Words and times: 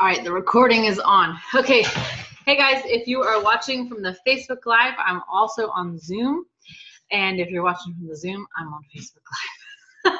All 0.00 0.08
right, 0.08 0.24
the 0.24 0.32
recording 0.32 0.86
is 0.86 0.98
on. 0.98 1.38
Okay. 1.54 1.84
Hey 2.46 2.56
guys, 2.56 2.82
if 2.84 3.06
you 3.06 3.22
are 3.22 3.40
watching 3.40 3.88
from 3.88 4.02
the 4.02 4.16
Facebook 4.26 4.66
Live, 4.66 4.94
I'm 4.98 5.22
also 5.32 5.68
on 5.68 6.00
Zoom. 6.00 6.46
And 7.12 7.38
if 7.38 7.48
you're 7.48 7.62
watching 7.62 7.94
from 7.94 8.08
the 8.08 8.16
Zoom, 8.16 8.44
I'm 8.58 8.72
on 8.72 8.82
Facebook 8.92 9.22
Live. 10.04 10.18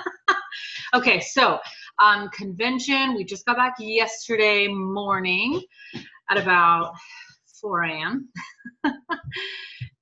okay, 0.95 1.19
so 1.19 1.59
um, 1.99 2.29
convention, 2.31 3.17
we 3.17 3.25
just 3.25 3.45
got 3.47 3.57
back 3.57 3.75
yesterday 3.81 4.69
morning 4.69 5.61
at 6.31 6.39
about 6.39 6.95
4 7.61 7.83
a.m. 7.83 8.29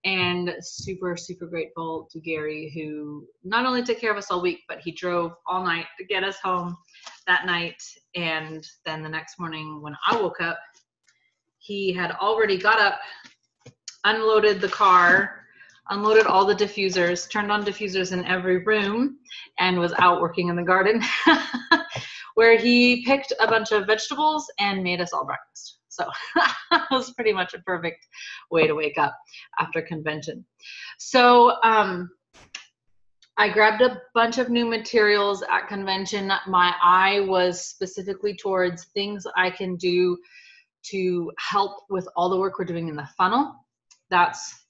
and 0.05 0.53
super, 0.61 1.17
super 1.17 1.47
grateful 1.47 2.09
to 2.11 2.21
Gary, 2.21 2.73
who 2.75 3.27
not 3.45 3.67
only 3.67 3.83
took 3.83 4.01
care 4.01 4.11
of 4.11 4.17
us 4.17 4.31
all 4.31 4.43
week, 4.43 4.61
but 4.69 4.81
he 4.81 4.91
drove 4.91 5.33
all 5.47 5.65
night 5.65 5.87
to 5.99 6.05
get 6.05 6.25
us 6.25 6.39
home 6.43 6.77
that 7.27 7.47
night. 7.47 7.81
And 8.17 8.67
then 8.85 9.03
the 9.03 9.09
next 9.09 9.39
morning, 9.39 9.81
when 9.81 9.97
I 10.09 10.17
woke 10.17 10.41
up, 10.41 10.59
he 11.59 11.93
had 11.93 12.11
already 12.13 12.59
got 12.59 12.81
up, 12.81 12.99
unloaded 14.05 14.61
the 14.61 14.69
car, 14.69 15.45
unloaded 15.91 16.27
all 16.27 16.45
the 16.45 16.55
diffusers, 16.55 17.31
turned 17.31 17.53
on 17.53 17.65
diffusers 17.65 18.13
in 18.13 18.25
every 18.25 18.65
room, 18.65 19.19
and 19.61 19.79
was 19.79 19.93
out 19.99 20.21
working 20.21 20.49
in 20.49 20.57
the 20.57 20.63
garden, 20.63 21.01
where 22.35 22.59
he 22.59 23.05
picked 23.05 23.33
a 23.39 23.47
bunch 23.47 23.71
of 23.71 23.87
vegetables 23.87 24.51
and 24.59 24.83
made 24.83 25.01
us 25.01 25.13
all 25.13 25.25
breakfast. 25.25 25.79
So 25.93 26.09
that 26.71 26.87
was 26.91 27.13
pretty 27.13 27.33
much 27.33 27.55
a 27.55 27.59
perfect 27.61 28.07
way 28.51 28.67
to 28.67 28.75
wake 28.75 28.99
up 28.99 29.17
after 29.59 29.83
convention. 29.83 30.45
So 30.99 31.61
um, 31.63 32.11
I 33.37 33.49
grabbed 33.49 33.83
a 33.83 34.01
bunch 34.15 34.39
of 34.39 34.49
new 34.49 34.67
materials 34.67 35.43
at 35.51 35.69
convention. 35.69 36.33
My 36.47 36.75
eye 36.83 37.21
was 37.21 37.67
specifically 37.67 38.35
towards 38.37 38.87
things 38.95 39.27
I 39.37 39.51
can 39.51 39.77
do 39.77 40.17
to 40.91 41.31
help 41.39 41.85
with 41.91 42.09
all 42.17 42.29
the 42.29 42.37
work 42.37 42.59
we're 42.59 42.65
doing 42.65 42.89
in 42.89 42.97
the 42.97 43.09
funnel. 43.17 43.55
That's 44.11 44.62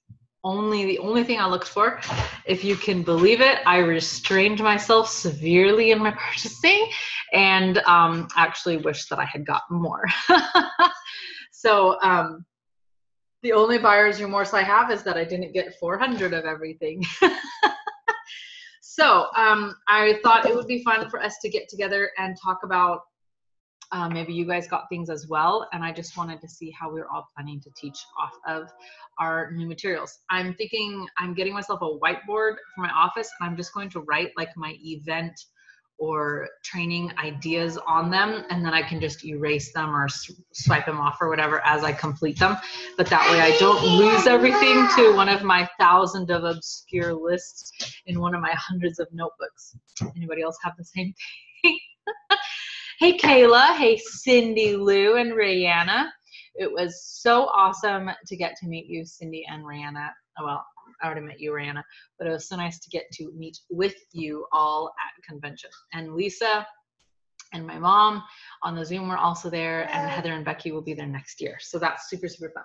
only 0.44 0.84
the 0.84 0.98
only 0.98 1.24
thing 1.24 1.38
I 1.38 1.46
looked 1.46 1.68
for. 1.68 2.00
If 2.44 2.64
you 2.64 2.76
can 2.76 3.02
believe 3.02 3.40
it, 3.40 3.60
I 3.66 3.78
restrained 3.78 4.60
myself 4.60 5.08
severely 5.08 5.92
in 5.92 5.98
my 5.98 6.10
purchasing 6.18 6.88
and 7.32 7.78
um, 7.78 8.28
actually 8.36 8.78
wish 8.78 9.06
that 9.06 9.18
I 9.18 9.24
had 9.24 9.46
gotten 9.46 9.80
more. 9.80 10.04
so 11.52 12.00
um, 12.02 12.44
the 13.42 13.52
only 13.52 13.78
buyer's 13.78 14.20
remorse 14.20 14.54
I 14.54 14.62
have 14.62 14.90
is 14.90 15.02
that 15.04 15.16
I 15.16 15.24
didn't 15.24 15.52
get 15.52 15.78
400 15.78 16.32
of 16.32 16.44
everything. 16.44 17.04
so 18.80 19.26
um, 19.36 19.74
I 19.88 20.18
thought 20.22 20.46
it 20.46 20.54
would 20.54 20.66
be 20.66 20.82
fun 20.84 21.08
for 21.08 21.22
us 21.22 21.38
to 21.42 21.48
get 21.48 21.68
together 21.68 22.10
and 22.18 22.36
talk 22.42 22.60
about 22.64 23.00
uh, 23.92 24.08
maybe 24.08 24.32
you 24.32 24.46
guys 24.46 24.66
got 24.66 24.88
things 24.88 25.10
as 25.10 25.28
well. 25.28 25.68
And 25.72 25.84
I 25.84 25.92
just 25.92 26.16
wanted 26.16 26.40
to 26.40 26.48
see 26.48 26.70
how 26.70 26.90
we 26.90 27.00
are 27.00 27.08
all 27.08 27.28
planning 27.36 27.60
to 27.60 27.70
teach 27.76 27.98
off 28.18 28.32
of 28.46 28.72
our 29.18 29.52
new 29.52 29.66
materials. 29.66 30.20
I'm 30.30 30.54
thinking 30.54 31.06
I'm 31.18 31.34
getting 31.34 31.52
myself 31.52 31.82
a 31.82 31.84
whiteboard 31.84 32.56
for 32.74 32.82
my 32.82 32.90
office 32.90 33.30
and 33.38 33.48
I'm 33.48 33.56
just 33.56 33.74
going 33.74 33.90
to 33.90 34.00
write 34.00 34.30
like 34.36 34.48
my 34.56 34.76
event 34.82 35.38
or 35.98 36.48
training 36.64 37.12
ideas 37.22 37.78
on 37.86 38.10
them 38.10 38.44
and 38.50 38.64
then 38.64 38.72
I 38.72 38.82
can 38.82 38.98
just 38.98 39.24
erase 39.24 39.72
them 39.72 39.94
or 39.94 40.08
swipe 40.52 40.86
them 40.86 40.98
off 40.98 41.18
or 41.20 41.28
whatever 41.28 41.64
as 41.64 41.84
I 41.84 41.92
complete 41.92 42.38
them. 42.38 42.56
But 42.96 43.06
that 43.08 43.30
way 43.30 43.40
I 43.40 43.56
don't 43.58 43.84
lose 43.98 44.26
everything 44.26 44.88
to 44.96 45.14
one 45.14 45.28
of 45.28 45.44
my 45.44 45.68
thousand 45.78 46.30
of 46.30 46.44
obscure 46.44 47.12
lists 47.12 48.00
in 48.06 48.18
one 48.20 48.34
of 48.34 48.40
my 48.40 48.52
hundreds 48.52 48.98
of 48.98 49.06
notebooks. 49.12 49.76
Anybody 50.16 50.42
else 50.42 50.56
have 50.64 50.72
the 50.76 50.84
same 50.84 51.06
thing? 51.06 51.14
Hey, 53.02 53.18
Kayla. 53.18 53.74
Hey, 53.74 53.96
Cindy 53.96 54.76
Lou 54.76 55.16
and 55.16 55.32
Rihanna. 55.32 56.08
It 56.54 56.70
was 56.70 57.04
so 57.04 57.46
awesome 57.46 58.08
to 58.28 58.36
get 58.36 58.54
to 58.58 58.68
meet 58.68 58.86
you, 58.86 59.04
Cindy 59.04 59.44
and 59.50 59.64
Rihanna. 59.64 60.08
Oh, 60.38 60.44
well, 60.44 60.64
I 61.02 61.06
already 61.06 61.22
met 61.22 61.40
you, 61.40 61.50
Rihanna, 61.50 61.82
but 62.16 62.28
it 62.28 62.30
was 62.30 62.46
so 62.46 62.54
nice 62.54 62.78
to 62.78 62.88
get 62.90 63.10
to 63.14 63.32
meet 63.36 63.58
with 63.70 63.96
you 64.12 64.46
all 64.52 64.92
at 65.04 65.20
convention. 65.28 65.68
And 65.92 66.14
Lisa 66.14 66.64
and 67.52 67.66
my 67.66 67.76
mom 67.76 68.22
on 68.62 68.76
the 68.76 68.86
Zoom 68.86 69.08
were 69.08 69.18
also 69.18 69.50
there, 69.50 69.92
and 69.92 70.08
Heather 70.08 70.34
and 70.34 70.44
Becky 70.44 70.70
will 70.70 70.80
be 70.80 70.94
there 70.94 71.04
next 71.04 71.40
year. 71.40 71.56
So 71.58 71.80
that's 71.80 72.08
super, 72.08 72.28
super 72.28 72.52
fun. 72.54 72.62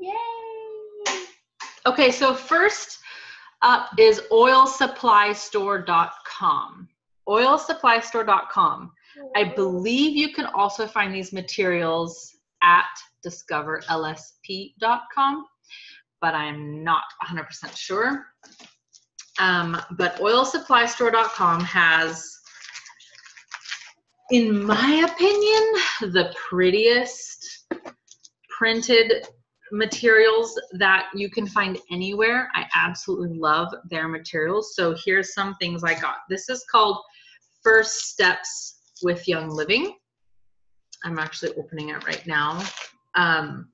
Yay! 0.00 1.20
Okay, 1.86 2.10
so 2.10 2.34
first, 2.34 2.98
up 3.62 3.88
is 3.98 4.20
oilsupplystore.com. 4.30 6.88
Oilsupplystore.com. 7.28 8.92
I 9.36 9.44
believe 9.44 10.16
you 10.16 10.32
can 10.32 10.46
also 10.46 10.86
find 10.86 11.14
these 11.14 11.30
materials 11.32 12.36
at 12.62 12.88
discoverlsp.com, 13.26 15.46
but 16.20 16.34
I'm 16.34 16.84
not 16.84 17.04
100% 17.22 17.76
sure. 17.76 18.26
Um, 19.38 19.80
but 19.92 20.16
oilsupplystore.com 20.16 21.60
has, 21.60 22.36
in 24.30 24.64
my 24.64 25.06
opinion, 25.10 25.62
the 26.12 26.34
prettiest 26.48 27.66
printed 28.48 29.26
materials 29.72 30.60
that 30.72 31.08
you 31.14 31.30
can 31.30 31.46
find 31.46 31.78
anywhere. 31.90 32.48
I 32.54 32.66
absolutely 32.74 33.38
love 33.38 33.68
their 33.88 34.08
materials. 34.08 34.74
So 34.74 34.96
here's 35.04 35.34
some 35.34 35.54
things 35.56 35.84
I 35.84 35.94
got. 35.94 36.16
This 36.28 36.48
is 36.48 36.64
called 36.70 36.98
First 37.62 38.08
Steps 38.08 38.80
with 39.02 39.26
Young 39.28 39.48
Living. 39.48 39.96
I'm 41.04 41.18
actually 41.18 41.52
opening 41.56 41.90
it 41.90 42.04
right 42.06 42.26
now. 42.26 42.62
Um, 43.14 43.70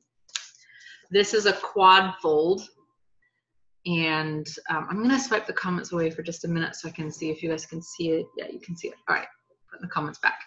this 1.11 1.35
is 1.35 1.47
a 1.47 1.53
quad 1.53 2.15
fold. 2.21 2.69
And 3.87 4.47
um, 4.69 4.89
I'm 4.91 5.09
to 5.09 5.19
swipe 5.21 5.47
the 5.47 5.53
comments 5.53 5.93
away 5.93 6.11
for 6.11 6.23
just 6.23 6.45
a 6.45 6.49
minute 6.49 6.75
so 6.75 6.89
I 6.89 6.93
can 6.93 7.11
see 7.13 7.31
if 7.31 7.41
you 7.43 7.51
guys 7.51 7.67
can 7.67 7.81
see 7.81 8.11
it. 8.11 8.27
Yeah, 8.37 8.47
you 8.53 8.59
can 8.59 8.77
see 8.77 8.89
it. 8.89 8.95
All 9.09 9.15
right, 9.15 9.29
put 9.71 9.81
the 9.81 9.87
comments 9.87 10.19
back. 10.19 10.41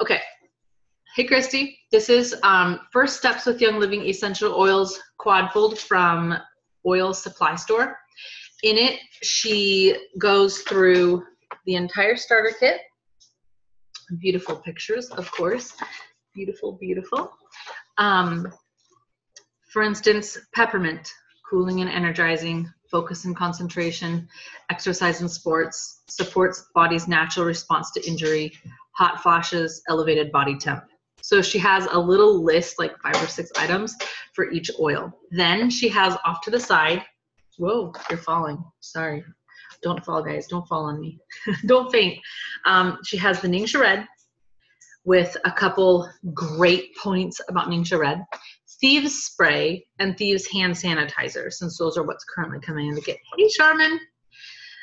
Okay, 0.00 0.20
Hey, 1.14 1.22
Christy. 1.22 1.78
This 1.92 2.08
is 2.08 2.34
um, 2.42 2.80
First 2.90 3.16
Steps 3.16 3.46
with 3.46 3.60
Young 3.60 3.78
Living 3.78 4.04
Essential 4.04 4.52
Oils 4.52 4.98
Quadfold 5.18 5.78
from 5.78 6.36
Oil 6.84 7.14
Supply 7.14 7.54
Store. 7.54 7.96
In 8.64 8.76
it, 8.76 8.98
she 9.22 9.94
goes 10.18 10.62
through 10.62 11.22
the 11.66 11.76
entire 11.76 12.16
starter 12.16 12.52
kit. 12.58 12.80
Beautiful 14.18 14.56
pictures, 14.56 15.08
of 15.10 15.30
course. 15.30 15.74
Beautiful, 16.34 16.72
beautiful. 16.80 17.30
Um, 17.96 18.52
for 19.70 19.82
instance, 19.82 20.36
peppermint, 20.52 21.08
cooling 21.48 21.80
and 21.80 21.88
energizing, 21.88 22.68
focus 22.90 23.24
and 23.24 23.36
concentration, 23.36 24.26
exercise 24.68 25.20
and 25.20 25.30
sports, 25.30 26.02
supports 26.08 26.70
body's 26.74 27.06
natural 27.06 27.46
response 27.46 27.92
to 27.92 28.04
injury, 28.04 28.52
hot 28.96 29.22
flashes, 29.22 29.80
elevated 29.88 30.32
body 30.32 30.58
temp. 30.58 30.82
So 31.24 31.40
she 31.40 31.58
has 31.60 31.86
a 31.90 31.98
little 31.98 32.44
list, 32.44 32.78
like 32.78 33.00
five 33.00 33.16
or 33.16 33.26
six 33.26 33.50
items 33.56 33.96
for 34.34 34.50
each 34.50 34.70
oil. 34.78 35.10
Then 35.30 35.70
she 35.70 35.88
has 35.88 36.18
off 36.22 36.42
to 36.42 36.50
the 36.50 36.60
side, 36.60 37.02
whoa, 37.56 37.94
you're 38.10 38.18
falling. 38.18 38.62
Sorry. 38.80 39.24
Don't 39.82 40.04
fall, 40.04 40.22
guys. 40.22 40.46
Don't 40.48 40.68
fall 40.68 40.84
on 40.84 41.00
me. 41.00 41.18
Don't 41.66 41.90
faint. 41.90 42.18
Um, 42.66 42.98
she 43.06 43.16
has 43.16 43.40
the 43.40 43.48
Ningxia 43.48 43.80
Red 43.80 44.06
with 45.06 45.34
a 45.46 45.50
couple 45.50 46.06
great 46.34 46.94
points 46.98 47.40
about 47.48 47.68
Ningxia 47.68 47.98
Red. 47.98 48.22
Thieves 48.82 49.24
Spray 49.24 49.86
and 50.00 50.18
Thieves 50.18 50.46
Hand 50.52 50.74
Sanitizer, 50.74 51.50
since 51.50 51.78
those 51.78 51.96
are 51.96 52.02
what's 52.02 52.24
currently 52.24 52.60
coming 52.60 52.88
in 52.88 52.94
the 52.94 53.00
kit. 53.00 53.16
Hey, 53.38 53.48
Charmin. 53.48 53.98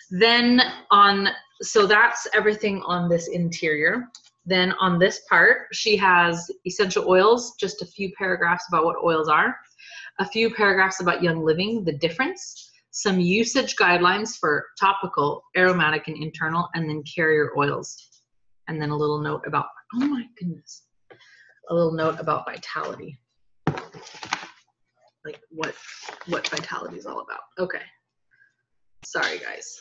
Then 0.09 0.59
on, 0.89 1.29
so 1.61 1.85
that's 1.85 2.27
everything 2.33 2.81
on 2.87 3.09
this 3.09 3.27
interior. 3.27 4.07
Then 4.45 4.73
on 4.79 4.97
this 4.97 5.21
part, 5.29 5.67
she 5.71 5.95
has 5.97 6.49
essential 6.65 7.07
oils, 7.07 7.55
just 7.59 7.81
a 7.81 7.85
few 7.85 8.11
paragraphs 8.17 8.65
about 8.69 8.85
what 8.85 9.03
oils 9.03 9.29
are, 9.29 9.55
a 10.19 10.25
few 10.25 10.53
paragraphs 10.53 10.99
about 10.99 11.21
young 11.21 11.43
living, 11.43 11.83
the 11.83 11.93
difference, 11.93 12.71
some 12.91 13.19
usage 13.19 13.75
guidelines 13.75 14.37
for 14.37 14.65
topical, 14.79 15.43
aromatic, 15.55 16.07
and 16.07 16.21
internal, 16.21 16.69
and 16.75 16.89
then 16.89 17.03
carrier 17.03 17.51
oils. 17.57 17.95
And 18.67 18.81
then 18.81 18.89
a 18.89 18.97
little 18.97 19.19
note 19.19 19.43
about, 19.45 19.67
oh 19.95 20.07
my 20.07 20.25
goodness, 20.39 20.83
a 21.69 21.73
little 21.73 21.93
note 21.93 22.19
about 22.19 22.45
vitality. 22.45 23.17
Like 25.23 25.39
what, 25.51 25.75
what 26.27 26.47
vitality 26.47 26.97
is 26.97 27.05
all 27.05 27.21
about. 27.21 27.41
Okay. 27.59 27.81
Sorry, 29.05 29.37
guys. 29.39 29.79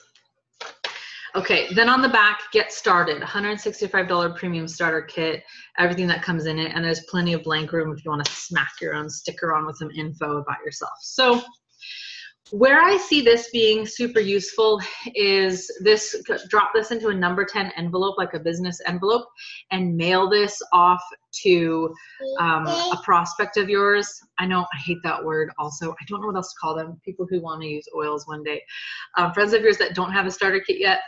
Okay, 1.37 1.73
then 1.75 1.89
on 1.89 2.03
the 2.03 2.09
back, 2.09 2.41
get 2.53 2.73
started. 2.73 3.23
$165 3.23 4.37
premium 4.37 4.67
starter 4.67 5.03
kit, 5.03 5.45
everything 5.79 6.09
that 6.09 6.23
comes 6.23 6.47
in 6.47 6.59
it, 6.59 6.73
and 6.75 6.85
there's 6.85 7.05
plenty 7.09 7.35
of 7.35 7.45
blank 7.45 7.73
room 7.73 7.95
if 7.97 8.05
you 8.05 8.11
want 8.11 8.25
to 8.25 8.33
smack 8.33 8.73
your 8.81 8.95
own 8.95 9.09
sticker 9.09 9.55
on 9.55 9.67
with 9.67 9.77
some 9.77 9.91
info 9.93 10.39
about 10.39 10.59
yourself. 10.65 10.93
So 11.01 11.41
where 12.51 12.81
I 12.81 12.97
see 12.97 13.21
this 13.21 13.49
being 13.53 13.87
super 13.87 14.19
useful 14.19 14.81
is 15.15 15.71
this 15.83 16.17
drop 16.49 16.71
this 16.75 16.91
into 16.91 17.09
a 17.09 17.15
number 17.15 17.45
10 17.45 17.71
envelope, 17.77 18.17
like 18.19 18.35
a 18.35 18.41
business 18.41 18.81
envelope, 18.89 19.27
and 19.71 19.97
mail 19.97 20.29
this 20.29 20.61
off 20.73 21.03
to 21.43 21.95
um, 22.41 22.67
a 22.67 23.01
prospect 23.05 23.57
of 23.57 23.69
yours. 23.69 24.21
I 24.39 24.47
know 24.47 24.67
I 24.75 24.79
hate 24.79 24.99
that 25.05 25.25
word 25.25 25.51
also. 25.59 25.93
I 25.93 26.05
don't 26.09 26.21
know 26.21 26.27
what 26.27 26.37
else 26.37 26.53
to 26.53 26.59
call 26.61 26.75
them. 26.75 27.01
People 27.05 27.27
who 27.31 27.41
want 27.41 27.63
to 27.63 27.69
use 27.69 27.87
oils 27.95 28.27
one 28.27 28.43
day. 28.43 28.61
Um, 29.17 29.33
friends 29.33 29.53
of 29.53 29.63
yours 29.63 29.79
that 29.79 29.95
don't 29.95 30.13
have 30.13 30.27
a 30.27 30.31
starter 30.31 30.61
kit 30.61 30.81
yet, 30.81 30.99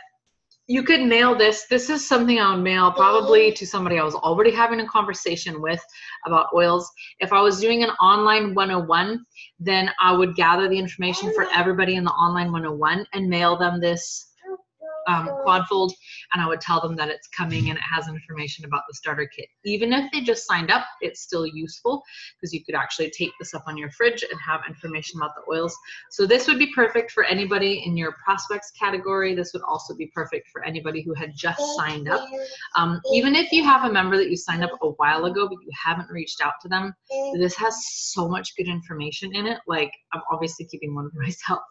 you 0.67 0.83
could 0.83 1.01
mail 1.01 1.35
this. 1.35 1.65
This 1.65 1.89
is 1.89 2.07
something 2.07 2.39
I 2.39 2.55
would 2.55 2.63
mail 2.63 2.91
probably 2.91 3.51
to 3.57 3.65
somebody 3.65 3.99
I 3.99 4.03
was 4.03 4.15
already 4.15 4.51
having 4.51 4.79
a 4.79 4.87
conversation 4.87 5.61
with 5.61 5.83
about 6.25 6.47
oils. 6.55 6.89
If 7.19 7.33
I 7.33 7.41
was 7.41 7.59
doing 7.59 7.83
an 7.83 7.89
online 8.01 8.53
101, 8.53 9.25
then 9.59 9.89
I 10.01 10.15
would 10.15 10.35
gather 10.35 10.69
the 10.69 10.79
information 10.79 11.33
for 11.33 11.45
oh. 11.45 11.49
everybody 11.53 11.95
in 11.95 12.03
the 12.03 12.11
online 12.11 12.51
101 12.51 13.05
and 13.13 13.29
mail 13.29 13.57
them 13.57 13.81
this 13.81 14.32
um, 15.07 15.29
quadfold 15.43 15.93
and 16.33 16.41
I 16.41 16.47
would 16.47 16.61
tell 16.61 16.81
them 16.81 16.95
that 16.95 17.09
it's 17.09 17.27
coming 17.27 17.69
and 17.69 17.77
it 17.77 17.83
has 17.83 18.07
information 18.07 18.65
about 18.65 18.83
the 18.87 18.95
starter 18.95 19.25
kit. 19.25 19.47
Even 19.65 19.93
if 19.93 20.11
they 20.11 20.21
just 20.21 20.47
signed 20.47 20.71
up, 20.71 20.85
it's 21.01 21.21
still 21.21 21.45
useful 21.45 22.03
because 22.39 22.53
you 22.53 22.63
could 22.63 22.75
actually 22.75 23.11
tape 23.11 23.31
this 23.39 23.53
up 23.53 23.63
on 23.67 23.77
your 23.77 23.91
fridge 23.91 24.23
and 24.23 24.39
have 24.45 24.61
information 24.67 25.19
about 25.19 25.31
the 25.35 25.53
oils. 25.53 25.75
So 26.11 26.25
this 26.25 26.47
would 26.47 26.59
be 26.59 26.71
perfect 26.73 27.11
for 27.11 27.23
anybody 27.23 27.83
in 27.85 27.97
your 27.97 28.13
prospects 28.23 28.71
category. 28.79 29.35
This 29.35 29.51
would 29.53 29.63
also 29.63 29.95
be 29.95 30.11
perfect 30.13 30.49
for 30.51 30.63
anybody 30.63 31.01
who 31.01 31.13
had 31.13 31.31
just 31.35 31.61
signed 31.75 32.09
up. 32.09 32.27
Um, 32.77 33.01
even 33.11 33.35
if 33.35 33.51
you 33.51 33.63
have 33.63 33.89
a 33.89 33.91
member 33.91 34.17
that 34.17 34.29
you 34.29 34.37
signed 34.37 34.63
up 34.63 34.71
a 34.81 34.89
while 34.91 35.25
ago 35.25 35.47
but 35.47 35.57
you 35.63 35.71
haven't 35.83 36.09
reached 36.09 36.41
out 36.41 36.53
to 36.61 36.67
them, 36.67 36.93
this 37.35 37.55
has 37.55 37.75
so 37.87 38.27
much 38.27 38.55
good 38.57 38.67
information 38.67 39.35
in 39.35 39.47
it. 39.47 39.59
Like 39.67 39.91
I'm 40.13 40.21
obviously 40.31 40.65
keeping 40.65 40.95
one 40.95 41.09
for 41.11 41.19
myself. 41.21 41.61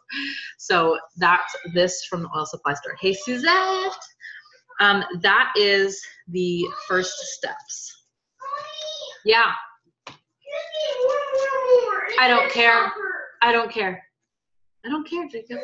So 0.58 0.98
that's 1.16 1.54
this 1.74 2.04
from 2.08 2.22
the 2.22 2.28
oil 2.36 2.46
supply 2.46 2.74
store. 2.74 2.96
Hey 3.00 3.12
Suzette. 3.24 3.98
Um, 4.80 5.04
that 5.20 5.52
is 5.56 6.00
the 6.28 6.66
first 6.88 7.16
steps. 7.18 8.04
Yeah. 9.24 9.52
I 12.18 12.28
don't 12.28 12.50
care. 12.50 12.92
I 13.42 13.52
don't 13.52 13.70
care. 13.70 14.02
I 14.84 14.88
don't 14.88 15.08
care, 15.08 15.26
Jacob. 15.28 15.58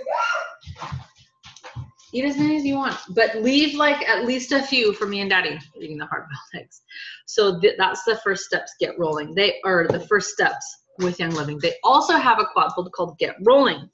Eat 2.13 2.25
as 2.25 2.39
many 2.39 2.57
as 2.57 2.65
you 2.65 2.77
want, 2.77 2.97
but 3.11 3.37
leave 3.43 3.75
like 3.75 4.09
at 4.09 4.25
least 4.25 4.53
a 4.53 4.63
few 4.63 4.95
for 4.95 5.07
me 5.07 5.21
and 5.21 5.29
Daddy 5.29 5.59
eating 5.79 5.99
the 5.99 6.07
hard-boiled 6.07 6.39
eggs. 6.63 6.81
So 7.27 7.61
th 7.61 7.75
that's 7.77 8.03
the 8.05 8.17
first 8.25 8.45
steps. 8.45 8.73
Get 8.81 8.99
rolling. 8.99 9.35
They 9.35 9.61
are 9.65 9.87
the 9.87 10.01
first 10.01 10.31
steps 10.31 10.65
with 10.99 11.19
Young 11.19 11.33
Living. 11.33 11.59
They 11.61 11.75
also 11.85 12.15
have 12.15 12.39
a 12.39 12.47
quad 12.47 12.73
fold 12.75 12.91
called 12.93 13.19
Get 13.19 13.37
Rolling. 13.45 13.91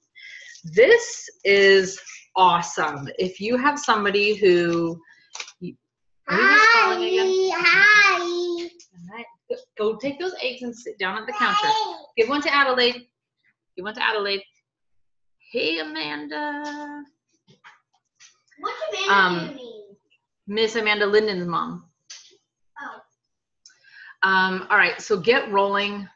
This 0.64 1.28
is 1.44 1.98
awesome. 2.36 3.08
If 3.18 3.40
you 3.40 3.56
have 3.56 3.78
somebody 3.78 4.34
who 4.34 5.00
Hi. 6.26 7.50
Hi. 7.56 9.24
Go 9.76 9.96
take 9.96 10.18
those 10.18 10.34
eggs 10.42 10.62
and 10.62 10.74
sit 10.74 10.98
down 10.98 11.18
at 11.18 11.26
the 11.26 11.32
counter. 11.32 11.68
Give 12.16 12.28
one 12.28 12.40
to 12.42 12.54
Adelaide. 12.54 13.06
Give 13.76 13.84
one 13.84 13.94
to 13.94 14.02
Adelaide. 14.02 14.42
Hey, 15.52 15.80
Amanda. 15.80 17.04
What's 18.58 19.06
Amanda 19.06 19.12
Um, 19.12 19.54
mean? 19.54 19.96
Miss 20.46 20.76
Amanda 20.76 21.06
Linden's 21.06 21.46
mom. 21.46 21.84
Oh. 22.80 24.28
Um, 24.28 24.66
all 24.70 24.78
right, 24.78 25.00
so 25.00 25.18
get 25.18 25.50
rolling. 25.52 26.08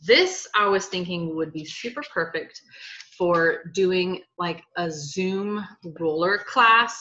This 0.00 0.48
I 0.56 0.66
was 0.66 0.86
thinking 0.86 1.36
would 1.36 1.52
be 1.52 1.64
super 1.64 2.02
perfect 2.12 2.60
for 3.18 3.64
doing 3.74 4.22
like 4.38 4.62
a 4.76 4.90
Zoom 4.90 5.64
roller 5.98 6.38
class. 6.38 6.96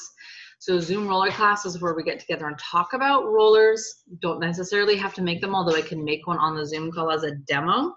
So 0.59 0.79
Zoom 0.79 1.07
roller 1.07 1.29
class 1.29 1.65
is 1.65 1.79
where 1.79 1.93
we 1.93 2.03
get 2.03 2.19
together 2.19 2.47
and 2.47 2.57
talk 2.57 2.93
about 2.93 3.31
rollers. 3.31 4.03
Don't 4.19 4.39
necessarily 4.39 4.95
have 4.95 5.13
to 5.13 5.21
make 5.21 5.39
them, 5.39 5.53
although 5.53 5.77
I 5.77 5.83
can 5.83 6.03
make 6.03 6.25
one 6.25 6.39
on 6.39 6.57
the 6.57 6.65
Zoom 6.65 6.91
call 6.91 7.11
as 7.11 7.23
a 7.23 7.35
demo. 7.47 7.93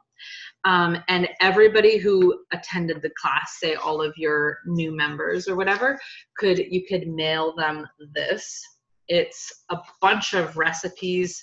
Um, 0.65 0.99
and 1.09 1.27
everybody 1.41 1.97
who 1.97 2.39
attended 2.53 3.01
the 3.01 3.11
class, 3.21 3.57
say 3.59 3.77
all 3.77 4.03
of 4.03 4.13
your 4.19 4.59
new 4.67 4.95
members 4.95 5.49
or 5.49 5.57
whatever, 5.57 5.99
could 6.37 6.59
you 6.59 6.85
could 6.87 7.09
mail 7.09 7.55
them 7.57 7.87
this. 8.15 8.63
It's 9.09 9.65
a 9.71 9.79
bunch 10.03 10.35
of 10.35 10.59
recipes 10.59 11.43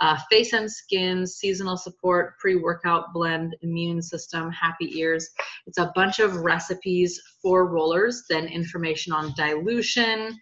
uh, 0.00 0.18
face 0.30 0.52
and 0.52 0.70
skin, 0.70 1.26
seasonal 1.26 1.76
support, 1.76 2.38
pre 2.38 2.56
workout 2.56 3.12
blend, 3.12 3.56
immune 3.62 4.02
system, 4.02 4.50
happy 4.50 4.98
ears. 4.98 5.28
It's 5.66 5.78
a 5.78 5.92
bunch 5.94 6.18
of 6.18 6.36
recipes 6.36 7.20
for 7.42 7.66
rollers, 7.66 8.24
then 8.28 8.46
information 8.46 9.12
on 9.12 9.32
dilution, 9.36 10.38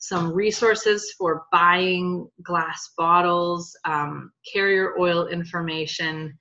some 0.00 0.32
resources 0.32 1.14
for 1.16 1.44
buying 1.52 2.28
glass 2.42 2.90
bottles, 2.96 3.76
um, 3.84 4.32
carrier 4.52 4.98
oil 4.98 5.28
information, 5.28 6.36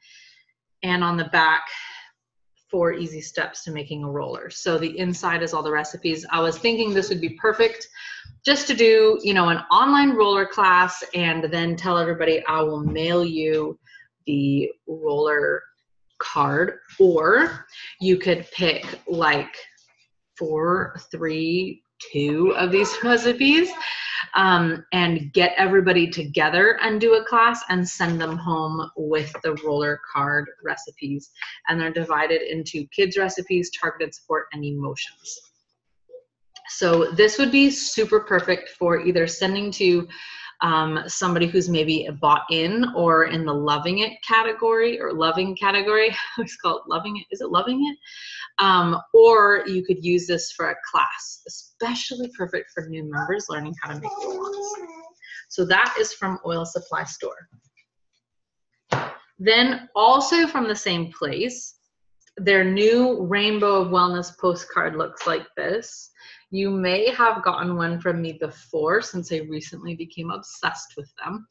and 0.84 1.04
on 1.04 1.18
the 1.18 1.26
back, 1.26 1.64
four 2.70 2.94
easy 2.94 3.22
steps 3.22 3.64
to 3.64 3.72
making 3.72 4.04
a 4.04 4.10
roller. 4.10 4.50
So 4.50 4.78
the 4.78 4.98
inside 4.98 5.44
is 5.44 5.54
all 5.54 5.64
the 5.64 5.72
recipes. 5.72 6.26
I 6.32 6.42
was 6.42 6.58
thinking 6.58 6.94
this 6.94 7.10
would 7.10 7.22
be 7.22 7.38
perfect 7.42 7.88
just 8.46 8.68
to 8.68 8.76
do, 8.76 9.20
you 9.24 9.34
know, 9.34 9.50
an 9.50 9.58
online 9.72 10.12
roller 10.12 10.46
class 10.46 11.04
and 11.14 11.46
then 11.46 11.76
tell 11.76 11.98
everybody 11.98 12.46
I 12.46 12.62
will 12.62 12.82
mail 12.82 13.26
you 13.26 13.78
the 14.28 14.72
roller 14.88 15.64
card 16.20 16.80
or 17.00 17.66
you 18.00 18.18
could 18.18 18.48
pick 18.52 18.86
like 19.08 19.56
four, 20.38 20.96
three, 21.12 21.82
two 22.12 22.54
of 22.56 22.72
these 22.72 22.96
recipes 23.04 23.72
um, 24.36 24.86
and 24.92 25.32
get 25.34 25.54
everybody 25.58 26.08
together 26.08 26.78
and 26.82 27.02
do 27.02 27.16
a 27.16 27.26
class 27.26 27.64
and 27.70 27.88
send 27.88 28.20
them 28.20 28.38
home 28.38 28.90
with 28.96 29.34
the 29.44 29.56
roller 29.66 30.00
card 30.14 30.46
recipes. 30.64 31.32
And 31.68 31.80
they're 31.80 31.92
divided 31.92 32.42
into 32.42 32.86
kids 32.88 33.18
recipes, 33.18 33.72
targeted 33.80 34.14
support, 34.14 34.48
and 34.54 34.64
emotions. 34.64 35.45
So 36.70 37.12
this 37.12 37.38
would 37.38 37.52
be 37.52 37.70
super 37.70 38.22
perfect 38.22 38.70
for 38.70 39.00
either 39.00 39.28
sending 39.28 39.72
to 39.72 40.08
um, 40.62 41.04
somebody 41.08 41.48
who's 41.48 41.70
maybe 41.70 42.08
bought 42.22 42.44
in 42.50 42.86
or 42.96 43.26
in 43.26 43.46
the 43.46 43.54
loving 43.54 44.00
it 44.00 44.14
category 44.28 45.00
or 45.00 45.14
loving 45.14 45.56
category. 45.56 46.16
It's 46.38 46.56
called 46.58 46.82
loving 46.88 47.18
it. 47.18 47.26
Is 47.32 47.42
it 47.42 47.50
loving 47.50 47.86
it? 47.86 47.98
Um, 48.64 49.02
or 49.14 49.64
you 49.68 49.84
could 49.86 50.04
use 50.04 50.28
this 50.28 50.52
for 50.54 50.70
a 50.70 50.76
class, 50.90 51.42
especially 51.48 52.30
perfect 52.38 52.72
for 52.74 52.88
new 52.88 53.04
members 53.04 53.48
learning 53.50 53.76
how 53.82 53.94
to 53.94 54.00
make 54.00 54.12
roll-ons. 54.24 54.76
So 55.50 55.66
that 55.66 55.96
is 56.00 56.14
from 56.14 56.40
Oil 56.46 56.66
Supply 56.66 57.04
Store. 57.04 57.50
Then 59.38 59.90
also 59.96 60.48
from 60.48 60.68
the 60.68 60.76
same 60.76 61.12
place, 61.12 61.76
their 62.38 62.64
new 62.64 63.26
Rainbow 63.26 63.82
of 63.82 63.90
Wellness 63.90 64.38
postcard 64.38 64.96
looks 64.96 65.28
like 65.28 65.46
this. 65.58 66.12
You 66.56 66.72
may 66.72 67.10
have 67.10 67.44
gotten 67.44 67.76
one 67.76 68.00
from 68.00 68.22
me 68.22 68.38
before 68.40 69.02
since 69.02 69.30
I 69.34 69.40
recently 69.40 69.94
became 69.94 70.32
obsessed 70.32 70.96
with 70.96 71.14
them. 71.22 71.48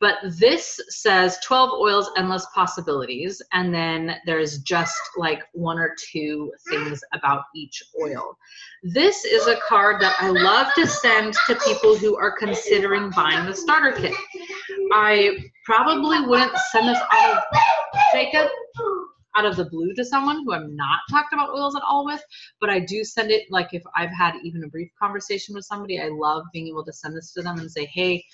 But 0.00 0.16
this 0.36 0.80
says 0.88 1.38
12 1.44 1.70
oils, 1.78 2.10
endless 2.16 2.44
possibilities. 2.52 3.40
And 3.52 3.72
then 3.72 4.16
there's 4.26 4.58
just 4.58 4.98
like 5.16 5.44
one 5.52 5.78
or 5.78 5.94
two 6.10 6.52
things 6.68 7.00
about 7.14 7.44
each 7.54 7.84
oil. 8.02 8.36
This 8.82 9.24
is 9.24 9.46
a 9.46 9.60
card 9.68 10.02
that 10.02 10.16
I 10.18 10.30
love 10.30 10.74
to 10.74 10.88
send 10.88 11.34
to 11.46 11.54
people 11.64 11.96
who 11.96 12.16
are 12.16 12.36
considering 12.36 13.10
buying 13.10 13.46
the 13.46 13.54
starter 13.54 13.92
kit. 13.92 14.14
I 14.92 15.38
probably 15.64 16.20
wouldn't 16.26 16.56
send 16.72 16.88
this 16.88 16.98
out 17.12 17.36
of 17.36 17.42
Jacob 18.12 18.48
out 19.38 19.46
of 19.46 19.56
the 19.56 19.64
blue 19.64 19.94
to 19.94 20.04
someone 20.04 20.42
who 20.44 20.52
I'm 20.52 20.74
not 20.74 20.98
talked 21.08 21.32
about 21.32 21.50
oils 21.50 21.76
at 21.76 21.82
all 21.88 22.04
with, 22.04 22.22
but 22.60 22.70
I 22.70 22.80
do 22.80 23.04
send 23.04 23.30
it 23.30 23.44
like 23.50 23.72
if 23.72 23.82
I've 23.96 24.10
had 24.10 24.34
even 24.42 24.64
a 24.64 24.68
brief 24.68 24.90
conversation 25.00 25.54
with 25.54 25.64
somebody, 25.64 26.00
I 26.00 26.08
love 26.08 26.44
being 26.52 26.66
able 26.66 26.84
to 26.84 26.92
send 26.92 27.16
this 27.16 27.32
to 27.34 27.42
them 27.42 27.58
and 27.60 27.70
say, 27.70 27.86
hey, 27.86 28.24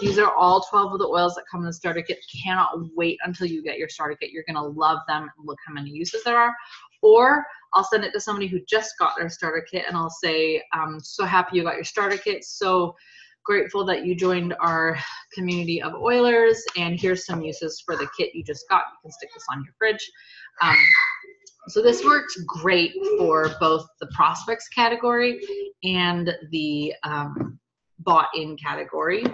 these 0.00 0.18
are 0.18 0.32
all 0.32 0.64
12 0.70 0.92
of 0.92 0.98
the 1.00 1.06
oils 1.06 1.34
that 1.34 1.44
come 1.50 1.60
in 1.60 1.66
the 1.66 1.72
starter 1.72 2.02
kit. 2.02 2.18
Cannot 2.44 2.78
wait 2.94 3.18
until 3.24 3.48
you 3.48 3.62
get 3.62 3.78
your 3.78 3.88
starter 3.88 4.14
kit. 4.14 4.30
You're 4.30 4.44
gonna 4.46 4.62
love 4.62 5.00
them 5.08 5.22
and 5.22 5.46
look 5.46 5.58
how 5.66 5.74
many 5.74 5.90
uses 5.90 6.22
there 6.22 6.38
are. 6.38 6.54
Or 7.02 7.44
I'll 7.74 7.84
send 7.84 8.04
it 8.04 8.12
to 8.12 8.20
somebody 8.20 8.46
who 8.46 8.60
just 8.68 8.94
got 9.00 9.14
their 9.18 9.28
starter 9.28 9.66
kit 9.68 9.86
and 9.88 9.96
I'll 9.96 10.10
say, 10.10 10.62
I'm 10.72 11.00
so 11.00 11.24
happy 11.24 11.56
you 11.56 11.64
got 11.64 11.74
your 11.74 11.84
starter 11.84 12.18
kit. 12.18 12.44
So 12.44 12.94
grateful 13.44 13.84
that 13.86 14.04
you 14.04 14.14
joined 14.14 14.54
our 14.60 14.98
community 15.34 15.82
of 15.82 15.94
oilers 15.94 16.62
and 16.76 16.98
here's 16.98 17.26
some 17.26 17.42
uses 17.42 17.82
for 17.84 17.96
the 17.96 18.08
kit 18.16 18.34
you 18.34 18.44
just 18.44 18.64
got. 18.68 18.84
You 18.92 18.98
can 19.02 19.12
stick 19.12 19.30
this 19.34 19.44
on 19.50 19.64
your 19.64 19.74
fridge. 19.78 20.10
Um, 20.60 20.76
so 21.68 21.82
this 21.82 22.04
works 22.04 22.36
great 22.46 22.92
for 23.18 23.50
both 23.60 23.86
the 24.00 24.08
prospects 24.08 24.68
category 24.68 25.40
and 25.84 26.34
the 26.50 26.94
um, 27.04 27.58
bought 28.00 28.28
in 28.34 28.56
category. 28.56 29.24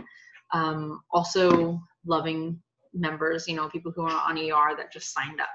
Um, 0.52 1.00
also 1.10 1.80
loving 2.06 2.60
members, 2.94 3.46
you 3.48 3.54
know, 3.54 3.68
people 3.68 3.92
who 3.94 4.02
are 4.02 4.22
on 4.28 4.38
ER 4.38 4.76
that 4.76 4.92
just 4.92 5.12
signed 5.12 5.40
up. 5.40 5.48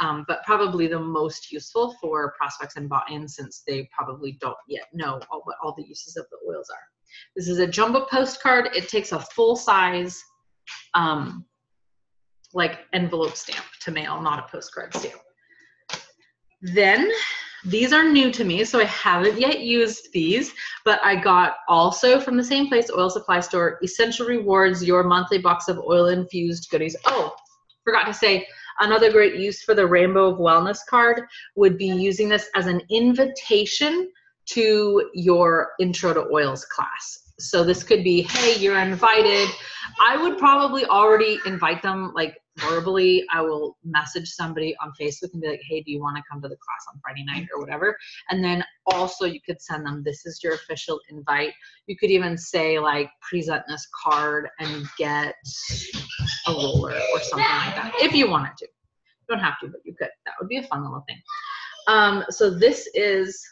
Um, 0.00 0.24
but 0.26 0.42
probably 0.44 0.86
the 0.86 0.98
most 0.98 1.52
useful 1.52 1.96
for 2.00 2.34
prospects 2.36 2.76
and 2.76 2.88
bought-in 2.88 3.28
since 3.28 3.62
they 3.66 3.88
probably 3.96 4.36
don't 4.40 4.56
yet 4.68 4.86
know 4.92 5.20
all, 5.30 5.42
what 5.44 5.56
all 5.62 5.74
the 5.76 5.86
uses 5.86 6.16
of 6.16 6.26
the 6.30 6.52
oils 6.52 6.68
are. 6.70 6.93
This 7.36 7.48
is 7.48 7.58
a 7.58 7.66
jumbo 7.66 8.06
postcard. 8.06 8.70
It 8.74 8.88
takes 8.88 9.12
a 9.12 9.20
full 9.20 9.56
size, 9.56 10.22
um, 10.94 11.44
like 12.52 12.80
envelope 12.92 13.36
stamp 13.36 13.64
to 13.80 13.90
mail, 13.90 14.20
not 14.22 14.38
a 14.38 14.48
postcard 14.50 14.94
stamp. 14.94 15.20
Then 16.62 17.10
these 17.66 17.92
are 17.92 18.04
new 18.04 18.30
to 18.30 18.44
me, 18.44 18.64
so 18.64 18.78
I 18.78 18.84
haven't 18.84 19.40
yet 19.40 19.60
used 19.60 20.12
these, 20.12 20.52
but 20.84 21.00
I 21.02 21.16
got 21.16 21.56
also 21.68 22.20
from 22.20 22.36
the 22.36 22.44
same 22.44 22.68
place, 22.68 22.90
Oil 22.90 23.08
Supply 23.08 23.40
Store, 23.40 23.78
Essential 23.82 24.26
Rewards, 24.26 24.84
your 24.84 25.02
monthly 25.02 25.38
box 25.38 25.68
of 25.68 25.78
oil 25.78 26.08
infused 26.08 26.68
goodies. 26.70 26.96
Oh, 27.06 27.34
forgot 27.82 28.04
to 28.04 28.14
say, 28.14 28.46
another 28.80 29.10
great 29.10 29.36
use 29.36 29.62
for 29.62 29.74
the 29.74 29.86
Rainbow 29.86 30.28
of 30.28 30.38
Wellness 30.38 30.80
card 30.88 31.22
would 31.56 31.78
be 31.78 31.86
using 31.86 32.28
this 32.28 32.48
as 32.54 32.66
an 32.66 32.82
invitation 32.90 34.10
to 34.46 35.10
your 35.14 35.72
Intro 35.80 36.12
to 36.14 36.26
Oils 36.32 36.64
class. 36.64 37.32
So 37.38 37.64
this 37.64 37.82
could 37.82 38.04
be, 38.04 38.22
hey, 38.22 38.56
you're 38.58 38.78
invited. 38.78 39.48
I 40.00 40.16
would 40.16 40.38
probably 40.38 40.84
already 40.84 41.38
invite 41.46 41.82
them 41.82 42.12
like 42.14 42.38
verbally. 42.58 43.24
I 43.32 43.40
will 43.40 43.76
message 43.84 44.28
somebody 44.28 44.76
on 44.80 44.92
Facebook 45.00 45.32
and 45.32 45.42
be 45.42 45.48
like, 45.48 45.62
hey, 45.68 45.82
do 45.82 45.90
you 45.90 46.00
want 46.00 46.16
to 46.16 46.22
come 46.30 46.40
to 46.42 46.48
the 46.48 46.56
class 46.56 46.86
on 46.88 47.00
Friday 47.02 47.24
night 47.24 47.48
or 47.52 47.60
whatever? 47.60 47.96
And 48.30 48.44
then 48.44 48.62
also 48.86 49.24
you 49.24 49.40
could 49.44 49.60
send 49.60 49.84
them, 49.84 50.02
this 50.04 50.24
is 50.26 50.40
your 50.44 50.54
official 50.54 51.00
invite. 51.10 51.52
You 51.88 51.96
could 51.96 52.10
even 52.10 52.38
say 52.38 52.78
like, 52.78 53.10
present 53.28 53.64
this 53.66 53.86
card 54.04 54.48
and 54.60 54.86
get 54.96 55.34
a 56.46 56.52
roller 56.52 56.94
or 57.12 57.20
something 57.20 57.44
like 57.44 57.74
that 57.74 57.92
if 58.00 58.12
you 58.12 58.30
wanted 58.30 58.56
to. 58.58 58.66
You 58.66 59.36
don't 59.36 59.44
have 59.44 59.58
to, 59.60 59.68
but 59.68 59.80
you 59.84 59.94
could. 59.94 60.10
That 60.26 60.34
would 60.40 60.48
be 60.48 60.58
a 60.58 60.62
fun 60.62 60.84
little 60.84 61.04
thing. 61.08 61.20
Um, 61.88 62.24
so 62.30 62.50
this 62.50 62.88
is 62.94 63.44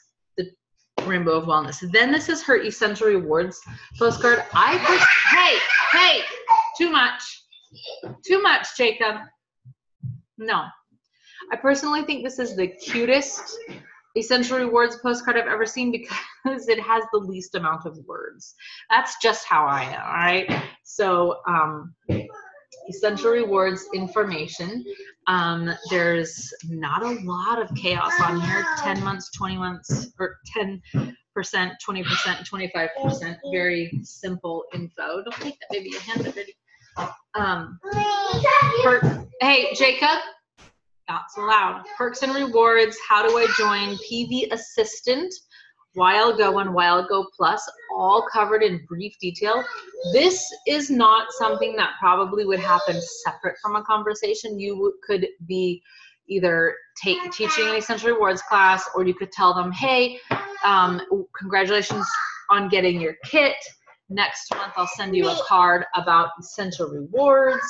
Rainbow 1.07 1.33
of 1.33 1.45
Wellness. 1.45 1.81
Then 1.91 2.13
this 2.13 2.29
is 2.29 2.43
her 2.43 2.61
Essential 2.61 3.09
Rewards 3.09 3.61
postcard. 3.99 4.45
I 4.53 4.77
hey, 5.31 5.99
hey, 5.99 6.23
too 6.77 6.91
much. 6.91 7.23
Too 8.27 8.43
much, 8.43 8.69
Jacob. 8.77 9.17
No. 10.39 10.65
I 11.51 11.57
personally 11.57 12.03
think 12.03 12.25
this 12.25 12.39
is 12.39 12.57
the 12.57 12.69
cutest 12.69 13.59
Essential 14.17 14.59
Rewards 14.59 14.97
postcard 15.03 15.37
I've 15.37 15.47
ever 15.47 15.67
seen 15.67 15.91
because 15.91 16.69
it 16.69 16.81
has 16.81 17.05
the 17.13 17.19
least 17.19 17.55
amount 17.55 17.87
of 17.87 17.99
words. 18.07 18.55
That's 18.91 19.17
just 19.23 19.47
how 19.47 19.67
I 19.67 19.85
am, 19.85 20.03
all 20.03 20.13
right? 20.13 20.65
So, 20.85 21.37
um, 21.49 21.95
Essential 22.89 23.31
Rewards 23.31 23.87
information. 23.95 24.85
Um, 25.27 25.71
there's 25.91 26.53
not 26.69 27.03
a 27.03 27.21
lot 27.25 27.61
of 27.61 27.75
chaos 27.77 28.13
on 28.21 28.41
here 28.41 28.65
10 28.79 29.03
months, 29.05 29.31
20 29.33 29.57
months, 29.57 30.13
or 30.19 30.37
10%, 30.57 30.81
20%, 31.37 31.75
25%. 31.87 33.37
Very 33.53 34.01
simple 34.03 34.65
info. 34.75 35.23
Don't 35.23 35.33
take 35.35 35.59
that 35.61 35.71
baby, 35.71 35.93
hands 35.99 36.27
are 36.27 36.33
dirty. 36.33 36.55
Um, 37.35 37.79
per- 38.83 39.27
hey, 39.41 39.73
Jacob, 39.75 40.19
not 41.09 41.23
so 41.35 41.43
loud. 41.43 41.85
Perks 41.97 42.23
and 42.23 42.35
rewards. 42.35 42.97
How 43.09 43.27
do 43.27 43.37
I 43.39 43.47
join 43.59 43.97
PV 43.99 44.53
Assistant? 44.53 45.33
While 45.95 46.37
Go 46.37 46.59
and 46.59 46.73
While 46.73 47.07
Go 47.07 47.27
Plus, 47.37 47.63
all 47.95 48.27
covered 48.33 48.63
in 48.63 48.85
brief 48.87 49.15
detail. 49.21 49.63
This 50.13 50.43
is 50.67 50.91
not 50.91 51.27
something 51.33 51.77
that 51.77 51.91
probably 52.01 52.45
would 52.47 52.61
happen 52.61 53.01
separate 53.25 53.57
from 53.63 53.77
a 53.77 53.85
conversation. 53.85 54.59
You 54.59 54.95
could 55.07 55.29
be 55.47 55.83
either 56.29 56.75
take, 57.03 57.19
teaching 57.33 57.69
an 57.69 57.75
essential 57.75 58.11
rewards 58.11 58.43
class, 58.43 58.89
or 58.95 59.05
you 59.05 59.15
could 59.15 59.33
tell 59.33 59.53
them, 59.53 59.71
"Hey, 59.71 60.19
um, 60.65 61.01
congratulations 61.39 62.07
on 62.49 62.69
getting 62.69 63.01
your 63.01 63.15
kit. 63.25 63.57
Next 64.09 64.55
month, 64.55 64.73
I'll 64.77 64.87
send 64.87 65.15
you 65.17 65.29
a 65.29 65.37
card 65.47 65.85
about 65.95 66.31
essential 66.39 66.89
rewards." 66.89 67.67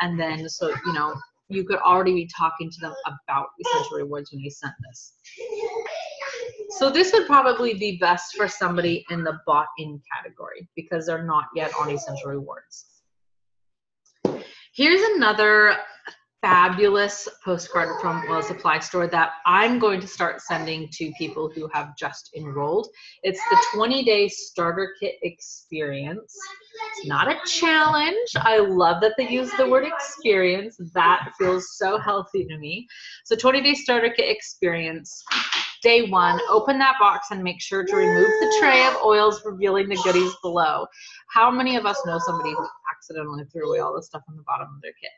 And 0.00 0.18
then, 0.18 0.48
so 0.48 0.68
you 0.86 0.92
know, 0.92 1.14
you 1.48 1.64
could 1.64 1.78
already 1.78 2.14
be 2.14 2.30
talking 2.36 2.70
to 2.70 2.80
them 2.80 2.94
about 3.06 3.48
essential 3.60 3.98
rewards 3.98 4.32
when 4.32 4.40
you 4.40 4.50
sent 4.50 4.72
this. 4.88 5.14
So 6.78 6.88
this 6.88 7.12
would 7.12 7.26
probably 7.26 7.74
be 7.74 7.98
best 7.98 8.36
for 8.36 8.46
somebody 8.46 9.04
in 9.10 9.24
the 9.24 9.38
bought 9.46 9.66
in 9.78 10.00
category 10.14 10.68
because 10.76 11.06
they're 11.06 11.24
not 11.24 11.46
yet 11.54 11.72
on 11.78 11.90
essential 11.90 12.30
rewards. 12.30 12.86
Here's 14.72 15.02
another 15.16 15.76
fabulous 16.42 17.28
postcard 17.44 18.00
from 18.00 18.24
Oil 18.30 18.40
Supply 18.40 18.78
Store 18.78 19.06
that 19.08 19.32
I'm 19.46 19.78
going 19.78 20.00
to 20.00 20.06
start 20.06 20.40
sending 20.40 20.88
to 20.92 21.12
people 21.18 21.50
who 21.54 21.68
have 21.72 21.96
just 21.96 22.30
enrolled. 22.36 22.88
It's 23.22 23.40
the 23.50 23.62
20 23.74 24.04
day 24.04 24.28
starter 24.28 24.94
kit 24.98 25.16
experience. 25.22 26.34
It's 26.96 27.06
not 27.06 27.28
a 27.28 27.36
challenge. 27.46 28.30
I 28.36 28.58
love 28.58 29.02
that 29.02 29.14
they 29.18 29.28
use 29.28 29.50
the 29.58 29.68
word 29.68 29.84
experience. 29.84 30.80
That 30.94 31.32
feels 31.38 31.76
so 31.76 31.98
healthy 31.98 32.44
to 32.46 32.56
me. 32.58 32.86
So 33.24 33.36
20 33.36 33.60
day 33.60 33.74
starter 33.74 34.10
kit 34.10 34.30
experience. 34.30 35.22
Day 35.82 36.08
one, 36.10 36.38
open 36.50 36.78
that 36.78 36.96
box 37.00 37.28
and 37.30 37.42
make 37.42 37.60
sure 37.60 37.84
to 37.84 37.96
remove 37.96 38.26
the 38.26 38.56
tray 38.60 38.86
of 38.86 38.96
oils, 39.02 39.42
revealing 39.44 39.88
the 39.88 39.96
goodies 40.04 40.34
below. 40.42 40.86
How 41.28 41.50
many 41.50 41.76
of 41.76 41.86
us 41.86 41.98
know 42.04 42.18
somebody 42.18 42.50
who 42.50 42.66
accidentally 42.94 43.44
threw 43.50 43.70
away 43.70 43.78
all 43.78 43.94
the 43.94 44.02
stuff 44.02 44.22
on 44.28 44.36
the 44.36 44.42
bottom 44.42 44.68
of 44.74 44.82
their 44.82 44.92
kit? 45.00 45.10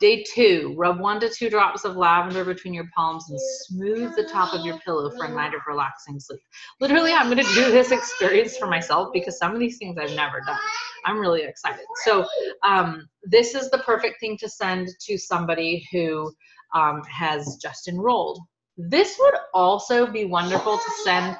Day 0.00 0.24
two, 0.34 0.74
rub 0.76 0.98
one 0.98 1.20
to 1.20 1.28
two 1.28 1.48
drops 1.48 1.84
of 1.84 1.96
lavender 1.96 2.44
between 2.44 2.74
your 2.74 2.88
palms 2.94 3.30
and 3.30 3.38
smooth 3.40 4.14
the 4.16 4.24
top 4.24 4.52
of 4.52 4.66
your 4.66 4.78
pillow 4.80 5.10
for 5.10 5.26
a 5.26 5.30
night 5.30 5.54
of 5.54 5.60
relaxing 5.68 6.18
sleep. 6.18 6.40
Literally, 6.80 7.12
I'm 7.12 7.30
going 7.30 7.44
to 7.44 7.54
do 7.54 7.70
this 7.70 7.92
experience 7.92 8.56
for 8.56 8.66
myself 8.66 9.10
because 9.12 9.38
some 9.38 9.52
of 9.52 9.60
these 9.60 9.78
things 9.78 9.96
I've 9.98 10.16
never 10.16 10.40
done. 10.40 10.58
I'm 11.04 11.18
really 11.18 11.42
excited. 11.42 11.84
So, 12.04 12.26
um, 12.64 13.08
this 13.22 13.54
is 13.54 13.70
the 13.70 13.78
perfect 13.78 14.18
thing 14.20 14.36
to 14.38 14.48
send 14.48 14.88
to 15.06 15.16
somebody 15.16 15.86
who 15.92 16.32
um, 16.74 17.02
has 17.04 17.56
just 17.62 17.86
enrolled. 17.86 18.40
This 18.76 19.16
would 19.18 19.34
also 19.52 20.06
be 20.06 20.24
wonderful 20.24 20.78
to 20.78 20.90
send. 21.04 21.36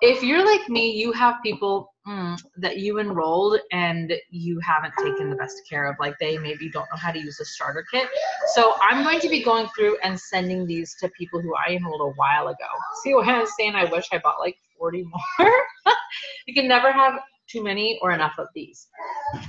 If 0.00 0.22
you're 0.22 0.44
like 0.44 0.68
me, 0.68 0.92
you 0.92 1.10
have 1.12 1.42
people 1.42 1.92
mm, 2.06 2.40
that 2.56 2.78
you 2.78 3.00
enrolled 3.00 3.58
and 3.72 4.12
you 4.30 4.60
haven't 4.60 4.94
taken 5.02 5.28
the 5.28 5.36
best 5.36 5.60
care 5.68 5.86
of. 5.90 5.96
Like 5.98 6.14
they 6.20 6.38
maybe 6.38 6.70
don't 6.70 6.86
know 6.92 6.98
how 6.98 7.10
to 7.10 7.18
use 7.18 7.40
a 7.40 7.44
starter 7.44 7.84
kit. 7.92 8.08
So 8.54 8.74
I'm 8.80 9.02
going 9.02 9.18
to 9.20 9.28
be 9.28 9.42
going 9.42 9.66
through 9.76 9.98
and 10.04 10.18
sending 10.18 10.66
these 10.66 10.94
to 11.00 11.08
people 11.10 11.40
who 11.40 11.52
I 11.56 11.72
enrolled 11.72 12.00
a 12.00 12.14
while 12.14 12.46
ago. 12.46 12.68
See 13.02 13.14
what 13.14 13.26
I'm 13.26 13.46
saying? 13.58 13.74
I 13.74 13.84
wish 13.86 14.06
I 14.12 14.18
bought 14.18 14.38
like 14.38 14.56
40 14.78 15.04
more. 15.04 15.52
you 16.46 16.54
can 16.54 16.68
never 16.68 16.92
have 16.92 17.14
too 17.48 17.64
many 17.64 17.98
or 18.02 18.12
enough 18.12 18.38
of 18.38 18.46
these. 18.54 18.86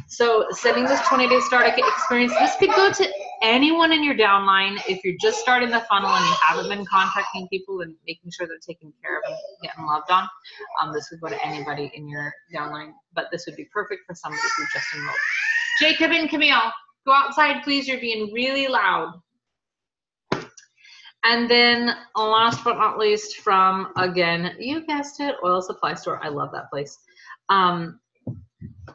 So 0.07 0.48
sending 0.51 0.86
this 0.86 1.01
20 1.07 1.27
day 1.27 1.39
starter 1.41 1.71
kit 1.75 1.86
experience, 1.88 2.33
this 2.33 2.55
could 2.55 2.69
go 2.69 2.91
to 2.91 3.13
anyone 3.41 3.91
in 3.91 4.03
your 4.03 4.15
downline. 4.15 4.81
If 4.88 5.03
you're 5.03 5.17
just 5.19 5.39
starting 5.39 5.69
the 5.69 5.81
funnel 5.81 6.10
and 6.10 6.25
you 6.25 6.36
haven't 6.46 6.69
been 6.69 6.86
contacting 6.86 7.48
people 7.50 7.81
and 7.81 7.96
making 8.08 8.31
sure 8.31 8.48
they're 8.48 8.58
taken 8.58 8.93
care 9.01 9.17
of 9.17 9.24
and 9.27 9.38
getting 9.63 9.86
loved 9.86 10.12
on, 10.12 10.27
um, 10.81 10.93
this 10.93 11.08
would 11.12 11.22
go 11.22 11.29
to 11.29 11.46
anybody 11.46 11.91
in 11.93 12.08
your 12.08 12.34
downline. 12.53 12.91
But 13.13 13.25
this 13.31 13.46
would 13.46 13.55
be 13.55 13.67
perfect 13.74 14.01
for 14.08 14.15
somebody 14.15 14.41
who 14.58 14.63
just 14.74 14.88
enrolled. 14.96 15.17
Jacob 15.79 16.12
and 16.12 16.29
Camille, 16.29 16.72
go 17.05 17.13
outside, 17.13 17.63
please. 17.63 17.88
You're 17.88 18.00
being 18.00 18.31
really 18.34 18.67
loud. 18.67 19.13
And 21.24 21.50
then 21.50 21.96
last 22.15 22.63
but 22.63 22.77
not 22.77 22.98
least 22.98 23.38
from, 23.38 23.91
again, 23.98 24.55
you 24.58 24.86
guessed 24.86 25.19
it, 25.19 25.36
Oil 25.43 25.62
Supply 25.62 25.93
Store. 25.93 26.24
I 26.24 26.29
love 26.29 26.51
that 26.53 26.69
place. 26.69 26.98
Um, 27.50 28.00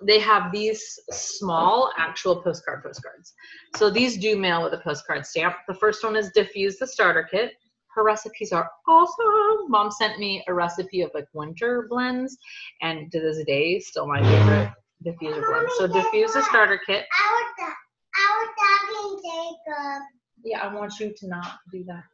they 0.02 0.18
have 0.20 0.52
these 0.52 0.98
small 1.10 1.92
actual 1.98 2.42
postcard 2.42 2.82
postcards. 2.82 3.34
So 3.76 3.90
these 3.90 4.16
do 4.16 4.36
mail 4.36 4.62
with 4.62 4.74
a 4.74 4.78
postcard 4.78 5.26
stamp. 5.26 5.56
The 5.68 5.74
first 5.74 6.02
one 6.04 6.16
is 6.16 6.30
Diffuse 6.32 6.78
the 6.78 6.86
Starter 6.86 7.26
Kit. 7.30 7.52
Her 7.94 8.04
recipes 8.04 8.52
are 8.52 8.68
awesome. 8.88 9.70
Mom 9.70 9.90
sent 9.90 10.18
me 10.18 10.44
a 10.48 10.54
recipe 10.54 11.02
of 11.02 11.10
like 11.14 11.26
winter 11.32 11.86
blends, 11.88 12.36
and 12.82 13.10
to 13.12 13.20
this 13.20 13.44
day, 13.44 13.78
still 13.78 14.06
my 14.08 14.20
favorite 14.20 14.72
diffuser 15.06 15.46
blend. 15.46 15.68
So 15.76 15.86
diffuse 15.86 16.32
the 16.32 16.42
starter 16.42 16.80
kit. 16.84 17.04
I 17.12 17.44
was, 17.60 17.74
I 18.16 18.26
was 18.40 18.48
talking 18.90 19.20
Jacob. 19.22 20.02
Yeah, 20.44 20.60
I 20.60 20.74
want 20.74 20.98
you 20.98 21.14
to 21.16 21.28
not 21.28 21.58
do 21.70 21.84
that. 21.84 22.04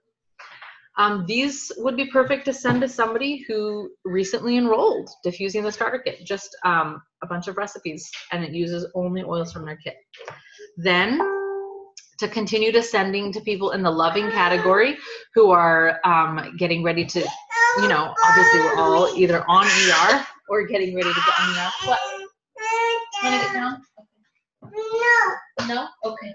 Um, 1.00 1.25
these 1.26 1.73
would 1.78 1.97
be 1.97 2.11
perfect 2.11 2.45
to 2.45 2.52
send 2.52 2.83
to 2.83 2.88
somebody 2.88 3.42
who 3.49 3.90
recently 4.04 4.59
enrolled, 4.59 5.09
diffusing 5.25 5.62
the 5.62 5.73
starter 5.73 5.99
kit. 5.99 6.26
Just 6.26 6.54
um, 6.62 7.00
a 7.23 7.26
bunch 7.26 7.49
of 7.49 7.57
recipes, 7.57 8.07
and 8.33 8.45
it 8.45 8.52
uses 8.52 8.87
only 8.95 9.23
oils 9.23 9.50
from 9.50 9.64
their 9.64 9.76
kit. 9.76 9.95
Then, 10.76 11.19
to 12.19 12.28
continue 12.28 12.71
to 12.73 12.83
sending 12.83 13.33
to 13.33 13.40
people 13.40 13.71
in 13.71 13.83
the 13.83 13.90
loving 13.90 14.30
category 14.30 14.99
who 15.35 15.50
are 15.50 15.99
um, 16.04 16.54
getting 16.59 16.83
ready 16.83 17.07
to, 17.07 17.21
you 17.78 17.88
know, 17.88 18.14
obviously 18.23 18.61
we're 18.61 18.76
all 18.76 19.09
either 19.16 19.42
on 19.49 19.64
ER 19.64 20.26
or 20.50 20.66
getting 20.66 20.95
ready 20.95 21.09
to 21.09 21.14
get 21.14 21.40
on 21.40 21.49
ER. 21.57 21.71
What? 21.87 22.00
Want 23.23 23.40
to 23.40 23.47
get 23.47 23.52
down? 23.54 23.83
No. 24.62 25.66
No? 25.66 25.88
Okay. 26.04 26.35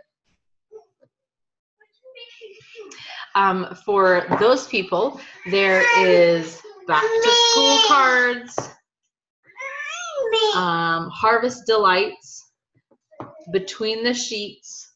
Um, 3.36 3.76
for 3.86 4.26
those 4.40 4.68
people, 4.68 5.20
there 5.52 5.84
is 6.00 6.62
back 6.88 7.04
to 7.04 7.32
school 7.52 7.80
cards, 7.88 8.58
um, 10.56 11.10
harvest 11.10 11.66
delights, 11.68 12.44
between 13.52 14.04
the 14.04 14.14
sheets, 14.14 14.94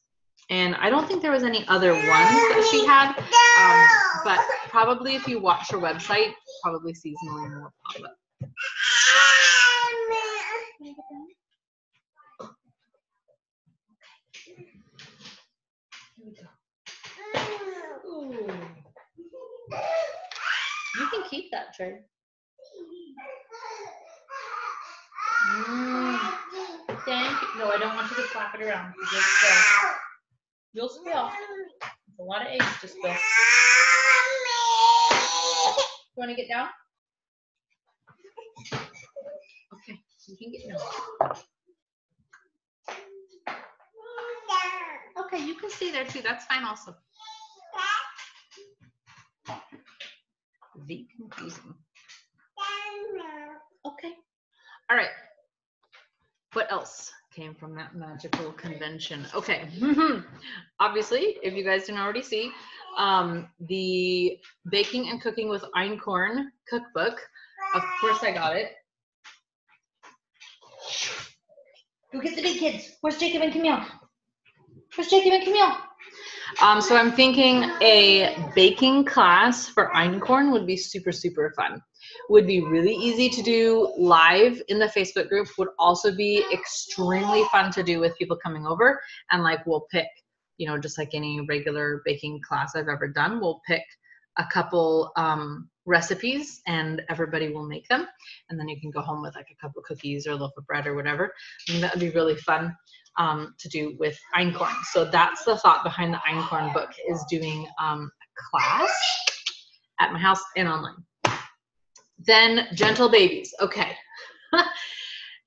and 0.50 0.76
I 0.76 0.90
don't 0.90 1.08
think 1.08 1.22
there 1.22 1.32
was 1.32 1.44
any 1.44 1.68
other 1.68 1.94
ones 1.94 2.08
that 2.08 2.68
she 2.72 2.86
had. 2.86 3.16
Um, 3.60 3.88
but 4.24 4.40
probably 4.70 5.16
if 5.16 5.28
you 5.28 5.40
watch 5.40 5.70
her 5.72 5.78
website, 5.78 6.34
probably 6.64 6.94
seasonally 6.94 7.52
more 7.52 7.72
pop 7.94 8.04
up. 8.06 8.16
You 20.96 20.99
can 21.10 21.24
keep 21.30 21.52
that 21.52 21.74
tray. 21.76 22.00
Mm, 25.50 26.20
thank 27.06 27.42
you. 27.42 27.48
No, 27.58 27.72
I 27.72 27.78
don't 27.80 27.96
want 27.96 28.10
you 28.12 28.18
to 28.18 28.28
slap 28.30 28.56
it 28.56 28.62
around. 28.62 28.94
You'll 29.12 29.22
spill. 29.22 29.92
You'll 30.74 30.90
spill. 30.90 31.32
It's 32.08 32.20
a 32.20 32.24
lot 32.24 32.42
of 32.42 32.48
eggs 32.48 32.66
to 32.82 32.88
spill. 32.88 33.16
You 36.16 36.28
want 36.28 36.30
to 36.30 36.36
get 36.36 36.50
down? 36.50 36.68
Okay, 39.74 39.98
you 40.28 40.38
can 40.38 40.52
get 40.52 40.68
down. 40.68 40.80
Okay, 45.26 45.46
you 45.46 45.56
can 45.56 45.70
stay 45.70 45.92
there 45.92 46.06
too. 46.06 46.22
That's 46.22 46.46
fine 46.46 46.64
also. 46.64 46.96
Confusing. 51.18 51.76
Okay. 53.86 54.14
All 54.90 54.98
right. 54.98 55.10
What 56.54 56.72
else 56.72 57.12
came 57.34 57.54
from 57.54 57.76
that 57.76 57.96
magical 57.96 58.52
convention? 58.54 59.26
Okay. 59.36 59.68
Obviously, 60.80 61.38
if 61.44 61.54
you 61.54 61.64
guys 61.64 61.86
didn't 61.86 62.02
already 62.02 62.24
see, 62.24 62.52
um, 62.98 63.48
the 63.60 64.38
Baking 64.72 65.10
and 65.10 65.22
Cooking 65.22 65.48
with 65.48 65.64
Einkorn 65.76 66.46
cookbook. 66.68 67.20
Of 67.76 67.84
course, 68.02 68.24
I 68.24 68.32
got 68.32 68.56
it. 68.56 68.72
Go 72.12 72.20
get 72.20 72.36
the 72.36 72.42
big 72.42 72.60
kids. 72.60 72.96
Where's 73.02 73.18
Jacob 73.18 73.44
and 73.44 73.54
Camille? 73.54 73.86
Where's 74.96 75.10
Jacob 75.10 75.34
and 75.34 75.44
Camille? 75.44 75.78
Um, 76.62 76.82
so 76.82 76.96
I'm 76.96 77.12
thinking 77.12 77.64
a 77.82 78.52
baking 78.56 79.06
class 79.06 79.68
for 79.68 79.90
Einkorn 79.94 80.52
would 80.52 80.66
be 80.66 80.78
super, 80.78 81.12
super 81.12 81.54
fun. 81.56 81.82
Would 82.30 82.48
be 82.48 82.62
really 82.62 82.94
easy 82.94 83.30
to 83.30 83.42
do 83.42 83.94
live 83.98 84.62
in 84.68 84.80
the 84.80 84.88
Facebook 84.88 85.30
group. 85.30 85.48
Would 85.58 85.70
also 85.78 86.16
be 86.16 86.44
extremely 86.52 87.44
fun 87.52 87.72
to 87.72 87.84
do 87.84 88.00
with 88.00 88.18
people 88.18 88.38
coming 88.38 88.66
over. 88.66 89.00
And 89.32 89.44
like 89.44 89.66
we'll 89.66 89.88
pick, 89.92 90.08
you 90.58 90.68
know, 90.68 90.78
just 90.78 90.98
like 90.98 91.10
any 91.14 91.42
regular 91.42 92.02
baking 92.06 92.42
class 92.42 92.76
I've 92.76 92.88
ever 92.88 93.08
done, 93.08 93.40
we'll 93.40 93.62
pick 93.68 93.84
a 94.38 94.46
couple 94.52 95.12
um, 95.18 95.70
recipes 95.86 96.62
and 96.68 97.02
everybody 97.10 97.52
will 97.52 97.68
make 97.68 97.88
them. 97.88 98.08
And 98.50 98.60
then 98.60 98.70
you 98.70 98.80
can 98.80 98.92
go 98.92 99.02
home 99.02 99.22
with 99.22 99.36
like 99.36 99.50
a 99.52 99.62
couple 99.62 99.82
cookies 99.84 100.28
or 100.28 100.32
a 100.32 100.36
loaf 100.36 100.52
of 100.58 100.66
bread 100.66 100.88
or 100.88 100.96
whatever. 100.96 101.34
And 101.70 101.84
that 101.84 101.94
would 101.94 102.00
be 102.00 102.12
really 102.12 102.36
fun 102.36 102.76
um, 103.18 103.56
to 103.60 103.70
do 103.70 103.96
with 104.00 104.18
Einkorn. 104.36 104.76
So 104.92 105.06
that's 105.06 105.44
the 105.44 105.58
thought 105.58 105.84
behind 105.84 106.14
the 106.14 106.22
Einkorn 106.30 106.74
book 106.74 106.90
is 107.10 107.24
doing 107.30 107.68
um, 107.82 108.10
a 108.22 108.58
class 108.58 108.92
at 110.00 110.14
my 110.14 110.20
house 110.20 110.42
and 110.56 110.68
online. 110.68 111.04
Then 112.20 112.68
Gentle 112.74 113.10
Babies. 113.10 113.54
Okay. 113.62 113.96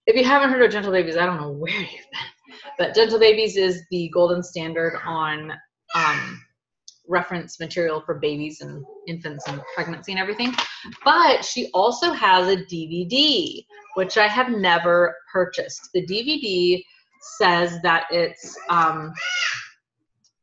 if 0.06 0.16
you 0.16 0.24
haven't 0.24 0.50
heard 0.50 0.62
of 0.62 0.70
Gentle 0.70 0.92
Babies, 0.92 1.16
I 1.16 1.26
don't 1.26 1.40
know 1.40 1.50
where 1.50 1.72
you've 1.72 1.90
been. 1.90 2.56
But 2.78 2.94
Gentle 2.94 3.18
Babies 3.18 3.56
is 3.56 3.82
the 3.90 4.10
golden 4.12 4.42
standard 4.42 4.98
on 5.04 5.52
um, 5.94 6.42
reference 7.08 7.60
material 7.60 8.00
for 8.00 8.18
babies 8.18 8.60
and 8.60 8.84
infants 9.06 9.46
and 9.48 9.60
pregnancy 9.74 10.12
and 10.12 10.20
everything. 10.20 10.54
But 11.04 11.44
she 11.44 11.70
also 11.74 12.12
has 12.12 12.48
a 12.48 12.56
DVD, 12.56 13.64
which 13.94 14.16
I 14.16 14.28
have 14.28 14.50
never 14.50 15.14
purchased. 15.32 15.90
The 15.92 16.06
DVD 16.06 16.82
says 17.22 17.80
that 17.82 18.04
it's 18.10 18.56
um, 18.68 19.12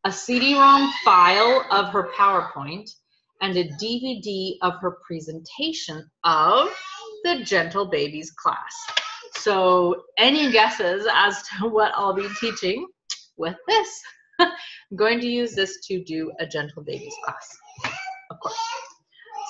a 0.06 0.12
CD-ROM 0.12 0.92
file 1.04 1.66
of 1.72 1.90
her 1.90 2.10
PowerPoint 2.16 2.90
and 3.42 3.56
a 3.58 3.70
DVD 3.82 4.54
of 4.62 4.74
her 4.82 4.98
presentation 5.06 6.10
of 6.24 6.70
the 7.24 7.44
Gentle 7.44 7.86
Babies 7.86 8.32
class. 8.32 8.76
So 9.36 10.04
any 10.18 10.52
guesses 10.52 11.08
as 11.14 11.44
to 11.44 11.68
what 11.70 11.92
I'll 11.96 12.14
be 12.14 12.28
teaching 12.40 12.88
with 13.38 13.56
this? 13.68 14.02
I'm 14.40 14.52
going 14.96 15.20
to 15.20 15.28
use 15.28 15.54
this 15.54 15.86
to 15.88 16.04
do 16.04 16.32
a 16.40 16.48
Gentle 16.48 16.84
Babies 16.84 17.16
class, 17.26 17.58
of 18.32 18.40
course. 18.40 18.58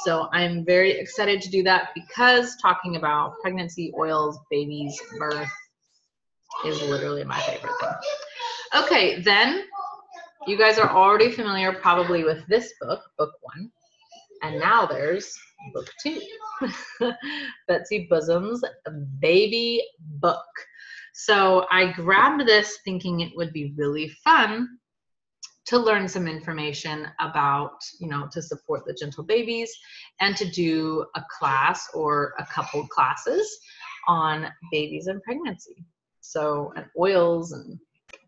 So 0.05 0.29
I'm 0.31 0.65
very 0.65 0.91
excited 0.91 1.41
to 1.41 1.49
do 1.49 1.61
that 1.63 1.89
because 1.93 2.55
talking 2.61 2.95
about 2.95 3.33
pregnancy, 3.41 3.91
oils, 3.99 4.39
babies, 4.49 4.99
birth, 5.17 5.49
is 6.65 6.81
literally 6.81 7.23
my 7.23 7.39
favorite 7.41 7.73
thing. 7.79 8.83
Okay, 8.83 9.21
then 9.21 9.63
you 10.47 10.57
guys 10.57 10.77
are 10.77 10.89
already 10.89 11.31
familiar 11.31 11.73
probably 11.73 12.23
with 12.23 12.45
this 12.47 12.73
book, 12.81 13.01
book 13.17 13.31
one. 13.41 13.71
And 14.41 14.59
now 14.59 14.85
there's 14.85 15.37
book 15.73 15.87
two 16.01 16.21
Betsy 17.67 18.07
Bosom's 18.09 18.63
baby 19.19 19.83
book. 19.99 20.45
So 21.13 21.65
I 21.69 21.91
grabbed 21.91 22.47
this 22.47 22.79
thinking 22.85 23.19
it 23.19 23.31
would 23.35 23.51
be 23.51 23.73
really 23.75 24.09
fun 24.23 24.79
to 25.65 25.77
learn 25.77 26.07
some 26.07 26.27
information 26.27 27.07
about, 27.19 27.77
you 27.99 28.07
know, 28.07 28.27
to 28.31 28.41
support 28.41 28.85
the 28.85 28.97
gentle 28.99 29.23
babies 29.23 29.71
and 30.19 30.35
to 30.37 30.49
do 30.49 31.05
a 31.15 31.23
class 31.37 31.89
or 31.93 32.33
a 32.39 32.45
couple 32.45 32.87
classes 32.87 33.59
on 34.07 34.47
babies 34.71 35.07
and 35.07 35.21
pregnancy 35.21 35.85
so 36.29 36.71
and 36.75 36.85
oils 36.99 37.51
and 37.51 37.79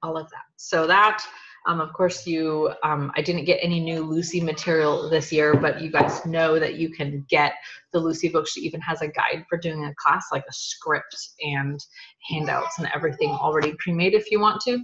all 0.01 0.17
of 0.17 0.29
that. 0.29 0.45
So 0.55 0.87
that, 0.87 1.23
um, 1.67 1.79
of 1.79 1.93
course, 1.93 2.25
you, 2.25 2.71
um, 2.83 3.11
I 3.15 3.21
didn't 3.21 3.45
get 3.45 3.59
any 3.61 3.79
new 3.79 4.03
Lucy 4.03 4.41
material 4.41 5.09
this 5.09 5.31
year, 5.31 5.53
but 5.55 5.81
you 5.81 5.91
guys 5.91 6.25
know 6.25 6.59
that 6.59 6.75
you 6.75 6.89
can 6.89 7.23
get 7.29 7.53
the 7.93 7.99
Lucy 7.99 8.29
book. 8.29 8.47
She 8.47 8.61
even 8.61 8.81
has 8.81 9.01
a 9.01 9.07
guide 9.07 9.45
for 9.47 9.57
doing 9.59 9.85
a 9.85 9.93
class, 9.95 10.27
like 10.31 10.45
a 10.49 10.53
script 10.53 11.15
and 11.41 11.79
handouts 12.27 12.79
and 12.79 12.89
everything 12.95 13.29
already 13.29 13.73
pre-made 13.77 14.15
if 14.15 14.31
you 14.31 14.39
want 14.39 14.61
to 14.61 14.83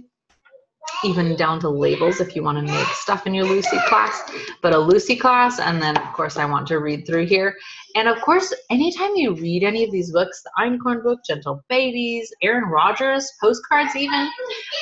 even 1.04 1.36
down 1.36 1.60
to 1.60 1.68
labels 1.68 2.20
if 2.20 2.34
you 2.34 2.42
want 2.42 2.58
to 2.58 2.72
make 2.72 2.86
stuff 2.88 3.26
in 3.26 3.34
your 3.34 3.44
Lucy 3.44 3.78
class, 3.86 4.30
but 4.62 4.74
a 4.74 4.78
Lucy 4.78 5.16
class. 5.16 5.60
And 5.60 5.80
then, 5.80 5.96
of 5.96 6.12
course, 6.12 6.36
I 6.36 6.44
want 6.44 6.66
to 6.68 6.78
read 6.78 7.06
through 7.06 7.26
here. 7.26 7.56
And 7.94 8.08
of 8.08 8.20
course, 8.20 8.52
anytime 8.70 9.14
you 9.14 9.34
read 9.34 9.64
any 9.64 9.84
of 9.84 9.90
these 9.90 10.12
books, 10.12 10.42
the 10.42 10.50
Einkorn 10.58 11.02
book, 11.02 11.20
Gentle 11.26 11.62
Babies, 11.68 12.32
Aaron 12.42 12.68
Rodgers, 12.68 13.30
postcards 13.40 13.96
even, 13.96 14.28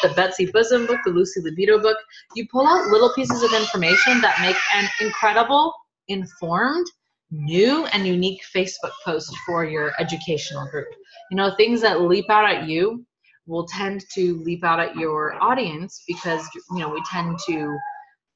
the 0.03 0.09
Betsy 0.11 0.47
Bosom 0.47 0.87
book, 0.87 1.01
the 1.05 1.11
Lucy 1.11 1.41
Libido 1.41 1.79
book, 1.81 1.99
you 2.35 2.47
pull 2.51 2.67
out 2.67 2.89
little 2.89 3.13
pieces 3.15 3.43
of 3.43 3.53
information 3.53 4.21
that 4.21 4.41
make 4.41 4.57
an 4.75 4.89
incredible, 5.01 5.73
informed, 6.09 6.87
new 7.31 7.87
and 7.87 8.07
unique 8.07 8.41
Facebook 8.55 8.93
post 9.05 9.35
for 9.47 9.65
your 9.65 9.93
educational 9.99 10.69
group. 10.69 10.89
You 11.31 11.37
know, 11.37 11.55
things 11.57 11.81
that 11.81 12.03
leap 12.03 12.31
out 12.31 12.49
at 12.49 12.69
you 12.69 13.05
will 13.47 13.67
tend 13.67 14.05
to 14.15 14.43
leap 14.43 14.65
out 14.65 14.81
at 14.81 14.97
your 14.97 15.41
audience 15.43 16.03
because 16.07 16.47
you 16.73 16.79
know 16.79 16.89
we 16.89 17.03
tend 17.11 17.39
to 17.47 17.79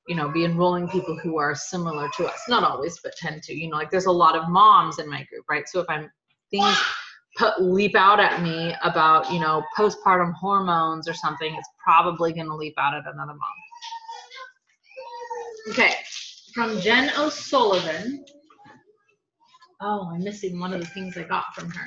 you 0.09 0.14
know 0.14 0.29
be 0.29 0.44
enrolling 0.44 0.88
people 0.88 1.18
who 1.18 1.38
are 1.38 1.55
similar 1.55 2.09
to 2.16 2.27
us. 2.27 2.42
Not 2.49 2.64
always 2.64 2.99
but 3.03 3.14
tend 3.16 3.42
to 3.44 3.55
you 3.55 3.68
know 3.68 3.77
like 3.77 3.90
there's 3.90 4.07
a 4.07 4.12
lot 4.12 4.37
of 4.37 4.49
moms 4.49 4.99
in 4.99 5.09
my 5.09 5.25
group 5.25 5.44
right? 5.49 5.68
So 5.68 5.81
if 5.81 5.87
i'm 5.88 6.11
things 6.51 6.77
put, 7.37 7.61
leap 7.62 7.94
out 7.94 8.20
at 8.20 8.42
me 8.42 8.75
about 8.83 9.31
you 9.33 9.40
know 9.40 9.62
postpartum 9.77 10.35
hormones 10.35 11.09
or 11.09 11.14
something 11.14 11.55
it's 11.55 11.68
probably 11.83 12.33
going 12.33 12.49
to 12.49 12.55
leap 12.57 12.75
out 12.79 12.94
at 12.94 13.05
another 13.12 13.35
mom. 13.35 13.40
Okay 15.70 15.94
from 16.55 16.81
jen 16.81 17.11
o'sullivan. 17.16 18.25
Oh 19.81 20.11
i'm 20.12 20.25
missing 20.25 20.59
one 20.59 20.73
of 20.73 20.81
the 20.81 20.87
things 20.87 21.16
i 21.16 21.23
got 21.23 21.55
from 21.55 21.70
her. 21.70 21.87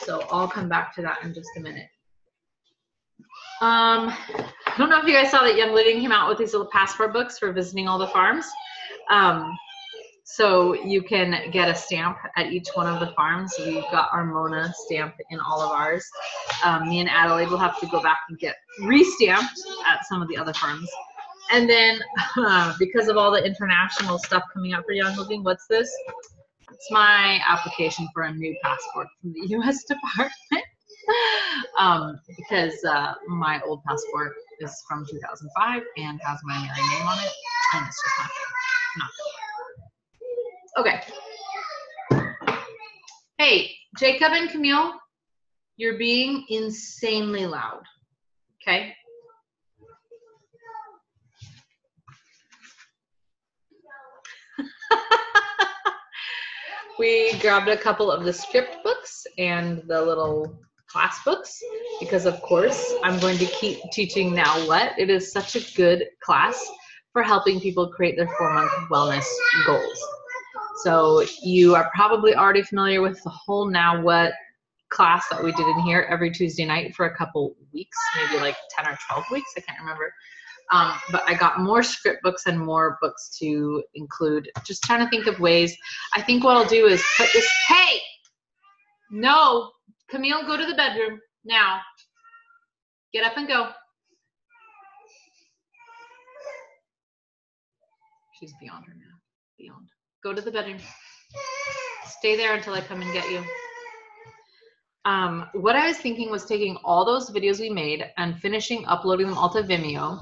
So 0.00 0.26
i'll 0.30 0.48
come 0.48 0.68
back 0.68 0.94
to 0.96 1.02
that 1.02 1.22
in 1.22 1.32
just 1.34 1.50
a 1.56 1.60
minute 1.60 1.88
um, 3.62 4.08
I 4.66 4.74
don't 4.76 4.90
know 4.90 5.00
if 5.00 5.06
you 5.06 5.12
guys 5.12 5.30
saw 5.30 5.42
that 5.44 5.56
Young 5.56 5.72
Living 5.72 6.00
came 6.00 6.10
out 6.10 6.28
with 6.28 6.36
these 6.36 6.52
little 6.52 6.68
passport 6.72 7.12
books 7.12 7.38
for 7.38 7.52
visiting 7.52 7.86
all 7.86 7.96
the 7.96 8.08
farms. 8.08 8.44
Um, 9.08 9.56
so 10.24 10.74
you 10.74 11.00
can 11.00 11.48
get 11.52 11.68
a 11.68 11.74
stamp 11.74 12.18
at 12.36 12.50
each 12.50 12.66
one 12.74 12.92
of 12.92 12.98
the 12.98 13.14
farms. 13.14 13.54
We've 13.60 13.84
got 13.92 14.08
our 14.12 14.24
Mona 14.24 14.74
stamp 14.86 15.14
in 15.30 15.38
all 15.38 15.60
of 15.60 15.70
ours. 15.70 16.04
Um, 16.64 16.88
me 16.88 16.98
and 16.98 17.08
Adelaide 17.08 17.50
will 17.50 17.58
have 17.58 17.78
to 17.78 17.86
go 17.86 18.02
back 18.02 18.18
and 18.28 18.36
get 18.38 18.56
re-stamped 18.80 19.60
at 19.86 20.04
some 20.08 20.22
of 20.22 20.28
the 20.28 20.36
other 20.36 20.54
farms. 20.54 20.90
and 21.52 21.70
then 21.70 22.00
uh, 22.38 22.74
because 22.80 23.06
of 23.06 23.16
all 23.16 23.30
the 23.30 23.44
international 23.44 24.18
stuff 24.18 24.42
coming 24.52 24.72
out 24.72 24.84
for 24.84 24.92
Young 24.92 25.16
Living, 25.16 25.44
what's 25.44 25.68
this? 25.68 25.88
It's 26.72 26.90
my 26.90 27.40
application 27.46 28.08
for 28.12 28.24
a 28.24 28.32
new 28.32 28.56
passport 28.60 29.06
from 29.20 29.34
the 29.34 29.46
U.S. 29.50 29.84
Department. 29.84 30.64
Um, 31.78 32.18
because 32.36 32.82
uh, 32.84 33.14
my 33.28 33.60
old 33.66 33.82
passport 33.84 34.32
is 34.60 34.74
from 34.88 35.06
2005 35.10 35.82
and 35.96 36.20
has 36.24 36.38
my 36.44 36.54
married 36.54 36.90
name 36.90 37.06
on 37.06 37.18
it, 37.18 37.32
and 37.74 37.86
it's 37.86 38.02
just 38.02 38.18
not 38.18 38.30
good. 38.38 38.52
Not 38.98 39.10
good. 39.16 39.32
Okay. 40.78 41.00
Hey, 43.38 43.74
Jacob 43.98 44.32
and 44.32 44.50
Camille, 44.50 44.94
you're 45.76 45.98
being 45.98 46.44
insanely 46.48 47.46
loud. 47.46 47.82
Okay. 48.62 48.94
we 56.98 57.36
grabbed 57.40 57.68
a 57.68 57.76
couple 57.76 58.10
of 58.10 58.24
the 58.24 58.32
script 58.32 58.76
books 58.84 59.26
and 59.38 59.82
the 59.88 60.00
little 60.00 60.60
class 60.92 61.18
books 61.24 61.62
because 62.00 62.26
of 62.26 62.40
course 62.42 62.94
I'm 63.02 63.18
going 63.18 63.38
to 63.38 63.46
keep 63.46 63.78
teaching 63.92 64.34
Now 64.34 64.66
What. 64.66 64.92
It 64.98 65.08
is 65.08 65.32
such 65.32 65.56
a 65.56 65.74
good 65.74 66.06
class 66.22 66.62
for 67.12 67.22
helping 67.22 67.60
people 67.60 67.88
create 67.88 68.16
their 68.16 68.28
four 68.38 68.52
month 68.52 68.70
wellness 68.90 69.26
goals. 69.66 69.98
So 70.84 71.24
you 71.42 71.74
are 71.74 71.90
probably 71.94 72.34
already 72.34 72.62
familiar 72.62 73.00
with 73.00 73.22
the 73.22 73.30
whole 73.30 73.66
Now 73.66 74.02
What 74.02 74.34
class 74.90 75.24
that 75.30 75.42
we 75.42 75.52
did 75.52 75.66
in 75.66 75.80
here 75.80 76.06
every 76.10 76.30
Tuesday 76.30 76.66
night 76.66 76.94
for 76.94 77.06
a 77.06 77.16
couple 77.16 77.56
weeks, 77.72 77.96
maybe 78.16 78.42
like 78.42 78.56
10 78.76 78.92
or 78.92 78.98
12 79.10 79.24
weeks, 79.32 79.50
I 79.56 79.60
can't 79.60 79.80
remember. 79.80 80.12
Um, 80.70 80.94
but 81.10 81.22
I 81.26 81.34
got 81.34 81.60
more 81.60 81.82
script 81.82 82.22
books 82.22 82.46
and 82.46 82.58
more 82.58 82.98
books 83.00 83.36
to 83.38 83.82
include. 83.94 84.50
Just 84.64 84.82
trying 84.82 85.04
to 85.04 85.10
think 85.10 85.26
of 85.26 85.40
ways. 85.40 85.76
I 86.14 86.22
think 86.22 86.44
what 86.44 86.56
I'll 86.56 86.68
do 86.68 86.86
is 86.86 87.02
put 87.16 87.28
this, 87.32 87.48
hey, 87.68 88.00
no, 89.10 89.70
Camille, 90.12 90.44
go 90.46 90.58
to 90.58 90.66
the 90.66 90.74
bedroom 90.74 91.18
now. 91.42 91.80
Get 93.14 93.24
up 93.24 93.34
and 93.38 93.48
go. 93.48 93.70
She's 98.38 98.52
beyond 98.60 98.84
her 98.86 98.92
now. 98.92 99.16
Beyond. 99.58 99.88
Go 100.22 100.34
to 100.34 100.42
the 100.42 100.50
bedroom. 100.50 100.76
Stay 102.04 102.36
there 102.36 102.54
until 102.54 102.74
I 102.74 102.82
come 102.82 103.00
and 103.00 103.10
get 103.14 103.28
you. 103.30 103.42
Um, 105.06 105.46
what 105.54 105.76
I 105.76 105.88
was 105.88 105.96
thinking 105.96 106.30
was 106.30 106.44
taking 106.44 106.76
all 106.84 107.06
those 107.06 107.30
videos 107.30 107.58
we 107.58 107.70
made 107.70 108.04
and 108.18 108.38
finishing 108.38 108.84
uploading 108.86 109.28
them 109.28 109.38
all 109.38 109.48
to 109.48 109.62
Vimeo. 109.62 110.20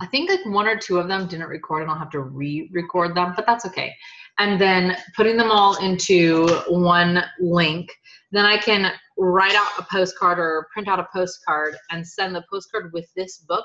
I 0.00 0.06
think 0.06 0.30
like 0.30 0.44
one 0.46 0.66
or 0.66 0.76
two 0.76 0.98
of 0.98 1.08
them 1.08 1.26
didn't 1.26 1.48
record 1.48 1.82
and 1.82 1.90
I'll 1.90 1.98
have 1.98 2.10
to 2.10 2.20
re-record 2.20 3.14
them, 3.14 3.32
but 3.36 3.46
that's 3.46 3.64
okay. 3.66 3.94
And 4.38 4.60
then 4.60 4.96
putting 5.14 5.36
them 5.36 5.50
all 5.50 5.76
into 5.76 6.48
one 6.68 7.22
link 7.40 7.90
then 8.34 8.44
I 8.44 8.58
can 8.58 8.90
write 9.16 9.54
out 9.54 9.70
a 9.78 9.86
postcard 9.88 10.40
or 10.40 10.66
print 10.72 10.88
out 10.88 10.98
a 10.98 11.06
postcard 11.12 11.76
and 11.90 12.04
send 12.06 12.34
the 12.34 12.44
postcard 12.52 12.92
with 12.92 13.08
this 13.14 13.38
book 13.38 13.64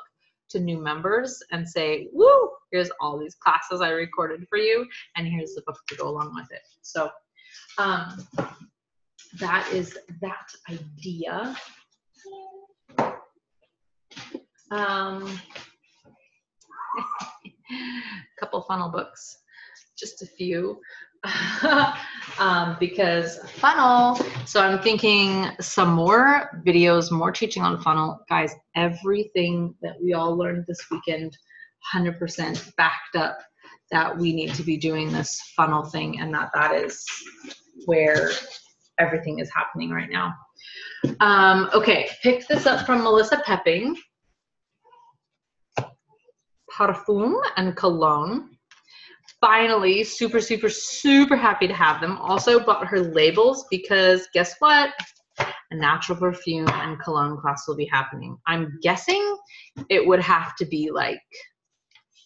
to 0.49 0.59
new 0.59 0.79
members 0.79 1.41
and 1.51 1.67
say, 1.67 2.07
woo, 2.13 2.49
here's 2.71 2.91
all 3.01 3.17
these 3.17 3.33
classes 3.33 3.81
I 3.81 3.89
recorded 3.89 4.45
for 4.47 4.59
you, 4.59 4.85
and 5.15 5.27
here's 5.27 5.55
the 5.55 5.63
book 5.65 5.79
to 5.87 5.95
go 5.95 6.07
along 6.07 6.35
with 6.35 6.51
it. 6.51 6.61
So 6.83 7.09
um, 7.79 8.27
that 9.39 9.67
is 9.73 9.97
that 10.21 10.47
idea. 10.69 11.55
Um, 14.69 15.39
couple 18.39 18.61
funnel 18.63 18.89
books, 18.89 19.37
just 19.97 20.21
a 20.21 20.25
few. 20.25 20.79
um, 22.39 22.77
because 22.79 23.39
funnel. 23.55 24.15
So 24.45 24.61
I'm 24.61 24.81
thinking 24.81 25.47
some 25.59 25.89
more 25.89 26.61
videos, 26.65 27.11
more 27.11 27.31
teaching 27.31 27.63
on 27.63 27.81
funnel. 27.81 28.19
Guys, 28.29 28.53
everything 28.75 29.75
that 29.81 29.95
we 30.01 30.13
all 30.13 30.37
learned 30.37 30.65
this 30.67 30.79
weekend, 30.89 31.37
100% 31.93 32.75
backed 32.77 33.15
up 33.15 33.39
that 33.91 34.17
we 34.17 34.33
need 34.33 34.53
to 34.53 34.63
be 34.63 34.77
doing 34.77 35.11
this 35.11 35.41
funnel 35.55 35.83
thing 35.83 36.19
and 36.19 36.33
that 36.33 36.51
that 36.53 36.73
is 36.73 37.03
where 37.85 38.29
everything 38.99 39.39
is 39.39 39.49
happening 39.53 39.89
right 39.89 40.09
now. 40.11 40.33
Um, 41.19 41.69
okay, 41.73 42.09
pick 42.21 42.47
this 42.47 42.65
up 42.65 42.85
from 42.85 43.03
Melissa 43.03 43.37
Poepping. 43.45 43.95
Parfum 46.79 47.35
and 47.57 47.75
Cologne. 47.75 48.49
Finally 49.41 50.03
super 50.03 50.39
super 50.39 50.69
super 50.69 51.35
happy 51.35 51.67
to 51.67 51.73
have 51.73 51.99
them. 52.01 52.17
Also 52.17 52.59
bought 52.59 52.87
her 52.87 52.99
labels 52.99 53.65
because 53.69 54.27
guess 54.33 54.55
what? 54.59 54.91
A 55.39 55.75
natural 55.75 56.17
perfume 56.17 56.67
and 56.69 56.99
cologne 56.99 57.37
class 57.37 57.67
will 57.67 57.75
be 57.75 57.85
happening. 57.85 58.37
I'm 58.47 58.79
guessing 58.81 59.37
it 59.89 60.05
would 60.05 60.21
have 60.21 60.55
to 60.57 60.65
be 60.65 60.89
like 60.91 61.21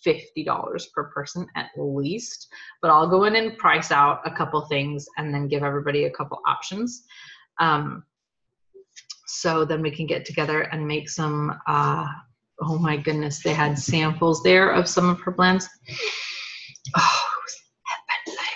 $50 0.05 0.83
per 0.93 1.05
person 1.05 1.47
at 1.55 1.69
least 1.77 2.49
but 2.81 2.91
i'll 2.91 3.09
go 3.09 3.23
in 3.23 3.37
and 3.37 3.57
price 3.57 3.89
out 3.89 4.19
a 4.25 4.31
couple 4.31 4.59
things 4.65 5.05
and 5.17 5.33
then 5.33 5.47
give 5.47 5.63
everybody 5.63 6.03
a 6.03 6.11
couple 6.11 6.39
options 6.45 7.03
um, 7.61 8.03
so 9.27 9.63
then 9.63 9.81
we 9.81 9.91
can 9.91 10.05
get 10.05 10.25
together 10.25 10.63
and 10.63 10.85
make 10.85 11.09
some 11.09 11.57
uh, 11.67 12.05
oh 12.61 12.77
my 12.77 12.95
goodness 12.95 13.41
they 13.41 13.53
had 13.53 13.77
samples 13.77 14.43
there 14.43 14.69
of 14.71 14.87
some 14.87 15.09
of 15.09 15.19
her 15.21 15.31
blends 15.31 15.67
oh, 16.95 17.29
heavenly. 18.07 18.47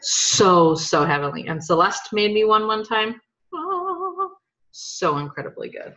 So, 0.00 0.74
so 0.74 1.04
heavenly. 1.04 1.46
And 1.46 1.62
Celeste 1.62 2.12
made 2.12 2.32
me 2.32 2.44
one 2.44 2.66
one 2.66 2.84
time. 2.84 3.20
Oh, 3.54 4.32
so 4.70 5.18
incredibly 5.18 5.68
good. 5.68 5.94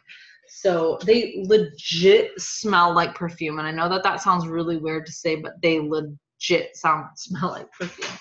So 0.47 0.99
they 1.05 1.43
legit 1.47 2.39
smell 2.39 2.93
like 2.93 3.15
perfume. 3.15 3.59
And 3.59 3.67
I 3.67 3.71
know 3.71 3.89
that 3.89 4.03
that 4.03 4.21
sounds 4.21 4.47
really 4.47 4.77
weird 4.77 5.05
to 5.05 5.11
say, 5.11 5.35
but 5.35 5.53
they 5.61 5.79
legit 5.79 6.75
sound 6.75 7.05
smell 7.15 7.49
like 7.49 7.71
perfume. 7.71 8.17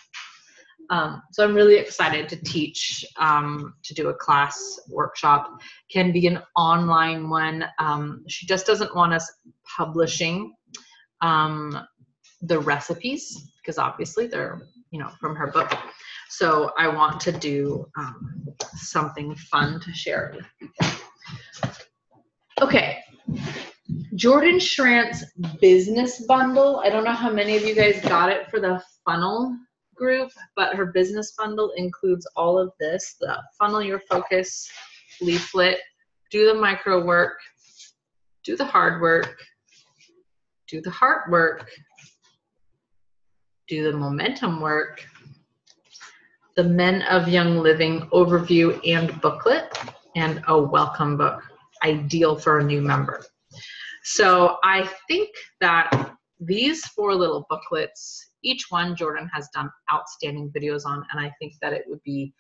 Um, 0.90 1.22
so 1.32 1.44
I'm 1.44 1.54
really 1.54 1.76
excited 1.76 2.28
to 2.28 2.36
teach, 2.36 3.04
um, 3.18 3.74
to 3.84 3.94
do 3.94 4.08
a 4.08 4.14
class 4.14 4.80
workshop. 4.88 5.60
Can 5.90 6.12
be 6.12 6.26
an 6.26 6.40
online 6.56 7.28
one. 7.28 7.64
Um, 7.78 8.24
she 8.28 8.46
just 8.46 8.66
doesn't 8.66 8.94
want 8.94 9.14
us 9.14 9.30
publishing 9.76 10.54
um, 11.20 11.86
the 12.42 12.58
recipes 12.58 13.52
because 13.62 13.78
obviously 13.78 14.26
they're 14.26 14.62
you 14.90 14.98
know 14.98 15.10
from 15.20 15.34
her 15.36 15.48
book. 15.48 15.72
So 16.28 16.72
i 16.76 16.88
want 16.88 17.20
to 17.20 17.32
do 17.32 17.86
um, 17.96 18.44
something 18.74 19.34
fun 19.36 19.80
to 19.80 19.92
share 19.92 20.32
with 20.34 20.46
people 20.58 21.00
okay. 22.60 22.98
Jordan 24.14 24.58
Schrandt's 24.58 25.24
business 25.60 26.24
bundle. 26.26 26.80
I 26.84 26.88
don't 26.88 27.04
know 27.04 27.12
how 27.12 27.30
many 27.30 27.56
of 27.56 27.64
you 27.64 27.74
guys 27.74 28.00
got 28.02 28.30
it 28.30 28.50
for 28.50 28.60
the 28.60 28.82
funnel 29.04 29.56
group 29.94 30.30
but 30.56 30.74
her 30.74 30.86
business 30.86 31.34
bundle 31.36 31.72
includes 31.76 32.26
all 32.36 32.58
of 32.58 32.72
this 32.80 33.16
the 33.20 33.36
funnel 33.58 33.82
your 33.82 34.00
focus 34.08 34.68
leaflet 35.20 35.78
do 36.30 36.46
the 36.46 36.54
micro 36.54 37.04
work 37.04 37.38
do 38.44 38.56
the 38.56 38.64
hard 38.64 39.00
work 39.00 39.38
do 40.68 40.80
the 40.80 40.90
heart 40.90 41.30
work 41.30 41.70
do 43.68 43.90
the 43.90 43.96
momentum 43.96 44.60
work, 44.60 45.04
the 46.56 46.64
Men 46.64 47.02
of 47.02 47.28
Young 47.28 47.58
Living 47.58 48.02
overview 48.12 48.78
and 48.86 49.20
booklet, 49.20 49.76
and 50.16 50.42
a 50.48 50.60
welcome 50.60 51.16
book, 51.16 51.42
ideal 51.82 52.36
for 52.36 52.58
a 52.58 52.64
new 52.64 52.82
member. 52.82 53.24
So 54.04 54.58
I 54.62 54.88
think 55.08 55.30
that 55.60 56.14
these 56.40 56.84
four 56.88 57.14
little 57.14 57.46
booklets, 57.48 58.32
each 58.44 58.66
one 58.68 58.94
Jordan 58.94 59.28
has 59.32 59.48
done 59.54 59.70
outstanding 59.92 60.52
videos 60.56 60.86
on, 60.86 61.04
and 61.10 61.24
I 61.24 61.32
think 61.40 61.54
that 61.62 61.72
it 61.72 61.84
would 61.88 62.02
be 62.04 62.32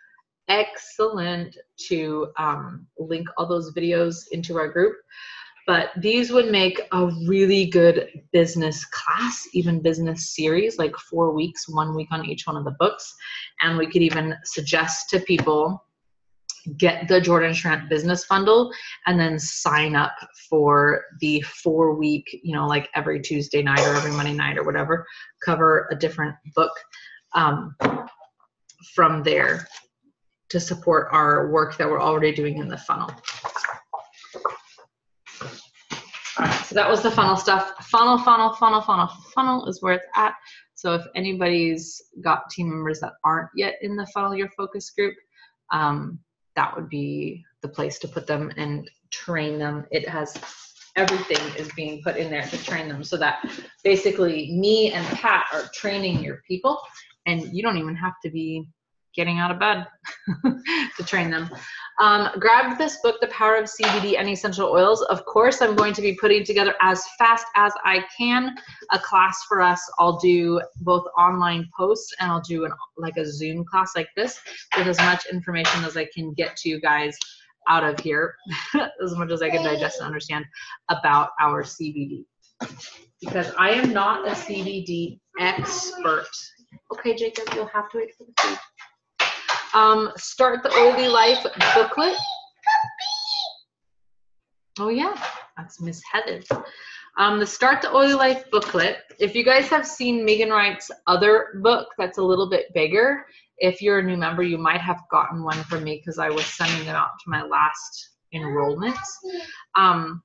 excellent 0.48 1.56
to 1.88 2.28
um, 2.38 2.86
link 2.98 3.26
all 3.36 3.46
those 3.46 3.72
videos 3.72 4.24
into 4.30 4.58
our 4.58 4.68
group. 4.68 4.96
But 5.66 5.90
these 5.96 6.30
would 6.30 6.50
make 6.50 6.78
a 6.92 7.06
really 7.26 7.66
good 7.66 8.10
business 8.32 8.84
class 8.84 9.48
even 9.54 9.80
business 9.80 10.34
series 10.34 10.78
like 10.78 10.94
four 10.96 11.32
weeks 11.32 11.68
one 11.68 11.94
week 11.94 12.08
on 12.10 12.26
each 12.26 12.46
one 12.46 12.56
of 12.56 12.64
the 12.64 12.76
books. 12.78 13.10
And 13.62 13.78
we 13.78 13.86
could 13.86 14.02
even 14.02 14.34
suggest 14.44 15.08
to 15.10 15.20
people 15.20 15.82
get 16.76 17.08
the 17.08 17.20
jordan 17.20 17.52
Schrandt 17.52 17.88
business 17.88 18.26
bundle 18.26 18.72
and 19.06 19.18
then 19.18 19.38
sign 19.38 19.94
up 19.94 20.14
for 20.48 21.04
the 21.20 21.40
four 21.42 21.94
week 21.94 22.40
you 22.42 22.54
know 22.54 22.66
like 22.66 22.88
every 22.94 23.20
tuesday 23.20 23.62
night 23.62 23.80
or 23.80 23.94
every 23.94 24.12
monday 24.12 24.32
night 24.32 24.58
or 24.58 24.64
whatever 24.64 25.06
cover 25.44 25.88
a 25.90 25.96
different 25.96 26.34
book 26.54 26.72
um, 27.34 27.74
from 28.94 29.22
there 29.22 29.66
to 30.48 30.60
support 30.60 31.08
our 31.10 31.50
work 31.50 31.76
that 31.76 31.88
we're 31.88 32.00
already 32.00 32.32
doing 32.32 32.58
in 32.58 32.68
the 32.68 32.78
funnel 32.78 33.10
so 36.74 36.74
that 36.74 36.90
was 36.90 37.02
the 37.02 37.10
funnel 37.10 37.36
stuff. 37.36 37.72
Funnel, 37.86 38.18
funnel, 38.18 38.52
funnel, 38.54 38.80
funnel, 38.80 39.06
funnel 39.32 39.66
is 39.66 39.80
where 39.80 39.94
it's 39.94 40.06
at. 40.16 40.34
So 40.74 40.94
if 40.94 41.06
anybody's 41.14 42.02
got 42.20 42.50
team 42.50 42.68
members 42.68 42.98
that 42.98 43.12
aren't 43.22 43.50
yet 43.54 43.74
in 43.82 43.94
the 43.94 44.06
funnel 44.12 44.34
your 44.34 44.48
focus 44.56 44.90
group, 44.90 45.14
um, 45.72 46.18
that 46.56 46.74
would 46.74 46.88
be 46.88 47.44
the 47.62 47.68
place 47.68 47.98
to 48.00 48.08
put 48.08 48.26
them 48.26 48.52
and 48.56 48.90
train 49.10 49.58
them. 49.58 49.86
It 49.90 50.08
has 50.08 50.36
everything 50.96 51.40
is 51.56 51.70
being 51.74 52.02
put 52.02 52.16
in 52.16 52.30
there 52.30 52.46
to 52.46 52.64
train 52.64 52.88
them 52.88 53.02
so 53.02 53.16
that 53.16 53.44
basically 53.82 54.52
me 54.52 54.92
and 54.92 55.04
Pat 55.06 55.44
are 55.52 55.64
training 55.72 56.22
your 56.22 56.42
people 56.46 56.80
and 57.26 57.52
you 57.52 57.62
don't 57.62 57.78
even 57.78 57.96
have 57.96 58.14
to 58.22 58.30
be 58.30 58.68
getting 59.14 59.38
out 59.38 59.50
of 59.50 59.58
bed 59.58 59.86
to 60.96 61.04
train 61.04 61.30
them. 61.30 61.48
Um, 62.00 62.28
grab 62.40 62.76
this 62.76 62.98
book, 63.02 63.20
The 63.20 63.28
Power 63.28 63.56
of 63.56 63.66
CBD 63.66 64.18
and 64.18 64.28
Essential 64.28 64.68
Oils. 64.68 65.02
Of 65.02 65.24
course, 65.26 65.62
I'm 65.62 65.76
going 65.76 65.94
to 65.94 66.02
be 66.02 66.14
putting 66.14 66.44
together 66.44 66.74
as 66.80 67.04
fast 67.18 67.46
as 67.54 67.72
I 67.84 68.04
can 68.16 68.56
a 68.90 68.98
class 68.98 69.44
for 69.48 69.60
us. 69.60 69.80
I'll 69.98 70.18
do 70.18 70.60
both 70.80 71.04
online 71.16 71.68
posts 71.76 72.12
and 72.18 72.30
I'll 72.30 72.40
do 72.40 72.64
an 72.64 72.72
like 72.96 73.16
a 73.16 73.24
Zoom 73.24 73.64
class 73.64 73.92
like 73.94 74.08
this 74.16 74.40
with 74.76 74.88
as 74.88 74.98
much 74.98 75.26
information 75.26 75.84
as 75.84 75.96
I 75.96 76.06
can 76.12 76.32
get 76.32 76.56
to 76.58 76.68
you 76.68 76.80
guys 76.80 77.16
out 77.68 77.84
of 77.84 77.98
here, 78.00 78.34
as 78.74 79.16
much 79.16 79.30
as 79.30 79.40
I 79.40 79.50
can 79.50 79.62
digest 79.62 79.98
and 79.98 80.06
understand 80.06 80.44
about 80.90 81.30
our 81.40 81.62
CBD. 81.62 82.24
Because 83.20 83.52
I 83.56 83.70
am 83.70 83.92
not 83.92 84.26
a 84.26 84.32
CBD 84.32 85.20
expert. 85.38 86.26
Okay, 86.92 87.14
Jacob, 87.14 87.54
you'll 87.54 87.66
have 87.66 87.88
to 87.90 87.98
wait 87.98 88.14
for 88.16 88.24
the 88.24 88.32
food. 88.42 88.58
Um, 89.74 90.12
Start 90.16 90.62
the 90.62 90.72
Oily 90.72 91.08
Life 91.08 91.44
booklet. 91.74 92.16
Oh 94.78 94.88
yeah, 94.88 95.16
that's 95.56 95.80
Miss 95.80 96.00
Heather. 96.10 96.40
Um, 97.18 97.38
the 97.40 97.46
Start 97.46 97.82
the 97.82 97.92
Oily 97.92 98.14
Life 98.14 98.44
booklet. 98.50 98.98
If 99.18 99.34
you 99.34 99.44
guys 99.44 99.68
have 99.68 99.86
seen 99.86 100.24
Megan 100.24 100.50
Wright's 100.50 100.90
other 101.06 101.60
book 101.62 101.88
that's 101.98 102.18
a 102.18 102.22
little 102.22 102.48
bit 102.48 102.72
bigger, 102.72 103.26
if 103.58 103.82
you're 103.82 103.98
a 103.98 104.02
new 104.02 104.16
member, 104.16 104.42
you 104.42 104.58
might 104.58 104.80
have 104.80 105.00
gotten 105.10 105.42
one 105.42 105.62
from 105.64 105.84
me 105.84 105.96
because 105.96 106.18
I 106.18 106.30
was 106.30 106.46
sending 106.46 106.86
them 106.86 106.96
out 106.96 107.10
to 107.24 107.30
my 107.30 107.42
last 107.42 108.10
enrollments. 108.34 108.98
Um, 109.74 110.22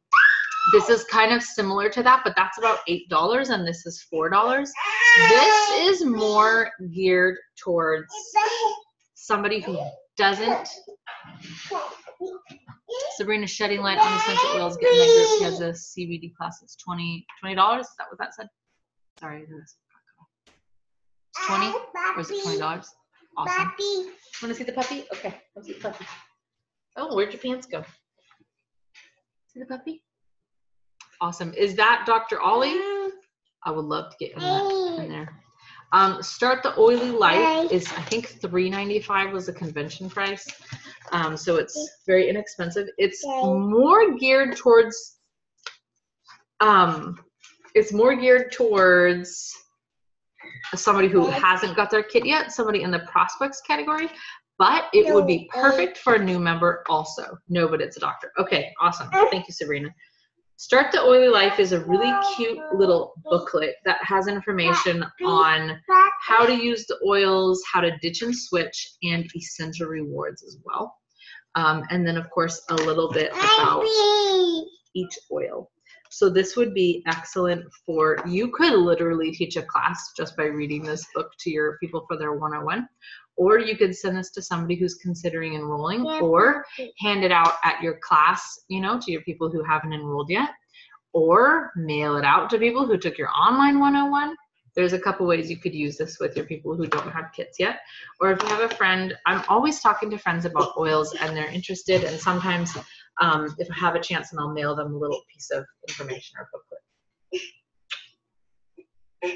this 0.74 0.90
is 0.90 1.04
kind 1.06 1.34
of 1.34 1.42
similar 1.42 1.90
to 1.90 2.04
that, 2.04 2.22
but 2.24 2.34
that's 2.36 2.58
about 2.58 2.80
$8 2.88 3.50
and 3.50 3.68
this 3.68 3.86
is 3.86 4.06
$4. 4.14 4.68
This 5.30 5.70
is 5.72 6.06
more 6.06 6.72
geared 6.94 7.38
towards 7.64 8.12
somebody 9.30 9.60
who 9.62 9.78
doesn't. 10.18 10.68
Sabrina 13.16 13.46
shedding 13.46 13.82
light 13.82 14.00
on 14.00 14.12
the 14.12 14.18
essential 14.18 14.50
oils. 14.56 14.76
Get 14.78 14.92
in 14.92 15.00
my 15.00 15.06
group. 15.06 15.38
She 15.38 15.44
has 15.44 15.62
a 15.62 15.72
CBD 15.72 16.36
class. 16.36 16.62
It's 16.64 16.76
20 16.78 17.26
$20. 17.46 17.80
Is 17.80 17.88
that 18.00 18.08
what 18.10 18.18
that 18.20 18.34
said? 18.34 18.48
Sorry. 19.20 19.46
It's 19.62 19.78
20 21.46 21.68
or 21.68 22.22
is 22.22 22.32
it 22.32 22.44
$20? 22.44 22.86
Awesome. 23.38 23.66
Puppy. 23.66 24.10
Want 24.42 24.50
to 24.50 24.54
see 24.56 24.64
the 24.64 24.74
puppy? 24.74 25.06
Okay, 25.14 25.36
let's 25.56 25.68
see 25.68 25.74
the 25.74 25.80
puppy. 25.80 26.06
Oh, 26.98 27.16
where'd 27.16 27.32
your 27.32 27.42
pants 27.42 27.68
go? 27.68 27.84
See 29.48 29.60
the 29.60 29.66
puppy? 29.66 30.04
Awesome. 31.22 31.54
Is 31.54 31.76
that 31.76 32.04
Dr. 32.06 32.42
Ollie? 32.42 32.80
I 33.64 33.72
would 33.72 33.86
love 33.86 34.10
to 34.12 34.18
get 34.20 34.36
that, 34.40 35.02
in 35.04 35.10
there. 35.10 35.30
Um, 35.92 36.22
Start 36.22 36.62
the 36.62 36.78
Oily 36.80 37.10
Life 37.12 37.72
is 37.72 37.88
I 37.94 38.02
think 38.02 38.40
$3.95 38.42 39.32
was 39.32 39.48
the 39.48 39.54
convention 39.54 40.10
price. 40.10 40.48
Um, 41.12 41.36
so 41.36 41.56
it's 41.56 42.02
very 42.06 42.30
inexpensive. 42.30 42.88
It's 42.98 43.26
more 43.26 44.16
geared 44.18 44.56
towards 44.56 45.18
um, 46.60 47.18
it's 47.76 47.94
more 47.94 48.16
geared 48.16 48.52
towards 48.52 49.54
somebody 50.76 51.08
who 51.08 51.26
hasn't 51.28 51.76
got 51.76 51.90
their 51.90 52.04
kit 52.04 52.26
yet, 52.26 52.52
somebody 52.52 52.82
in 52.84 52.92
the 52.92 53.00
prospects 53.00 53.62
category, 53.62 54.10
but 54.58 54.86
it 54.94 55.14
would 55.14 55.26
be 55.26 55.50
perfect 55.54 55.98
for 55.98 56.16
a 56.16 56.24
new 56.24 56.40
member 56.40 56.84
also. 56.90 57.38
No, 57.48 57.68
but 57.68 57.82
it's 57.82 57.98
a 57.98 58.00
doctor. 58.00 58.32
Okay, 58.38 58.74
awesome. 58.82 59.10
Thank 59.32 59.48
you, 59.48 59.54
Sabrina. 59.54 59.90
Start 60.60 60.92
the 60.92 61.02
Oily 61.02 61.30
Life 61.30 61.58
is 61.58 61.72
a 61.72 61.80
really 61.86 62.14
cute 62.36 62.60
little 62.76 63.14
booklet 63.24 63.76
that 63.86 64.04
has 64.04 64.28
information 64.28 65.06
on 65.24 65.80
how 66.22 66.46
to 66.46 66.54
use 66.54 66.86
the 66.86 67.00
oils, 67.08 67.64
how 67.72 67.80
to 67.80 67.98
ditch 68.00 68.24
and 68.24 68.36
switch, 68.36 68.96
and 69.04 69.26
essential 69.34 69.88
rewards 69.88 70.44
as 70.44 70.58
well. 70.66 70.98
Um, 71.56 71.86
and 71.92 72.06
then, 72.06 72.18
of 72.18 72.30
course, 72.30 72.62
a 72.72 72.76
little 72.76 73.10
bit 73.10 73.32
about 73.32 73.86
each 74.94 75.18
oil. 75.32 75.72
So 76.10 76.30
this 76.30 76.56
would 76.56 76.74
be 76.74 77.04
excellent 77.08 77.64
for, 77.86 78.18
you 78.28 78.50
could 78.50 78.74
literally 78.74 79.32
teach 79.32 79.56
a 79.58 79.62
class 79.62 80.12
just 80.18 80.36
by 80.36 80.46
reading 80.46 80.84
this 80.84 81.06
book 81.14 81.32
to 81.40 81.50
your 81.50 81.78
people 81.78 82.06
for 82.08 82.18
their 82.18 82.34
101. 82.34 82.88
Or 83.38 83.60
you 83.60 83.78
could 83.78 83.96
send 83.96 84.18
this 84.18 84.32
to 84.32 84.42
somebody 84.42 84.76
who's 84.76 84.96
considering 84.96 85.54
enrolling 85.54 86.06
or 86.06 86.66
hand 87.00 87.24
it 87.24 87.32
out 87.32 87.54
at 87.64 87.82
your 87.82 88.00
class, 88.04 88.60
you 88.68 88.82
know, 88.82 89.00
to 89.00 89.12
your 89.12 89.22
people 89.22 89.50
who 89.50 89.64
haven't 89.64 89.94
enrolled 89.94 90.30
yet. 90.30 90.50
Or 91.14 91.72
mail 91.76 92.18
it 92.18 92.26
out 92.26 92.50
to 92.50 92.60
people 92.60 92.86
who 92.86 92.98
took 92.98 93.18
your 93.18 93.30
online 93.30 93.80
101 93.80 94.36
there's 94.76 94.94
a 94.94 95.00
couple 95.00 95.26
ways 95.26 95.50
you 95.50 95.58
could 95.58 95.74
use 95.74 95.98
this 95.98 96.20
with 96.20 96.36
your 96.36 96.46
people 96.46 96.76
who 96.76 96.88
don't 96.88 97.12
have 97.12 97.34
kits 97.36 97.60
yet. 97.60 97.80
Or 98.22 98.32
if 98.32 98.42
you 98.42 98.48
have 98.48 98.72
a 98.72 98.76
friend, 98.76 99.14
I'm 99.26 99.44
always 99.50 99.82
talking 99.82 100.10
to 100.12 100.18
friends 100.18 100.46
about 100.46 100.78
oils 100.78 101.14
and 101.16 101.36
they're 101.36 101.50
interested. 101.50 102.04
And 102.04 102.20
sometimes 102.20 102.78
um, 103.20 103.56
if 103.58 103.70
I 103.72 103.76
have 103.76 103.96
a 103.96 104.00
chance, 104.00 104.32
and 104.32 104.40
I'll 104.40 104.54
mail 104.54 104.76
them 104.76 104.94
a 104.94 104.98
little 104.98 105.22
piece 105.32 105.50
of 105.52 105.66
information 105.88 106.38
or 106.40 106.50
booklet. 106.52 106.80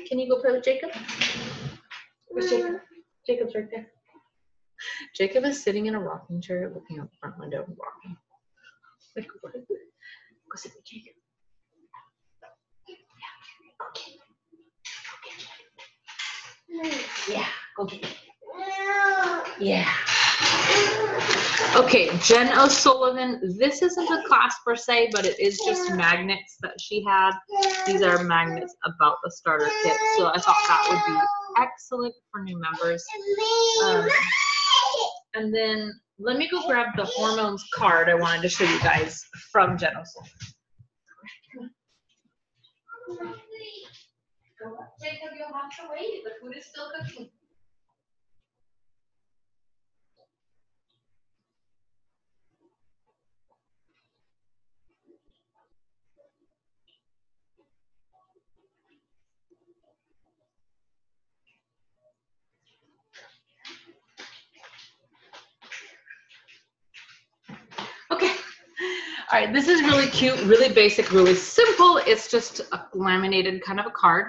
Can 0.07 0.19
you 0.19 0.29
go 0.29 0.39
play 0.41 0.51
with 0.51 0.63
Jacob? 0.63 0.91
Where's 2.29 2.49
Jacob? 2.49 2.75
Mm. 2.75 2.79
Jacob's 3.27 3.55
right 3.55 3.69
there. 3.69 3.87
Jacob 5.15 5.45
is 5.45 5.61
sitting 5.61 5.85
in 5.85 5.95
a 5.95 5.99
rocking 5.99 6.41
chair 6.41 6.71
looking 6.73 6.99
out 6.99 7.09
the 7.11 7.17
front 7.19 7.37
window 7.39 7.63
and 7.67 7.77
rocking. 7.77 8.17
Like, 9.15 9.27
what 9.41 9.55
is 9.55 9.63
it? 9.69 9.79
Go 10.49 10.55
sit 10.55 10.73
with 10.75 10.85
Jacob. 10.85 11.13
Yeah, 13.19 13.33
okay. 13.89 14.17
Mm. 16.73 17.33
Yeah, 17.33 17.47
go 17.77 17.85
get 17.85 18.03
it. 18.03 18.15
Mm. 18.55 19.43
Yeah. 19.59 21.32
Okay, 21.75 22.09
Jen 22.19 22.57
O'Sullivan. 22.57 23.39
This 23.57 23.81
isn't 23.81 24.09
a 24.09 24.23
class 24.27 24.55
per 24.65 24.75
se, 24.75 25.09
but 25.11 25.25
it 25.25 25.39
is 25.39 25.59
just 25.65 25.91
magnets 25.91 26.57
that 26.61 26.79
she 26.79 27.03
had. 27.03 27.31
These 27.85 28.01
are 28.01 28.23
magnets 28.23 28.75
about 28.85 29.17
the 29.23 29.31
starter 29.31 29.69
kit. 29.83 29.97
So 30.17 30.27
I 30.27 30.39
thought 30.39 30.57
that 30.67 30.87
would 30.89 31.13
be 31.13 31.19
excellent 31.61 32.13
for 32.31 32.43
new 32.43 32.59
members. 32.59 33.03
Um, 33.83 34.07
and 35.35 35.53
then 35.53 35.91
let 36.19 36.37
me 36.37 36.47
go 36.49 36.65
grab 36.67 36.95
the 36.95 37.05
hormones 37.05 37.63
card 37.73 38.09
I 38.09 38.15
wanted 38.15 38.43
to 38.43 38.49
show 38.49 38.65
you 38.65 38.79
guys 38.79 39.21
from 39.51 39.77
Jen 39.77 39.93
O'Sullivan. 39.97 40.31
Jacob, 45.01 45.31
you'll 45.37 45.53
have 45.53 45.69
to 45.77 45.91
wait. 45.91 46.23
The 46.23 46.31
food 46.41 46.55
is 46.57 46.65
still 46.65 46.89
cooking. 46.97 47.29
All 69.33 69.39
right, 69.39 69.51
this 69.51 69.67
is 69.67 69.81
really 69.81 70.05
cute, 70.05 70.39
really 70.41 70.71
basic, 70.71 71.11
really 71.11 71.33
simple. 71.33 71.97
It's 72.05 72.29
just 72.29 72.59
a 72.71 72.85
laminated 72.93 73.63
kind 73.63 73.79
of 73.79 73.87
a 73.87 73.89
card. 73.89 74.27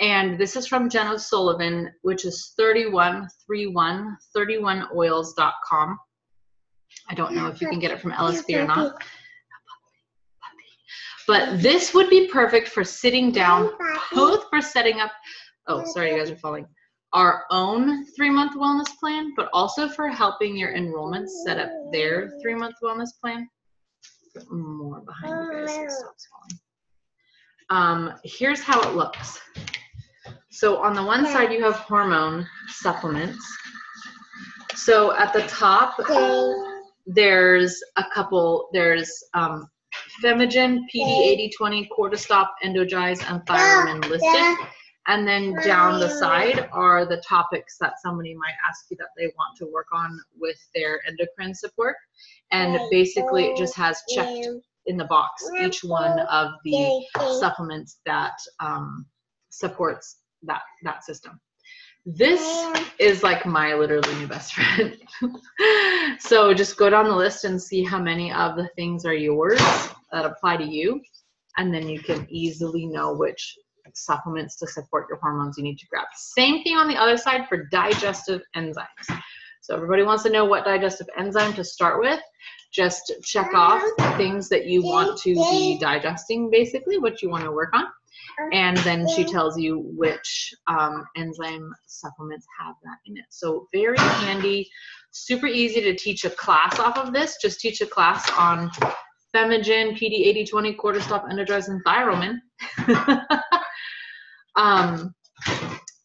And 0.00 0.38
this 0.38 0.56
is 0.56 0.66
from 0.66 0.88
Jen 0.88 1.06
O'Sullivan, 1.06 1.92
which 2.00 2.24
is 2.24 2.54
3131, 2.56 4.16
31oils.com. 4.34 5.98
I 7.10 7.14
don't 7.14 7.34
know 7.34 7.48
if 7.48 7.60
you 7.60 7.68
can 7.68 7.78
get 7.78 7.90
it 7.90 8.00
from 8.00 8.12
LSP 8.12 8.62
or 8.62 8.66
not. 8.66 9.02
But 11.26 11.60
this 11.60 11.92
would 11.92 12.08
be 12.08 12.28
perfect 12.28 12.68
for 12.68 12.84
sitting 12.84 13.30
down, 13.30 13.72
both 14.14 14.48
for 14.48 14.62
setting 14.62 14.98
up, 14.98 15.10
oh, 15.66 15.84
sorry, 15.84 16.12
you 16.12 16.18
guys 16.18 16.30
are 16.30 16.36
falling, 16.36 16.66
our 17.12 17.44
own 17.50 18.06
three 18.16 18.30
month 18.30 18.56
wellness 18.56 18.96
plan, 18.98 19.34
but 19.36 19.50
also 19.52 19.90
for 19.90 20.08
helping 20.08 20.56
your 20.56 20.72
enrollments 20.74 21.44
set 21.44 21.58
up 21.58 21.68
their 21.92 22.32
three 22.40 22.54
month 22.54 22.76
wellness 22.82 23.10
plan. 23.20 23.46
More 24.50 25.00
behind 25.00 25.52
you 25.52 25.66
guys, 25.66 25.74
so 25.74 25.82
it 25.82 25.90
stops 25.90 26.28
falling. 26.30 26.60
Um, 27.70 28.14
here's 28.24 28.62
how 28.62 28.80
it 28.82 28.94
looks. 28.94 29.40
So 30.50 30.78
on 30.78 30.94
the 30.94 31.04
one 31.04 31.24
side, 31.26 31.52
you 31.52 31.62
have 31.62 31.76
hormone 31.76 32.46
supplements. 32.68 33.44
So 34.74 35.14
at 35.16 35.32
the 35.32 35.42
top, 35.42 35.96
there's 37.06 37.80
a 37.96 38.04
couple, 38.14 38.68
there's 38.72 39.12
um, 39.34 39.68
Femigen, 40.22 40.80
PD 40.92 41.28
8020, 41.52 41.90
Cortistop, 41.96 42.48
Endogize, 42.64 43.22
and 43.30 43.40
Thyromin 43.46 44.08
listed. 44.08 44.66
And 45.08 45.26
then 45.26 45.54
down 45.64 46.00
the 46.00 46.10
side 46.10 46.68
are 46.70 47.06
the 47.06 47.22
topics 47.26 47.78
that 47.80 47.94
somebody 48.02 48.34
might 48.34 48.54
ask 48.68 48.90
you 48.90 48.96
that 48.98 49.08
they 49.16 49.32
want 49.38 49.56
to 49.56 49.66
work 49.66 49.86
on 49.90 50.20
with 50.38 50.58
their 50.74 51.00
endocrine 51.08 51.54
support. 51.54 51.96
And 52.52 52.78
basically, 52.90 53.46
it 53.46 53.56
just 53.56 53.74
has 53.74 54.02
checked 54.14 54.46
in 54.84 54.96
the 54.98 55.06
box 55.06 55.48
each 55.60 55.82
one 55.82 56.18
of 56.20 56.52
the 56.62 57.04
supplements 57.40 58.00
that 58.04 58.34
um, 58.60 59.06
supports 59.48 60.18
that 60.42 60.60
that 60.82 61.04
system. 61.04 61.40
This 62.04 62.42
is 62.98 63.22
like 63.22 63.46
my 63.46 63.74
literally 63.74 64.14
new 64.16 64.26
best 64.26 64.52
friend. 64.54 64.96
so 66.18 66.52
just 66.52 66.76
go 66.76 66.90
down 66.90 67.06
the 67.06 67.16
list 67.16 67.44
and 67.44 67.60
see 67.60 67.82
how 67.82 67.98
many 67.98 68.32
of 68.32 68.56
the 68.56 68.68
things 68.76 69.04
are 69.06 69.14
yours 69.14 69.60
that 70.12 70.24
apply 70.24 70.58
to 70.58 70.64
you, 70.64 71.00
and 71.56 71.72
then 71.72 71.88
you 71.88 72.00
can 72.00 72.26
easily 72.30 72.86
know 72.86 73.14
which 73.14 73.56
supplements 73.94 74.56
to 74.56 74.66
support 74.66 75.06
your 75.08 75.18
hormones 75.18 75.56
you 75.56 75.64
need 75.64 75.78
to 75.78 75.86
grab. 75.86 76.06
Same 76.14 76.62
thing 76.62 76.76
on 76.76 76.88
the 76.88 76.96
other 76.96 77.16
side 77.16 77.48
for 77.48 77.64
digestive 77.70 78.42
enzymes. 78.56 78.86
So 79.60 79.74
everybody 79.74 80.02
wants 80.02 80.22
to 80.22 80.30
know 80.30 80.44
what 80.44 80.64
digestive 80.64 81.08
enzyme 81.18 81.52
to 81.54 81.64
start 81.64 82.00
with. 82.00 82.20
Just 82.72 83.12
check 83.22 83.52
off 83.54 83.82
things 84.16 84.48
that 84.48 84.66
you 84.66 84.82
want 84.82 85.18
to 85.20 85.34
be 85.34 85.78
digesting, 85.78 86.50
basically, 86.50 86.98
what 86.98 87.22
you 87.22 87.28
want 87.30 87.44
to 87.44 87.52
work 87.52 87.74
on. 87.74 87.84
And 88.52 88.76
then 88.78 89.06
she 89.08 89.24
tells 89.24 89.58
you 89.58 89.80
which 89.96 90.54
um, 90.68 91.04
enzyme 91.16 91.72
supplements 91.86 92.46
have 92.60 92.74
that 92.84 92.98
in 93.06 93.16
it. 93.16 93.24
So 93.30 93.68
very 93.72 93.98
handy, 93.98 94.70
super 95.10 95.46
easy 95.46 95.80
to 95.80 95.96
teach 95.96 96.24
a 96.24 96.30
class 96.30 96.78
off 96.78 96.96
of 96.96 97.12
this. 97.12 97.36
Just 97.42 97.60
teach 97.60 97.80
a 97.80 97.86
class 97.86 98.30
on 98.38 98.70
Femigen, 99.34 99.98
PD 99.98 100.26
8020, 100.28 100.74
Cortistop, 100.74 101.30
Endogize, 101.30 101.68
and 101.68 101.84
Thyromin. 101.84 102.38
um, 104.58 105.14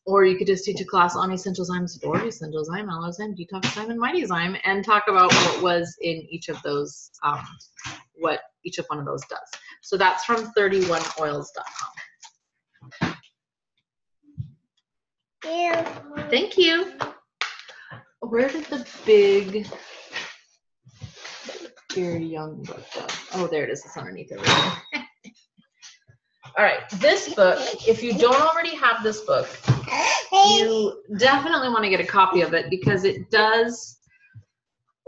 or 0.06 0.26
you 0.26 0.38
could 0.38 0.48
just 0.48 0.66
teach 0.66 0.80
a 0.80 0.86
class 0.86 1.16
on 1.16 1.32
essential 1.32 1.66
zymes, 1.66 2.02
or 2.04 2.24
essential 2.26 2.63
zyme, 2.63 2.88
Allerzyme, 2.88 3.36
detox 3.38 3.78
and 3.78 4.00
mightyzyme, 4.00 4.60
and 4.63 4.86
talk 4.86 5.04
about 5.08 5.34
what 5.34 5.63
was 5.63 5.98
in 6.02 6.26
each 6.30 6.50
of 6.50 6.62
those, 6.62 7.10
um, 7.24 7.44
what 8.16 8.42
each 8.63 8.78
of 8.78 8.86
one 8.88 9.00
of 9.00 9.06
those 9.06 9.26
does. 9.26 9.39
So 9.82 9.98
that's 9.98 10.24
from 10.24 10.52
31oils.com. 10.58 13.16
Thank 16.30 16.58
you. 16.58 16.94
Where 18.20 18.50
did 18.50 18.66
the 18.66 18.86
big 19.06 19.68
Gary 21.89 22.26
Young 22.26 22.63
book 22.63 22.84
go? 22.94 23.08
Oh, 23.34 23.48
there 23.48 23.63
it 23.63 23.70
is. 23.70 23.86
It's 23.86 23.98
underneath 23.98 24.32
everything. 24.32 25.03
All 26.56 26.63
right, 26.63 26.88
this 27.00 27.34
book, 27.34 27.60
if 27.88 28.04
you 28.04 28.18
don't 28.18 28.39
already 28.39 28.76
have 28.76 29.02
this 29.02 29.22
book, 29.22 29.48
you 30.32 31.02
definitely 31.18 31.70
want 31.70 31.84
to 31.84 31.89
get 31.89 32.00
a 32.00 32.06
copy 32.06 32.42
of 32.42 32.54
it 32.54 32.70
because 32.70 33.06
it 33.06 33.32
does 33.32 33.98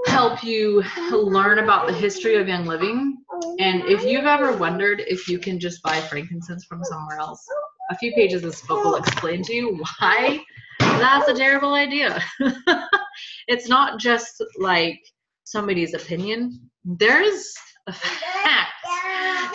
help 0.07 0.43
you 0.43 0.83
learn 1.11 1.59
about 1.59 1.87
the 1.87 1.93
history 1.93 2.35
of 2.35 2.47
Young 2.47 2.65
Living. 2.65 3.17
And 3.59 3.83
if 3.83 4.03
you've 4.03 4.25
ever 4.25 4.57
wondered 4.57 5.03
if 5.07 5.27
you 5.27 5.37
can 5.37 5.59
just 5.59 5.83
buy 5.83 5.99
frankincense 6.01 6.65
from 6.65 6.83
somewhere 6.83 7.19
else, 7.19 7.45
a 7.91 7.97
few 7.97 8.11
pages 8.13 8.43
of 8.43 8.51
this 8.51 8.61
book 8.61 8.83
will 8.83 8.95
explain 8.95 9.43
to 9.43 9.53
you 9.53 9.83
why 9.99 10.39
that's 10.79 11.27
a 11.27 11.33
terrible 11.33 11.73
idea. 11.73 12.23
it's 13.47 13.67
not 13.67 13.99
just 13.99 14.43
like 14.57 14.99
somebody's 15.43 15.93
opinion. 15.93 16.69
There's 16.83 17.53
a 17.87 17.93
fact. 17.93 18.71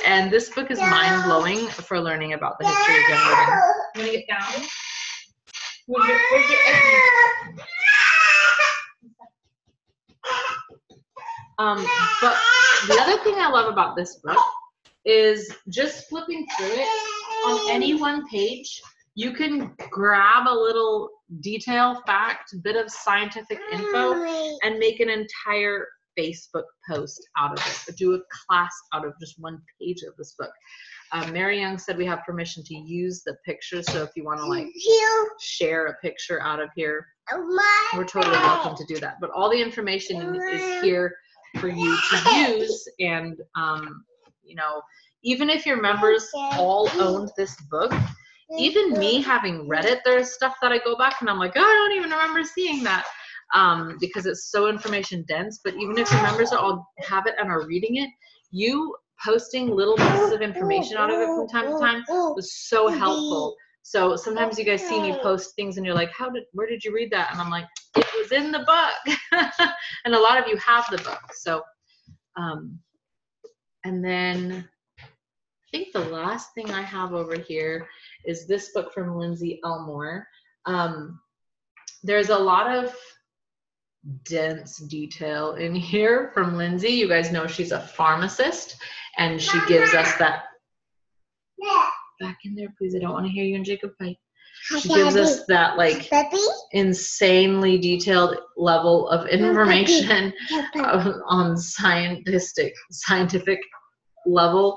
And 0.06 0.30
this 0.30 0.50
book 0.50 0.70
is 0.70 0.78
mind 0.80 1.24
blowing 1.24 1.68
for 1.68 2.00
learning 2.00 2.32
about 2.32 2.58
the 2.58 2.66
history 2.66 2.96
of 2.96 3.08
young 3.08 3.28
living. 3.28 3.46
You 3.94 4.00
want 4.00 4.12
to 4.12 4.16
get 4.18 4.28
down? 4.28 4.66
Where's 5.86 6.08
your, 6.08 6.18
where's 6.32 6.50
your? 6.50 6.58
Um, 11.58 11.86
but 12.22 12.36
the 12.88 12.98
other 13.02 13.22
thing 13.22 13.34
I 13.36 13.50
love 13.50 13.70
about 13.70 13.94
this 13.94 14.16
book 14.24 14.38
is 15.04 15.54
just 15.68 16.08
flipping 16.08 16.46
through 16.56 16.72
it 16.72 16.88
on 17.46 17.70
any 17.70 17.94
one 17.94 18.26
page, 18.28 18.80
you 19.14 19.32
can 19.32 19.74
grab 19.90 20.46
a 20.46 20.54
little 20.54 21.10
detail, 21.40 22.00
fact, 22.06 22.54
bit 22.62 22.76
of 22.76 22.90
scientific 22.90 23.60
info, 23.72 24.24
and 24.62 24.78
make 24.78 25.00
an 25.00 25.10
entire 25.10 25.86
Facebook 26.20 26.64
post 26.88 27.26
out 27.38 27.52
of 27.52 27.58
it, 27.58 27.88
or 27.88 27.96
do 27.96 28.14
a 28.14 28.20
class 28.46 28.72
out 28.92 29.06
of 29.06 29.12
just 29.20 29.34
one 29.38 29.60
page 29.80 30.02
of 30.02 30.16
this 30.16 30.34
book. 30.38 30.50
Um, 31.12 31.32
Mary 31.32 31.60
Young 31.60 31.78
said 31.78 31.96
we 31.96 32.06
have 32.06 32.22
permission 32.24 32.62
to 32.64 32.74
use 32.74 33.22
the 33.24 33.36
pictures, 33.44 33.90
so 33.90 34.02
if 34.02 34.10
you 34.14 34.24
want 34.24 34.40
to 34.40 34.46
like 34.46 34.68
share 35.40 35.86
a 35.86 35.94
picture 36.02 36.40
out 36.42 36.60
of 36.60 36.68
here, 36.76 37.06
we're 37.96 38.04
totally 38.04 38.36
welcome 38.36 38.76
to 38.76 38.84
do 38.92 39.00
that. 39.00 39.16
But 39.20 39.30
all 39.30 39.50
the 39.50 39.60
information 39.60 40.36
is 40.36 40.82
here 40.82 41.14
for 41.58 41.68
you 41.68 41.96
to 42.10 42.48
use, 42.48 42.88
and 43.00 43.36
um, 43.56 44.04
you 44.44 44.54
know, 44.54 44.82
even 45.22 45.50
if 45.50 45.66
your 45.66 45.80
members 45.80 46.28
all 46.34 46.88
owned 46.94 47.30
this 47.36 47.56
book, 47.70 47.92
even 48.58 48.92
me 48.92 49.20
having 49.20 49.68
read 49.68 49.84
it, 49.84 50.00
there's 50.04 50.32
stuff 50.32 50.54
that 50.62 50.72
I 50.72 50.78
go 50.78 50.96
back 50.96 51.20
and 51.20 51.30
I'm 51.30 51.38
like, 51.38 51.52
oh, 51.56 51.60
I 51.60 51.88
don't 51.88 51.98
even 51.98 52.10
remember 52.10 52.42
seeing 52.44 52.82
that 52.84 53.04
um, 53.54 53.96
because 54.00 54.26
it's 54.26 54.50
so 54.50 54.68
information 54.68 55.24
dense. 55.28 55.60
But 55.64 55.74
even 55.74 55.98
if 55.98 56.10
your 56.12 56.22
members 56.22 56.52
are 56.52 56.58
all 56.58 56.86
have 56.98 57.26
it 57.26 57.34
and 57.38 57.50
are 57.50 57.66
reading 57.66 57.96
it, 57.96 58.10
you 58.50 58.94
posting 59.24 59.68
little 59.68 59.96
pieces 59.96 60.32
of 60.32 60.40
information 60.40 60.96
out 60.96 61.10
of 61.10 61.20
it 61.20 61.26
from 61.26 61.48
time 61.48 61.66
to 61.66 61.78
time 61.78 62.02
was 62.08 62.54
so 62.68 62.88
helpful. 62.88 63.54
So 63.82 64.16
sometimes 64.16 64.58
you 64.58 64.64
guys 64.64 64.86
see 64.86 65.00
me 65.00 65.18
post 65.22 65.54
things 65.56 65.76
and 65.76 65.84
you're 65.84 65.94
like, 65.94 66.12
how 66.12 66.30
did, 66.30 66.44
where 66.52 66.66
did 66.66 66.84
you 66.84 66.94
read 66.94 67.10
that? 67.12 67.30
And 67.32 67.40
I'm 67.40 67.50
like, 67.50 67.66
it 67.96 68.06
was 68.16 68.32
in 68.32 68.52
the 68.52 68.60
book. 68.60 69.16
and 70.04 70.14
a 70.14 70.18
lot 70.18 70.38
of 70.38 70.46
you 70.46 70.56
have 70.58 70.86
the 70.90 70.98
book. 70.98 71.20
So, 71.34 71.62
um, 72.36 72.78
and 73.84 74.04
then 74.04 74.68
I 75.00 75.76
think 75.76 75.92
the 75.92 76.00
last 76.00 76.54
thing 76.54 76.70
I 76.70 76.82
have 76.82 77.14
over 77.14 77.36
here 77.36 77.88
is 78.24 78.46
this 78.46 78.72
book 78.72 78.92
from 78.92 79.16
Lindsey 79.16 79.60
Elmore. 79.64 80.26
Um, 80.66 81.20
there's 82.02 82.28
a 82.28 82.38
lot 82.38 82.74
of 82.74 82.94
dense 84.24 84.78
detail 84.78 85.54
in 85.54 85.74
here 85.74 86.30
from 86.32 86.56
Lindsey. 86.56 86.90
You 86.90 87.08
guys 87.08 87.32
know 87.32 87.46
she's 87.46 87.72
a 87.72 87.80
pharmacist 87.80 88.76
and 89.18 89.40
she 89.40 89.58
gives 89.66 89.94
us 89.94 90.16
that 90.16 90.44
back 92.20 92.38
in 92.44 92.54
there, 92.54 92.72
please. 92.78 92.94
I 92.94 92.98
don't 92.98 93.12
want 93.12 93.26
to 93.26 93.32
hear 93.32 93.44
you 93.44 93.56
and 93.56 93.64
Jacob 93.64 93.92
fight. 93.98 94.16
She 94.78 94.88
gives 94.88 95.16
us 95.16 95.46
that 95.46 95.78
like 95.78 96.10
insanely 96.72 97.78
detailed 97.78 98.36
level 98.56 99.08
of 99.08 99.26
information 99.28 100.32
on 101.24 101.56
scientific 101.56 102.74
scientific 102.90 103.58
level. 104.26 104.76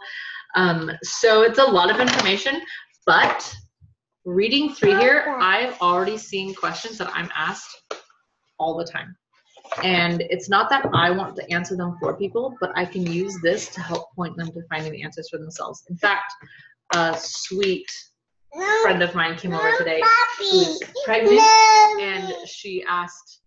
Um, 0.55 0.91
so 1.03 1.41
it's 1.41 1.59
a 1.59 1.63
lot 1.63 1.91
of 1.91 1.99
information, 1.99 2.61
but 3.05 3.53
reading 4.23 4.73
through 4.73 4.99
here, 4.99 5.35
I've 5.39 5.79
already 5.81 6.17
seen 6.17 6.55
questions 6.55 6.97
that 6.99 7.11
I'm 7.13 7.29
asked 7.35 7.75
all 8.63 8.77
the 8.77 8.85
time. 8.85 9.15
And 9.83 10.21
it's 10.29 10.49
not 10.49 10.69
that 10.69 10.85
I 10.93 11.11
want 11.11 11.35
to 11.35 11.51
answer 11.51 11.75
them 11.75 11.97
for 11.99 12.15
people, 12.15 12.55
but 12.61 12.71
I 12.75 12.85
can 12.85 13.05
use 13.05 13.35
this 13.41 13.67
to 13.69 13.81
help 13.81 14.13
point 14.15 14.37
them 14.37 14.47
to 14.51 14.61
finding 14.69 14.91
the 14.93 15.03
answers 15.03 15.29
for 15.29 15.37
themselves. 15.37 15.83
In 15.89 15.97
fact, 15.97 16.31
a 16.93 17.15
sweet 17.19 17.89
friend 18.83 19.01
of 19.01 19.15
mine 19.15 19.35
came 19.35 19.53
over 19.53 19.71
today 19.77 20.01
who's 20.37 20.79
pregnant 21.05 21.41
and 21.99 22.33
she 22.47 22.83
asked, 22.87 23.41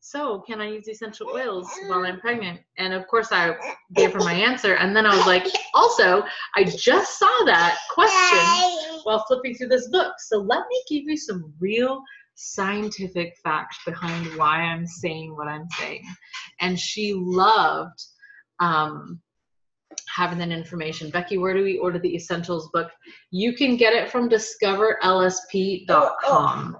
so 0.00 0.38
can 0.46 0.60
I 0.60 0.70
use 0.70 0.88
essential 0.88 1.28
oils 1.28 1.68
while 1.88 2.04
I'm 2.06 2.20
pregnant? 2.20 2.60
And 2.78 2.94
of 2.94 3.06
course 3.08 3.28
I 3.32 3.56
gave 3.94 4.12
her 4.12 4.20
my 4.20 4.32
answer. 4.32 4.74
And 4.74 4.94
then 4.96 5.04
I 5.04 5.14
was 5.14 5.26
like, 5.26 5.46
also, 5.74 6.24
I 6.54 6.62
just 6.64 7.18
saw 7.18 7.44
that 7.46 7.76
question 7.92 9.00
while 9.02 9.24
flipping 9.26 9.54
through 9.54 9.68
this 9.68 9.88
book. 9.88 10.14
So 10.18 10.38
let 10.38 10.62
me 10.70 10.82
give 10.88 11.02
you 11.04 11.16
some 11.16 11.52
real 11.60 12.02
scientific 12.36 13.36
fact 13.42 13.74
behind 13.84 14.26
why 14.36 14.60
I'm 14.60 14.86
saying 14.86 15.34
what 15.34 15.48
I'm 15.48 15.68
saying. 15.78 16.04
And 16.60 16.78
she 16.78 17.14
loved 17.14 18.00
um, 18.60 19.20
having 20.14 20.38
that 20.38 20.50
information. 20.50 21.10
Becky, 21.10 21.38
where 21.38 21.54
do 21.54 21.64
we 21.64 21.78
order 21.78 21.98
the 21.98 22.14
essentials 22.14 22.68
book? 22.72 22.92
You 23.30 23.54
can 23.54 23.76
get 23.76 23.94
it 23.94 24.10
from 24.10 24.28
discoverlsp.com. 24.28 26.76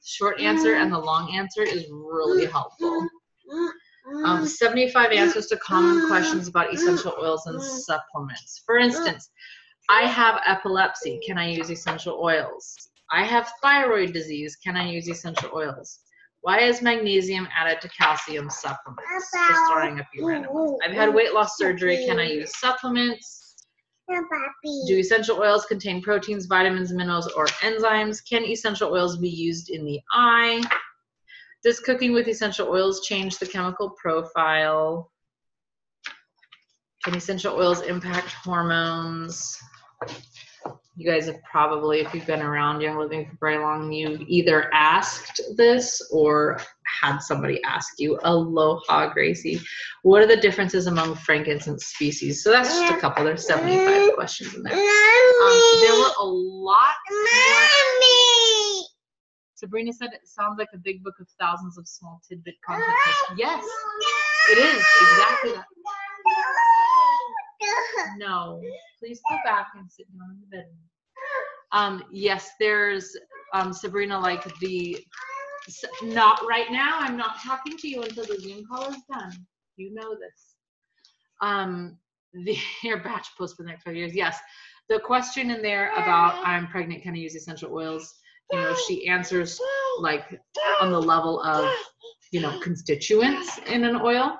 Short 0.03 0.39
answer 0.39 0.75
and 0.75 0.91
the 0.91 0.99
long 0.99 1.35
answer 1.35 1.63
is 1.63 1.85
really 1.91 2.45
helpful. 2.45 3.07
Um, 4.25 4.45
75 4.45 5.11
answers 5.11 5.47
to 5.47 5.57
common 5.57 6.07
questions 6.07 6.47
about 6.47 6.73
essential 6.73 7.13
oils 7.21 7.45
and 7.45 7.61
supplements. 7.61 8.61
For 8.65 8.77
instance, 8.77 9.29
I 9.89 10.01
have 10.07 10.41
epilepsy. 10.45 11.19
Can 11.25 11.37
I 11.37 11.49
use 11.49 11.69
essential 11.69 12.19
oils? 12.21 12.75
I 13.11 13.23
have 13.23 13.51
thyroid 13.61 14.13
disease. 14.13 14.57
Can 14.57 14.75
I 14.75 14.89
use 14.89 15.07
essential 15.07 15.51
oils? 15.53 15.99
Why 16.41 16.59
is 16.59 16.81
magnesium 16.81 17.47
added 17.57 17.79
to 17.81 17.89
calcium 17.89 18.49
supplements? 18.49 19.31
Just 19.33 19.61
throwing 19.71 19.99
a 19.99 20.05
few 20.13 20.27
random 20.27 20.53
ones. 20.53 20.77
I've 20.83 20.91
had 20.91 21.13
weight 21.13 21.33
loss 21.33 21.57
surgery. 21.57 22.05
Can 22.05 22.19
I 22.19 22.29
use 22.29 22.57
supplements? 22.59 23.42
Do 24.07 24.97
essential 24.97 25.39
oils 25.39 25.65
contain 25.65 26.01
proteins, 26.01 26.45
vitamins, 26.45 26.91
minerals, 26.93 27.27
or 27.27 27.45
enzymes? 27.61 28.19
Can 28.27 28.43
essential 28.43 28.91
oils 28.91 29.17
be 29.17 29.29
used 29.29 29.69
in 29.69 29.85
the 29.85 29.99
eye? 30.11 30.61
Does 31.63 31.79
cooking 31.79 32.13
with 32.13 32.27
essential 32.27 32.67
oils 32.67 33.05
change 33.05 33.37
the 33.37 33.45
chemical 33.45 33.91
profile? 33.91 35.11
Can 37.03 37.15
essential 37.15 37.55
oils 37.55 37.81
impact 37.81 38.33
hormones? 38.33 39.57
You 40.95 41.09
guys 41.09 41.25
have 41.25 41.41
probably, 41.41 42.01
if 42.01 42.13
you've 42.13 42.27
been 42.27 42.43
around 42.43 42.81
Young 42.81 42.99
Living 42.99 43.25
for 43.25 43.35
very 43.39 43.57
long, 43.57 43.91
you've 43.91 44.21
either 44.27 44.71
asked 44.73 45.41
this 45.55 46.07
or 46.11 46.59
had 47.01 47.17
somebody 47.17 47.59
ask 47.63 47.99
you. 47.99 48.19
Aloha, 48.23 49.11
Gracie. 49.11 49.59
What 50.03 50.21
are 50.21 50.27
the 50.27 50.37
differences 50.37 50.85
among 50.85 51.15
frankincense 51.15 51.87
species? 51.87 52.43
So 52.43 52.51
that's 52.51 52.69
just 52.69 52.93
a 52.93 52.97
couple. 52.97 53.23
There's 53.23 53.47
75 53.47 54.13
questions 54.13 54.53
in 54.53 54.61
there. 54.61 54.73
Um, 54.73 55.79
there 55.81 55.93
were 55.93 56.13
a 56.19 56.25
lot 56.25 56.95
more. 57.09 57.23
Mommy. 58.01 58.85
Sabrina 59.55 59.93
said 59.93 60.09
it 60.13 60.27
sounds 60.27 60.59
like 60.59 60.67
a 60.75 60.77
big 60.77 61.03
book 61.03 61.15
of 61.19 61.27
thousands 61.39 61.77
of 61.79 61.87
small 61.87 62.21
tidbit 62.27 62.55
content. 62.65 62.85
Yes, 63.35 63.65
it 64.51 64.57
is 64.59 64.85
exactly 65.01 65.53
that. 65.53 65.65
No, 68.17 68.61
please 68.99 69.21
go 69.29 69.37
back 69.45 69.69
and 69.75 69.89
sit 69.91 70.05
down 70.17 70.31
in 70.31 70.39
the 70.41 70.57
bed. 70.57 70.67
Um, 71.71 72.03
yes, 72.11 72.51
there's 72.59 73.15
um, 73.53 73.73
Sabrina, 73.73 74.19
like 74.19 74.43
the 74.59 75.03
not 76.03 76.41
right 76.47 76.71
now. 76.71 76.97
I'm 76.99 77.17
not 77.17 77.37
talking 77.41 77.77
to 77.77 77.87
you 77.87 78.03
until 78.03 78.25
the 78.25 78.39
Zoom 78.39 78.65
call 78.65 78.89
is 78.89 79.01
done. 79.11 79.31
You 79.77 79.93
know 79.93 80.15
this. 80.15 80.55
Um, 81.41 81.97
the 82.33 82.57
your 82.83 83.03
batch 83.03 83.27
post 83.37 83.57
for 83.57 83.63
the 83.63 83.69
next 83.69 83.83
five 83.83 83.95
years. 83.95 84.15
Yes, 84.15 84.39
the 84.89 84.99
question 84.99 85.51
in 85.51 85.61
there 85.61 85.91
about 85.93 86.45
I'm 86.45 86.67
pregnant, 86.67 87.03
can 87.03 87.13
I 87.13 87.17
use 87.17 87.35
essential 87.35 87.73
oils? 87.73 88.13
You 88.51 88.59
know, 88.59 88.75
she 88.87 89.07
answers 89.07 89.59
like 89.99 90.39
on 90.81 90.91
the 90.91 91.01
level 91.01 91.41
of 91.41 91.71
you 92.31 92.41
know 92.41 92.59
constituents 92.59 93.59
in 93.67 93.83
an 93.83 93.95
oil. 93.95 94.37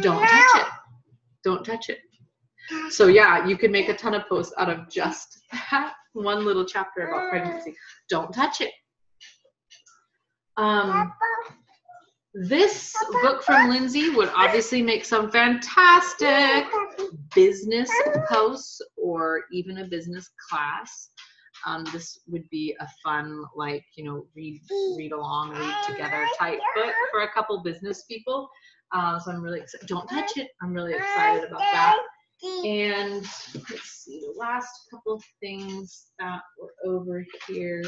Don't 0.00 0.22
touch 0.22 0.62
it. 0.62 0.66
Don't 1.44 1.64
touch 1.64 1.88
it. 1.88 1.98
So 2.90 3.06
yeah, 3.06 3.46
you 3.46 3.56
could 3.56 3.70
make 3.70 3.88
a 3.88 3.96
ton 3.96 4.14
of 4.14 4.28
posts 4.28 4.54
out 4.58 4.70
of 4.70 4.88
just 4.90 5.40
that 5.70 5.94
one 6.12 6.44
little 6.44 6.64
chapter 6.64 7.08
about 7.08 7.30
pregnancy. 7.30 7.74
Don't 8.08 8.32
touch 8.32 8.60
it. 8.60 8.72
Um, 10.56 11.12
this 12.34 12.94
book 13.22 13.42
from 13.42 13.70
Lindsey 13.70 14.10
would 14.10 14.30
obviously 14.36 14.82
make 14.82 15.04
some 15.04 15.30
fantastic 15.30 16.66
business 17.34 17.90
posts 18.28 18.80
or 18.96 19.44
even 19.52 19.78
a 19.78 19.86
business 19.86 20.30
class. 20.48 21.10
Um, 21.66 21.84
this 21.92 22.20
would 22.28 22.48
be 22.50 22.76
a 22.80 22.86
fun, 23.02 23.44
like, 23.54 23.84
you 23.96 24.04
know, 24.04 24.26
read, 24.34 24.60
read 24.96 25.12
along, 25.12 25.50
read 25.50 25.74
together 25.86 26.24
type 26.38 26.60
book 26.74 26.94
for 27.10 27.22
a 27.22 27.32
couple 27.32 27.62
business 27.62 28.04
people. 28.04 28.48
Uh, 28.92 29.18
so 29.18 29.30
I'm 29.30 29.42
really 29.42 29.60
excited. 29.60 29.86
Don't 29.88 30.08
touch 30.08 30.36
it. 30.36 30.48
I'm 30.62 30.72
really 30.72 30.94
excited 30.94 31.48
about 31.48 31.60
that. 31.60 31.98
And 32.64 33.22
let's 33.54 34.04
see, 34.04 34.20
the 34.20 34.38
last 34.38 34.70
couple 34.90 35.12
of 35.14 35.22
things 35.40 36.06
that 36.18 36.40
were 36.58 36.72
over 36.84 37.24
here. 37.46 37.82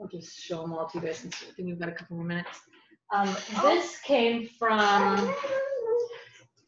I'll 0.00 0.08
just 0.10 0.36
show 0.36 0.62
them 0.62 0.72
all 0.72 0.88
to 0.88 0.98
you 0.98 1.06
guys 1.06 1.18
since 1.18 1.44
I 1.48 1.52
think 1.52 1.68
we've 1.68 1.78
got 1.78 1.88
a 1.88 1.92
couple 1.92 2.16
more 2.16 2.26
minutes. 2.26 2.50
Um, 3.14 3.36
this 3.62 4.00
came 4.00 4.48
from 4.58 5.32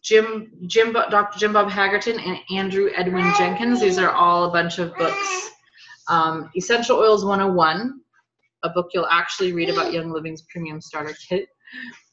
Jim, 0.02 0.52
Jim, 0.66 0.92
Dr. 0.92 1.38
Jim 1.38 1.52
Bob 1.52 1.68
Haggerton 1.68 2.18
and 2.24 2.38
Andrew 2.50 2.90
Edwin 2.94 3.32
Jenkins. 3.36 3.80
These 3.80 3.98
are 3.98 4.10
all 4.10 4.44
a 4.44 4.52
bunch 4.52 4.78
of 4.78 4.94
books. 4.96 5.50
Um, 6.08 6.50
Essential 6.56 6.98
Oils 6.98 7.24
101, 7.24 8.00
a 8.64 8.70
book 8.70 8.88
you'll 8.92 9.06
actually 9.06 9.52
read 9.52 9.70
about 9.70 9.92
Young 9.92 10.10
Living's 10.10 10.42
premium 10.50 10.80
starter 10.80 11.14
kit. 11.28 11.46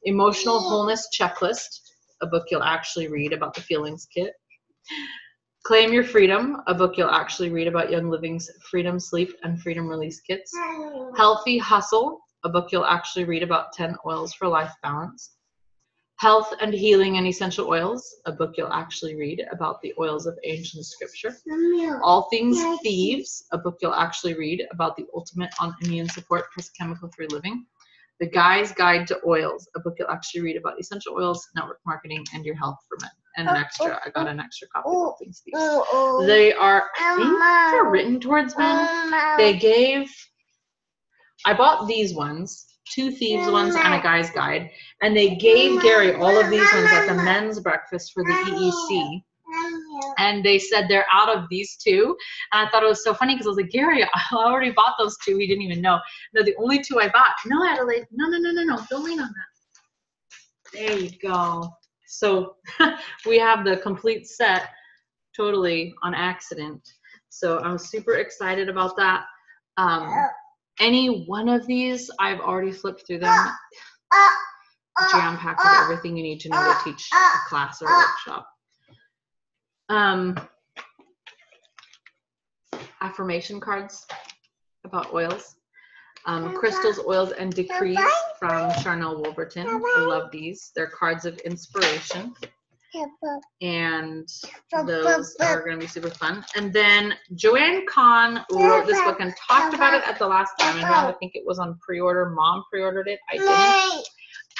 Emotional 0.03 0.59
Wholeness 0.59 1.07
Checklist, 1.17 1.79
a 2.21 2.27
book 2.27 2.45
you'll 2.51 2.63
actually 2.63 3.07
read 3.07 3.33
about 3.33 3.53
the 3.53 3.61
Feelings 3.61 4.07
Kit. 4.13 4.33
Claim 5.63 5.93
Your 5.93 6.03
Freedom, 6.03 6.57
a 6.67 6.73
book 6.73 6.97
you'll 6.97 7.09
actually 7.09 7.49
read 7.49 7.67
about 7.67 7.91
Young 7.91 8.09
Living's 8.09 8.49
freedom, 8.69 8.99
sleep, 8.99 9.29
and 9.43 9.61
freedom 9.61 9.87
release 9.87 10.19
kits. 10.21 10.51
Healthy 11.15 11.57
Hustle, 11.59 12.19
a 12.43 12.49
book 12.49 12.71
you'll 12.71 12.85
actually 12.85 13.25
read 13.25 13.43
about 13.43 13.71
10 13.73 13.95
oils 14.05 14.33
for 14.33 14.47
life 14.47 14.73
balance. 14.83 15.35
Health 16.21 16.53
and 16.61 16.71
Healing 16.71 17.17
and 17.17 17.25
Essential 17.25 17.67
Oils, 17.67 18.17
a 18.27 18.31
book 18.31 18.53
you'll 18.55 18.71
actually 18.71 19.15
read 19.15 19.43
about 19.51 19.81
the 19.81 19.91
oils 19.99 20.27
of 20.27 20.37
ancient 20.43 20.85
scripture. 20.85 21.35
All 22.03 22.29
Things 22.29 22.61
Thieves, 22.83 23.45
a 23.51 23.57
book 23.57 23.79
you'll 23.81 23.95
actually 23.95 24.35
read 24.35 24.67
about 24.71 24.95
the 24.95 25.07
ultimate 25.15 25.49
on 25.59 25.73
immune 25.81 26.07
support 26.09 26.45
plus 26.53 26.69
chemical 26.69 27.09
free 27.15 27.25
living. 27.31 27.65
The 28.19 28.27
Guy's 28.29 28.71
Guide 28.71 29.07
to 29.07 29.19
Oils, 29.25 29.67
a 29.75 29.79
book 29.79 29.95
you'll 29.97 30.11
actually 30.11 30.41
read 30.41 30.57
about 30.57 30.79
essential 30.79 31.15
oils, 31.15 31.47
network 31.55 31.79
marketing, 31.87 32.23
and 32.35 32.45
your 32.45 32.55
health 32.55 32.77
for 32.87 32.99
men. 33.01 33.09
And 33.37 33.47
an 33.49 33.55
extra, 33.55 33.99
I 34.05 34.11
got 34.11 34.27
an 34.27 34.39
extra 34.39 34.67
copy 34.67 34.89
of 34.89 34.93
All 34.93 35.15
Things 35.17 35.41
Thieves. 35.43 35.57
They 36.27 36.53
are, 36.53 36.83
they're 37.71 37.89
written 37.89 38.19
towards 38.19 38.55
men. 38.55 38.87
They 39.37 39.57
gave, 39.57 40.07
I 41.47 41.55
bought 41.55 41.87
these 41.87 42.13
ones, 42.13 42.67
two 42.85 43.11
thieves 43.11 43.49
ones 43.49 43.75
and 43.75 43.93
a 43.93 44.01
guy's 44.01 44.29
guide, 44.31 44.69
and 45.01 45.15
they 45.15 45.35
gave 45.35 45.81
Gary 45.81 46.13
all 46.15 46.37
of 46.37 46.49
these 46.49 46.71
ones 46.73 46.89
at 46.91 47.07
the 47.07 47.13
men's 47.13 47.59
breakfast 47.59 48.11
for 48.13 48.23
the 48.23 48.31
EEC. 48.31 49.23
And 50.17 50.45
they 50.45 50.57
said 50.57 50.85
they're 50.87 51.05
out 51.11 51.35
of 51.35 51.45
these 51.49 51.75
two. 51.75 52.15
And 52.53 52.65
I 52.65 52.71
thought 52.71 52.83
it 52.83 52.87
was 52.87 53.03
so 53.03 53.13
funny 53.13 53.33
because 53.33 53.47
I 53.47 53.49
was 53.49 53.57
like, 53.57 53.69
Gary, 53.69 54.03
I 54.13 54.21
already 54.33 54.71
bought 54.71 54.93
those 54.97 55.17
two. 55.25 55.37
He 55.37 55.47
didn't 55.47 55.63
even 55.63 55.81
know. 55.81 55.99
They're 56.33 56.45
the 56.45 56.55
only 56.57 56.81
two 56.81 56.99
I 57.01 57.09
bought. 57.09 57.35
No, 57.45 57.67
Adelaide. 57.67 58.05
No, 58.11 58.27
no, 58.29 58.37
no, 58.37 58.51
no, 58.51 58.63
no. 58.63 58.79
Don't 58.89 59.03
lean 59.03 59.19
on 59.19 59.27
that. 59.27 60.71
There 60.73 60.97
you 60.97 61.11
go. 61.21 61.69
So 62.07 62.55
we 63.25 63.39
have 63.39 63.65
the 63.65 63.77
complete 63.77 64.27
set 64.27 64.69
totally 65.35 65.93
on 66.03 66.13
accident. 66.13 66.81
So 67.29 67.59
I'm 67.59 67.77
super 67.77 68.15
excited 68.15 68.69
about 68.69 68.95
that. 68.97 69.25
Um, 69.77 70.09
any 70.79 71.25
one 71.25 71.49
of 71.49 71.65
these, 71.67 72.09
I've 72.19 72.39
already 72.39 72.71
flipped 72.71 73.05
through 73.05 73.19
them, 73.19 73.49
jam 75.11 75.37
packed 75.37 75.61
with 75.63 75.73
everything 75.83 76.17
you 76.17 76.23
need 76.23 76.39
to 76.41 76.49
know 76.49 76.57
to 76.57 76.91
teach 76.91 77.09
a 77.13 77.49
class 77.49 77.81
or 77.81 77.87
a 77.87 77.91
workshop. 77.91 78.47
Um, 79.89 80.39
affirmation 83.01 83.59
cards 83.59 84.05
about 84.85 85.13
oils. 85.13 85.55
Um, 86.27 86.55
crystals, 86.55 86.99
oils, 86.99 87.31
and 87.31 87.51
decrees 87.51 87.97
from 88.39 88.71
Charnel 88.83 89.23
Wolverton. 89.23 89.67
I 89.67 90.05
love 90.05 90.29
these. 90.31 90.71
They're 90.75 90.87
cards 90.87 91.25
of 91.25 91.37
inspiration 91.39 92.33
and 93.61 94.27
those 94.85 95.35
are 95.39 95.61
going 95.61 95.79
to 95.79 95.79
be 95.79 95.87
super 95.87 96.09
fun. 96.09 96.43
And 96.55 96.73
then 96.73 97.13
Joanne 97.35 97.85
Kahn 97.87 98.45
wrote 98.51 98.85
this 98.85 98.99
book 99.01 99.19
and 99.19 99.33
talked 99.49 99.73
about 99.73 99.93
it 99.93 100.07
at 100.07 100.19
the 100.19 100.27
last 100.27 100.53
time. 100.59 100.83
I 100.83 101.13
think 101.19 101.33
it 101.35 101.43
was 101.45 101.59
on 101.59 101.77
pre-order. 101.79 102.29
Mom 102.29 102.63
pre-ordered 102.69 103.07
it. 103.07 103.19
I 103.31 103.37
didn't. 103.37 104.07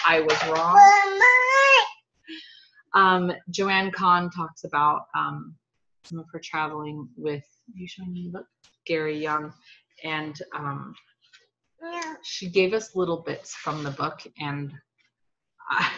I 0.06 0.22
was 0.22 0.48
wrong. 0.48 0.78
Um, 2.94 3.32
Joanne 3.50 3.92
Kahn 3.92 4.30
talks 4.30 4.64
about 4.64 5.02
um, 5.16 5.56
some 6.04 6.20
of 6.20 6.26
her 6.32 6.40
traveling 6.44 7.08
with. 7.18 7.44
You 7.74 7.88
showing 7.88 8.14
me 8.14 8.24
the 8.26 8.40
book? 8.40 8.48
Gary 8.86 9.18
Young, 9.18 9.54
and 10.04 10.42
um, 10.56 10.94
she 12.24 12.50
gave 12.50 12.74
us 12.74 12.96
little 12.96 13.22
bits 13.22 13.54
from 13.56 13.84
the 13.84 13.92
book 13.92 14.22
and. 14.40 14.74
I, 15.70 15.90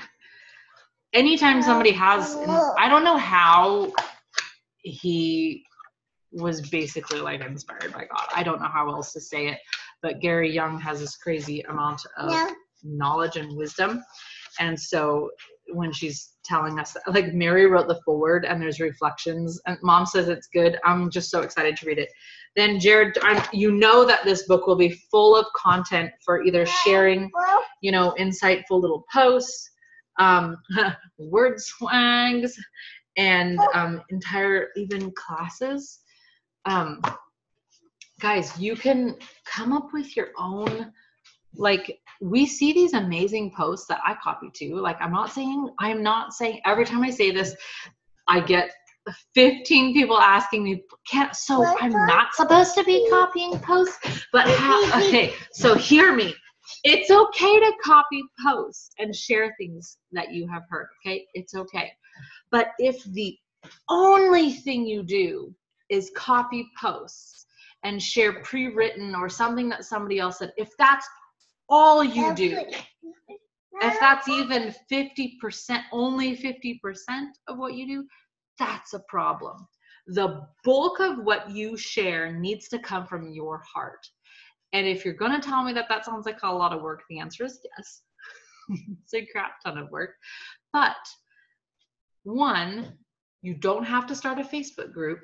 anytime 1.13 1.61
somebody 1.61 1.91
has 1.91 2.35
i 2.77 2.87
don't 2.87 3.03
know 3.03 3.17
how 3.17 3.91
he 4.79 5.63
was 6.31 6.61
basically 6.69 7.19
like 7.19 7.41
inspired 7.41 7.93
by 7.93 8.05
god 8.05 8.27
i 8.35 8.43
don't 8.43 8.61
know 8.61 8.67
how 8.67 8.89
else 8.89 9.13
to 9.13 9.21
say 9.21 9.47
it 9.47 9.59
but 10.01 10.19
gary 10.19 10.51
young 10.51 10.79
has 10.79 10.99
this 10.99 11.15
crazy 11.17 11.61
amount 11.61 12.01
of 12.17 12.51
knowledge 12.83 13.37
and 13.37 13.55
wisdom 13.55 14.03
and 14.59 14.79
so 14.79 15.29
when 15.71 15.91
she's 15.91 16.33
telling 16.43 16.79
us 16.79 16.93
that. 16.93 17.13
like 17.13 17.33
Mary 17.33 17.65
wrote 17.65 17.87
the 17.87 18.01
forward 18.03 18.45
and 18.45 18.61
there's 18.61 18.79
reflections 18.79 19.61
and 19.65 19.77
mom 19.81 20.05
says 20.05 20.27
it's 20.27 20.47
good. 20.47 20.77
I'm 20.83 21.09
just 21.09 21.29
so 21.29 21.41
excited 21.41 21.77
to 21.77 21.85
read 21.85 21.99
it. 21.99 22.09
Then 22.55 22.79
Jared, 22.79 23.17
I'm, 23.23 23.41
you 23.51 23.71
know 23.71 24.05
that 24.05 24.23
this 24.23 24.43
book 24.43 24.67
will 24.67 24.75
be 24.75 24.89
full 25.09 25.35
of 25.35 25.45
content 25.55 26.11
for 26.23 26.43
either 26.43 26.65
sharing, 26.65 27.31
you 27.81 27.91
know, 27.91 28.13
insightful 28.19 28.81
little 28.81 29.05
posts, 29.11 29.71
um, 30.19 30.57
word 31.17 31.59
swags, 31.59 32.57
and 33.17 33.59
um, 33.73 34.01
entire 34.09 34.69
even 34.75 35.11
classes. 35.11 35.99
Um, 36.65 37.01
guys, 38.19 38.57
you 38.57 38.75
can 38.75 39.15
come 39.45 39.73
up 39.73 39.93
with 39.93 40.15
your 40.15 40.29
own 40.37 40.91
like 41.55 41.99
we 42.21 42.45
see 42.45 42.73
these 42.73 42.93
amazing 42.93 43.51
posts 43.51 43.85
that 43.87 43.99
I 44.05 44.15
copy 44.23 44.49
too. 44.53 44.75
Like 44.75 44.97
I'm 44.99 45.11
not 45.11 45.31
saying 45.31 45.69
I'm 45.79 46.01
not 46.01 46.33
saying 46.33 46.61
every 46.65 46.85
time 46.85 47.03
I 47.03 47.09
say 47.09 47.31
this, 47.31 47.55
I 48.27 48.39
get 48.39 48.71
15 49.35 49.93
people 49.93 50.17
asking 50.17 50.63
me, 50.63 50.83
can't 51.09 51.35
so 51.35 51.65
I'm 51.79 51.91
not 51.91 52.33
supposed 52.33 52.73
to 52.75 52.83
be 52.83 53.07
copying 53.09 53.59
posts, 53.59 54.25
but 54.31 54.47
how 54.47 54.85
okay, 55.01 55.33
so 55.51 55.75
hear 55.75 56.13
me. 56.15 56.33
It's 56.83 57.11
okay 57.11 57.59
to 57.59 57.73
copy 57.83 58.23
posts 58.45 58.91
and 58.99 59.15
share 59.15 59.53
things 59.57 59.97
that 60.11 60.33
you 60.33 60.47
have 60.47 60.63
heard, 60.69 60.87
okay? 61.05 61.25
It's 61.33 61.55
okay. 61.55 61.91
But 62.51 62.71
if 62.79 63.03
the 63.03 63.37
only 63.89 64.51
thing 64.51 64.85
you 64.85 65.03
do 65.03 65.53
is 65.89 66.11
copy 66.15 66.69
posts 66.81 67.45
and 67.83 68.01
share 68.01 68.41
pre-written 68.43 69.15
or 69.15 69.29
something 69.29 69.69
that 69.69 69.85
somebody 69.85 70.19
else 70.19 70.39
said, 70.39 70.53
if 70.57 70.71
that's 70.77 71.07
all 71.69 72.03
you 72.03 72.33
do, 72.33 72.65
if 73.81 73.99
that's 73.99 74.27
even 74.29 74.73
50%, 74.91 75.81
only 75.91 76.37
50% 76.37 76.79
of 77.47 77.57
what 77.57 77.73
you 77.73 77.87
do, 77.87 78.07
that's 78.59 78.93
a 78.93 78.99
problem. 79.09 79.67
The 80.07 80.41
bulk 80.63 80.99
of 80.99 81.19
what 81.23 81.49
you 81.49 81.77
share 81.77 82.31
needs 82.31 82.67
to 82.69 82.79
come 82.79 83.07
from 83.07 83.31
your 83.31 83.61
heart. 83.73 84.05
And 84.73 84.87
if 84.87 85.05
you're 85.05 85.13
going 85.13 85.39
to 85.39 85.47
tell 85.47 85.63
me 85.63 85.71
that 85.73 85.87
that 85.89 86.03
sounds 86.03 86.25
like 86.25 86.39
a 86.43 86.51
lot 86.51 86.73
of 86.73 86.81
work, 86.81 87.03
the 87.09 87.19
answer 87.19 87.45
is 87.45 87.59
yes. 87.63 88.01
it's 89.03 89.13
a 89.13 89.25
crap 89.31 89.61
ton 89.63 89.77
of 89.77 89.89
work. 89.91 90.11
But 90.73 90.95
one, 92.23 92.93
you 93.41 93.53
don't 93.53 93.83
have 93.83 94.07
to 94.07 94.15
start 94.15 94.39
a 94.39 94.43
Facebook 94.43 94.91
group. 94.91 95.19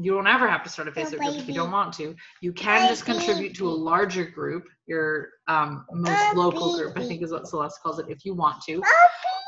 You 0.00 0.12
don't 0.12 0.28
ever 0.28 0.48
have 0.48 0.62
to 0.62 0.68
start 0.68 0.86
a 0.86 0.92
Facebook 0.92 1.18
group 1.18 1.38
if 1.38 1.48
you 1.48 1.54
don't 1.54 1.72
want 1.72 1.92
to. 1.94 2.14
You 2.40 2.52
can 2.52 2.88
just 2.88 3.04
contribute 3.04 3.56
to 3.56 3.68
a 3.68 3.70
larger 3.70 4.24
group, 4.24 4.64
your 4.86 5.30
um, 5.48 5.84
most 5.90 6.36
local 6.36 6.76
group, 6.76 6.96
I 6.96 7.04
think 7.04 7.22
is 7.22 7.32
what 7.32 7.48
Celeste 7.48 7.80
calls 7.82 7.98
it, 7.98 8.06
if 8.08 8.24
you 8.24 8.34
want 8.34 8.62
to. 8.68 8.80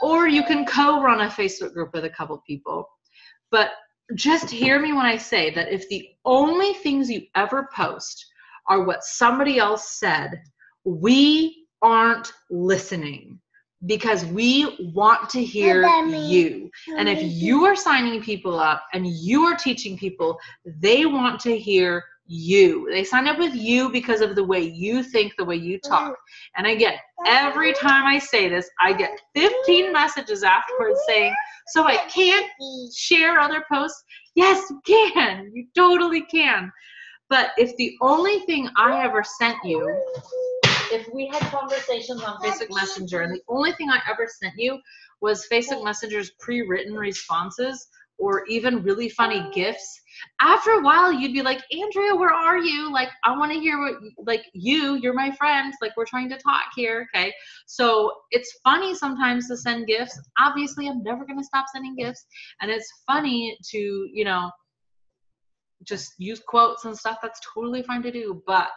Or 0.02 0.26
you 0.26 0.42
can 0.42 0.66
co 0.66 1.02
run 1.02 1.20
a 1.20 1.28
Facebook 1.28 1.72
group 1.72 1.90
with 1.92 2.04
a 2.04 2.10
couple 2.10 2.42
people. 2.44 2.88
But 3.52 3.70
just 4.16 4.50
hear 4.50 4.80
me 4.80 4.92
when 4.92 5.06
I 5.06 5.18
say 5.18 5.54
that 5.54 5.72
if 5.72 5.88
the 5.88 6.08
only 6.24 6.72
things 6.74 7.08
you 7.08 7.22
ever 7.36 7.68
post 7.72 8.26
are 8.68 8.84
what 8.84 9.02
somebody 9.04 9.58
else 9.58 9.98
said, 9.98 10.40
we 10.84 11.66
aren't 11.82 12.32
listening 12.50 13.38
because 13.86 14.24
we 14.26 14.90
want 14.94 15.30
to 15.30 15.42
hear 15.42 15.82
you. 16.06 16.70
And 16.98 17.08
if 17.08 17.18
you 17.22 17.64
are 17.64 17.76
signing 17.76 18.20
people 18.22 18.58
up 18.58 18.84
and 18.92 19.06
you 19.06 19.44
are 19.44 19.56
teaching 19.56 19.96
people, 19.96 20.38
they 20.66 21.06
want 21.06 21.40
to 21.40 21.56
hear 21.58 22.04
you. 22.26 22.88
They 22.90 23.02
sign 23.04 23.26
up 23.26 23.38
with 23.38 23.54
you 23.54 23.90
because 23.90 24.20
of 24.20 24.36
the 24.36 24.44
way 24.44 24.60
you 24.60 25.02
think, 25.02 25.32
the 25.36 25.44
way 25.44 25.56
you 25.56 25.78
talk. 25.80 26.14
And 26.56 26.66
again, 26.66 26.94
every 27.26 27.72
time 27.72 28.06
I 28.06 28.18
say 28.18 28.48
this, 28.48 28.70
I 28.80 28.92
get 28.92 29.18
15 29.34 29.92
messages 29.92 30.44
afterwards 30.44 31.00
saying, 31.08 31.34
So 31.68 31.84
I 31.84 31.96
can't 32.08 32.46
share 32.94 33.40
other 33.40 33.64
posts? 33.72 34.02
Yes, 34.36 34.62
you 34.70 34.80
can. 34.86 35.50
You 35.54 35.66
totally 35.74 36.22
can. 36.22 36.70
But 37.30 37.52
if 37.56 37.74
the 37.76 37.96
only 38.02 38.40
thing 38.40 38.68
I 38.76 39.02
ever 39.02 39.24
sent 39.24 39.56
you 39.64 39.96
if 40.92 41.08
we 41.14 41.28
had 41.28 41.40
conversations 41.52 42.22
on 42.22 42.40
Facebook 42.40 42.74
Messenger 42.74 43.22
and 43.22 43.32
the 43.32 43.42
only 43.48 43.72
thing 43.72 43.90
I 43.90 44.00
ever 44.10 44.28
sent 44.28 44.54
you 44.56 44.78
was 45.20 45.46
Facebook 45.50 45.84
Messenger's 45.84 46.30
pre-written 46.40 46.94
responses 46.94 47.86
or 48.18 48.44
even 48.48 48.82
really 48.82 49.08
funny 49.08 49.48
gifts, 49.54 49.98
after 50.40 50.72
a 50.72 50.82
while 50.82 51.10
you'd 51.10 51.32
be 51.32 51.40
like, 51.40 51.62
Andrea, 51.72 52.14
where 52.14 52.34
are 52.34 52.58
you? 52.58 52.92
Like, 52.92 53.08
I 53.24 53.34
want 53.36 53.50
to 53.52 53.58
hear 53.58 53.78
what, 53.78 53.94
like, 54.26 54.44
you, 54.52 54.96
you're 54.96 55.14
my 55.14 55.30
friend. 55.32 55.72
Like, 55.80 55.96
we're 55.96 56.04
trying 56.04 56.28
to 56.28 56.36
talk 56.36 56.64
here. 56.76 57.08
Okay. 57.14 57.32
So 57.66 58.12
it's 58.30 58.58
funny 58.62 58.94
sometimes 58.94 59.48
to 59.48 59.56
send 59.56 59.86
gifts. 59.86 60.20
Obviously, 60.38 60.86
I'm 60.86 61.02
never 61.02 61.24
going 61.24 61.38
to 61.38 61.44
stop 61.44 61.66
sending 61.72 61.96
gifts. 61.96 62.26
And 62.60 62.70
it's 62.70 62.92
funny 63.06 63.56
to, 63.70 63.78
you 64.12 64.24
know, 64.26 64.50
just 65.84 66.14
use 66.18 66.40
quotes 66.46 66.84
and 66.84 66.96
stuff. 66.96 67.18
That's 67.22 67.40
totally 67.54 67.82
fine 67.82 68.02
to 68.02 68.10
do. 68.10 68.42
But 68.46 68.72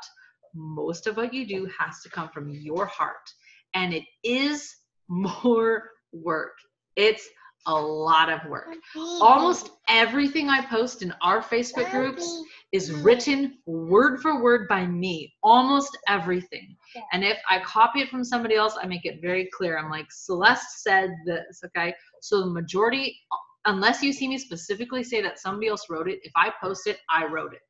most 0.53 1.07
of 1.07 1.17
what 1.17 1.33
you 1.33 1.45
do 1.45 1.69
has 1.77 2.01
to 2.01 2.09
come 2.09 2.29
from 2.29 2.49
your 2.49 2.85
heart. 2.85 3.29
And 3.73 3.93
it 3.93 4.03
is 4.23 4.75
more 5.07 5.89
work. 6.11 6.53
It's 6.95 7.27
a 7.65 7.73
lot 7.73 8.29
of 8.29 8.41
work. 8.49 8.67
Almost 8.95 9.71
everything 9.87 10.49
I 10.49 10.65
post 10.65 11.01
in 11.01 11.13
our 11.21 11.41
Facebook 11.41 11.89
groups 11.91 12.43
is 12.71 12.91
written 12.91 13.57
word 13.65 14.19
for 14.21 14.43
word 14.43 14.67
by 14.67 14.85
me. 14.85 15.33
Almost 15.43 15.97
everything. 16.07 16.75
And 17.13 17.23
if 17.23 17.37
I 17.49 17.59
copy 17.59 18.01
it 18.01 18.09
from 18.09 18.23
somebody 18.23 18.55
else, 18.55 18.75
I 18.81 18.85
make 18.87 19.05
it 19.05 19.21
very 19.21 19.49
clear. 19.55 19.77
I'm 19.77 19.89
like, 19.89 20.07
Celeste 20.11 20.83
said 20.83 21.11
this, 21.25 21.61
okay? 21.65 21.93
So 22.21 22.41
the 22.41 22.47
majority, 22.47 23.17
unless 23.65 24.03
you 24.03 24.13
see 24.13 24.27
me 24.27 24.37
specifically 24.37 25.03
say 25.03 25.21
that 25.21 25.39
somebody 25.39 25.67
else 25.67 25.85
wrote 25.89 26.09
it, 26.09 26.19
if 26.23 26.31
I 26.35 26.51
post 26.61 26.87
it, 26.87 26.97
I 27.09 27.25
wrote 27.25 27.53
it. 27.53 27.61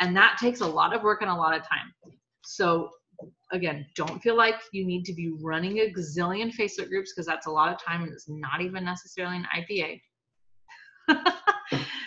And 0.00 0.16
that 0.16 0.38
takes 0.40 0.60
a 0.60 0.66
lot 0.66 0.94
of 0.94 1.02
work 1.02 1.22
and 1.22 1.30
a 1.30 1.34
lot 1.34 1.54
of 1.54 1.62
time. 1.62 1.92
So 2.44 2.90
again, 3.52 3.86
don't 3.94 4.20
feel 4.22 4.36
like 4.36 4.56
you 4.72 4.84
need 4.84 5.04
to 5.04 5.14
be 5.14 5.32
running 5.40 5.78
a 5.78 5.92
gazillion 5.92 6.52
Facebook 6.52 6.88
groups 6.88 7.12
because 7.12 7.26
that's 7.26 7.46
a 7.46 7.50
lot 7.50 7.72
of 7.72 7.82
time 7.82 8.02
and 8.02 8.12
it's 8.12 8.28
not 8.28 8.60
even 8.60 8.84
necessarily 8.84 9.36
an 9.36 9.46
IPA. 9.56 10.00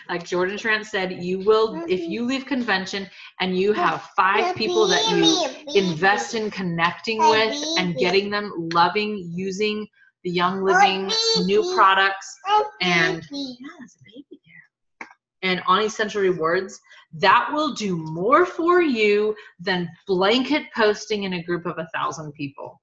like 0.09 0.25
Jordan 0.25 0.57
Schrandt 0.57 0.85
said, 0.85 1.23
you 1.23 1.39
will, 1.39 1.85
if 1.87 2.01
you 2.01 2.25
leave 2.25 2.45
convention 2.45 3.07
and 3.39 3.57
you 3.57 3.73
have 3.73 4.09
five 4.15 4.55
people 4.55 4.87
that 4.87 5.09
you 5.11 5.81
invest 5.81 6.33
in 6.33 6.49
connecting 6.49 7.19
with 7.19 7.63
and 7.77 7.95
getting 7.95 8.29
them 8.29 8.51
loving, 8.73 9.29
using 9.33 9.87
the 10.27 10.33
Young 10.33 10.61
Living 10.61 11.09
new 11.45 11.73
products 11.73 12.37
and 12.81 13.25
yeah, 13.31 13.67
there's 13.79 13.95
a 13.95 14.03
baby 14.03 14.41
there. 14.45 15.07
And 15.41 15.61
on 15.65 15.83
essential 15.83 16.21
rewards, 16.21 16.77
that 17.13 17.47
will 17.53 17.73
do 17.73 17.95
more 17.95 18.45
for 18.45 18.81
you 18.81 19.33
than 19.61 19.89
blanket 20.05 20.63
posting 20.75 21.23
in 21.23 21.31
a 21.31 21.43
group 21.43 21.65
of 21.65 21.77
a 21.77 21.87
thousand 21.95 22.33
people. 22.33 22.81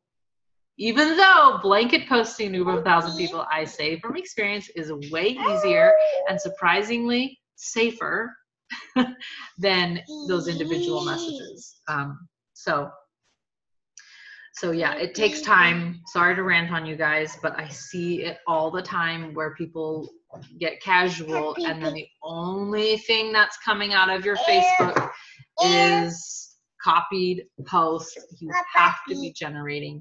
Even 0.78 1.18
though 1.18 1.58
blanket 1.62 2.08
posting 2.08 2.54
in 2.54 2.62
a 2.62 2.64
group 2.64 2.76
of 2.78 2.80
a 2.80 2.82
thousand 2.82 3.18
people, 3.18 3.44
I 3.52 3.64
say 3.64 4.00
from 4.00 4.16
experience, 4.16 4.70
is 4.74 4.90
way 5.12 5.36
easier 5.52 5.92
and 6.30 6.40
surprisingly 6.40 7.38
safer 7.56 8.34
than 9.58 10.00
those 10.28 10.48
individual 10.48 11.04
messages. 11.04 11.78
Um, 11.88 12.26
so 12.54 12.90
so 14.56 14.70
yeah, 14.70 14.94
it 14.94 15.14
takes 15.14 15.40
time. 15.40 16.00
Sorry 16.06 16.36
to 16.36 16.42
rant 16.44 16.70
on 16.70 16.86
you 16.86 16.94
guys, 16.94 17.36
but 17.42 17.58
I 17.58 17.68
see 17.68 18.22
it 18.22 18.38
all 18.46 18.70
the 18.70 18.82
time 18.82 19.34
where 19.34 19.54
people 19.56 20.08
get 20.60 20.80
casual 20.80 21.56
and 21.64 21.84
then 21.84 21.94
the 21.94 22.06
only 22.22 22.98
thing 22.98 23.32
that's 23.32 23.56
coming 23.58 23.94
out 23.94 24.10
of 24.10 24.24
your 24.24 24.36
Facebook 24.36 25.10
is 25.64 26.56
copied 26.82 27.44
posts. 27.66 28.16
You 28.40 28.50
have 28.74 28.96
to 29.08 29.20
be 29.20 29.32
generating 29.32 30.00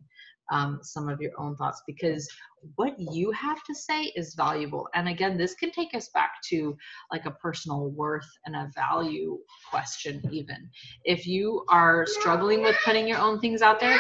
um, 0.52 0.80
some 0.84 1.10
of 1.10 1.20
your 1.20 1.32
own 1.40 1.56
thoughts 1.56 1.82
because 1.88 2.28
what 2.76 2.94
you 3.00 3.32
have 3.32 3.64
to 3.64 3.74
say 3.74 4.12
is 4.16 4.36
valuable. 4.36 4.88
And 4.94 5.10
again, 5.10 5.38
this 5.38 5.56
can 5.56 5.72
take 5.72 5.96
us 5.96 6.10
back 6.14 6.34
to 6.50 6.78
like 7.12 7.26
a 7.26 7.32
personal 7.32 7.90
worth 7.90 8.30
and 8.46 8.56
a 8.56 8.70
value 8.76 9.40
question, 9.70 10.22
even. 10.32 10.70
If 11.06 11.26
you 11.26 11.66
are 11.70 12.06
struggling 12.06 12.62
with 12.62 12.76
putting 12.86 13.08
your 13.08 13.18
own 13.20 13.40
things 13.40 13.62
out 13.62 13.80
there, 13.80 14.00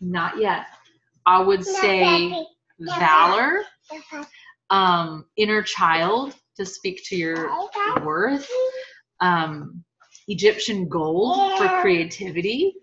not 0.00 0.38
yet. 0.38 0.66
I 1.26 1.40
would 1.40 1.64
say 1.64 2.46
valor, 2.80 3.62
um, 4.70 5.26
inner 5.36 5.62
child 5.62 6.34
to 6.56 6.64
speak 6.64 7.02
to 7.06 7.16
your 7.16 7.50
worth, 8.02 8.48
um, 9.20 9.84
Egyptian 10.28 10.88
gold 10.88 11.58
for 11.58 11.68
creativity. 11.80 12.74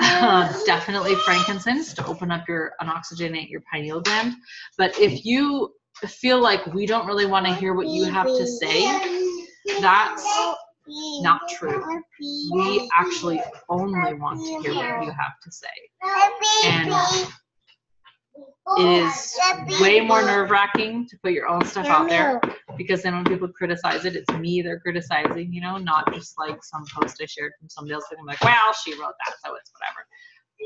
Uh, 0.00 0.52
definitely 0.66 1.14
frankincense 1.14 1.94
to 1.94 2.06
open 2.06 2.30
up 2.30 2.46
your 2.46 2.72
an 2.80 2.88
oxygenate 2.88 3.48
your 3.48 3.62
pineal 3.72 4.00
gland. 4.00 4.34
But 4.76 4.98
if 5.00 5.24
you 5.24 5.72
feel 6.06 6.40
like 6.40 6.66
we 6.66 6.84
don't 6.84 7.06
really 7.06 7.24
want 7.24 7.46
to 7.46 7.54
hear 7.54 7.72
what 7.74 7.86
you 7.86 8.04
have 8.04 8.26
to 8.26 8.46
say, 8.46 8.84
that's 9.80 10.26
not 10.88 11.40
true. 11.48 12.02
We 12.52 12.90
actually 12.96 13.42
only 13.68 14.14
want 14.14 14.40
to 14.40 14.62
hear 14.62 14.74
what 14.74 15.04
you 15.04 15.10
have 15.10 15.40
to 15.42 15.50
say. 15.50 15.66
And 16.64 17.28
it 18.78 19.04
is 19.04 19.38
way 19.80 20.00
more 20.00 20.22
nerve 20.22 20.50
wracking 20.50 21.06
to 21.08 21.16
put 21.22 21.32
your 21.32 21.46
own 21.46 21.64
stuff 21.64 21.86
out 21.86 22.08
there 22.08 22.40
because 22.76 23.02
then 23.02 23.14
when 23.14 23.24
people 23.24 23.48
criticize 23.48 24.04
it, 24.04 24.16
it's 24.16 24.30
me 24.34 24.60
they're 24.60 24.80
criticizing, 24.80 25.52
you 25.52 25.60
know, 25.60 25.76
not 25.76 26.12
just 26.12 26.36
like 26.38 26.58
some 26.62 26.84
post 26.92 27.20
I 27.22 27.26
shared 27.26 27.52
from 27.58 27.68
somebody 27.68 27.94
else 27.94 28.04
and 28.10 28.18
I'm 28.18 28.26
like, 28.26 28.42
well, 28.42 28.72
she 28.84 28.92
wrote 28.94 29.14
that, 29.26 29.34
so 29.44 29.54
it's 29.54 29.70
whatever. 29.72 30.06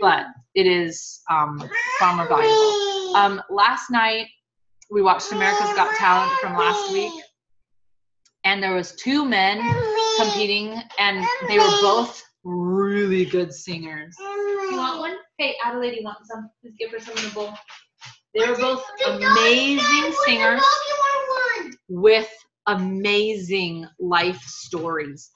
But 0.00 0.26
it 0.54 0.66
is 0.66 1.20
um, 1.30 1.62
far 1.98 2.16
more 2.16 2.26
valuable. 2.26 3.16
Um, 3.16 3.42
last 3.50 3.90
night 3.90 4.28
we 4.90 5.02
watched 5.02 5.30
America's 5.32 5.72
Got 5.74 5.94
Talent 5.96 6.32
from 6.40 6.56
last 6.56 6.92
week, 6.92 7.12
and 8.44 8.62
there 8.62 8.74
was 8.74 8.92
two 8.92 9.24
men 9.26 9.58
competing, 10.22 10.82
and 10.98 11.24
they 11.48 11.58
were 11.58 11.80
both 11.80 12.22
really 12.44 13.24
good 13.24 13.52
singers. 13.52 14.14
You 14.18 14.70
want 14.72 15.00
one? 15.00 15.16
Hey, 15.38 15.54
Adelaide, 15.64 15.96
you 15.96 16.04
want 16.04 16.18
some? 16.24 16.50
Please 16.60 16.74
give 16.78 16.90
her 16.90 16.98
some 16.98 17.16
in 17.16 17.24
the 17.24 17.30
bowl. 17.34 17.54
They 18.34 18.48
were 18.48 18.56
both 18.56 18.84
amazing 19.06 20.12
singers 20.24 20.62
with 21.88 22.30
amazing 22.66 23.86
life 23.98 24.40
stories. 24.42 25.30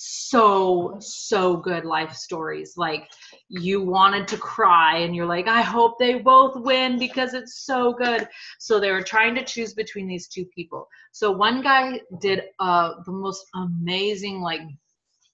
So, 0.00 0.96
so 1.00 1.56
good 1.56 1.84
life 1.84 2.14
stories. 2.14 2.74
Like 2.76 3.10
you 3.48 3.82
wanted 3.82 4.28
to 4.28 4.36
cry 4.36 4.98
and 4.98 5.14
you're 5.14 5.26
like, 5.26 5.48
I 5.48 5.60
hope 5.60 5.98
they 5.98 6.20
both 6.20 6.54
win 6.54 7.00
because 7.00 7.34
it's 7.34 7.66
so 7.66 7.92
good. 7.92 8.28
So 8.60 8.78
they 8.78 8.92
were 8.92 9.02
trying 9.02 9.34
to 9.34 9.44
choose 9.44 9.74
between 9.74 10.06
these 10.06 10.28
two 10.28 10.44
people. 10.54 10.86
So 11.10 11.32
one 11.32 11.62
guy 11.62 12.00
did 12.20 12.42
uh, 12.60 12.92
the 13.06 13.10
most 13.10 13.44
amazing, 13.56 14.40
like 14.40 14.60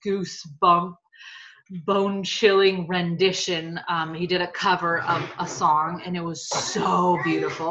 goosebump 0.03 0.95
bone 1.85 2.25
chilling 2.25 2.89
rendition. 2.89 3.79
Um, 3.91 4.15
he 4.15 4.27
did 4.27 4.41
a 4.41 4.51
cover 4.51 5.03
of 5.03 5.31
a 5.39 5.47
song 5.47 6.01
and 6.07 6.17
it 6.17 6.25
was 6.25 6.49
so 6.49 7.19
beautiful. 7.23 7.71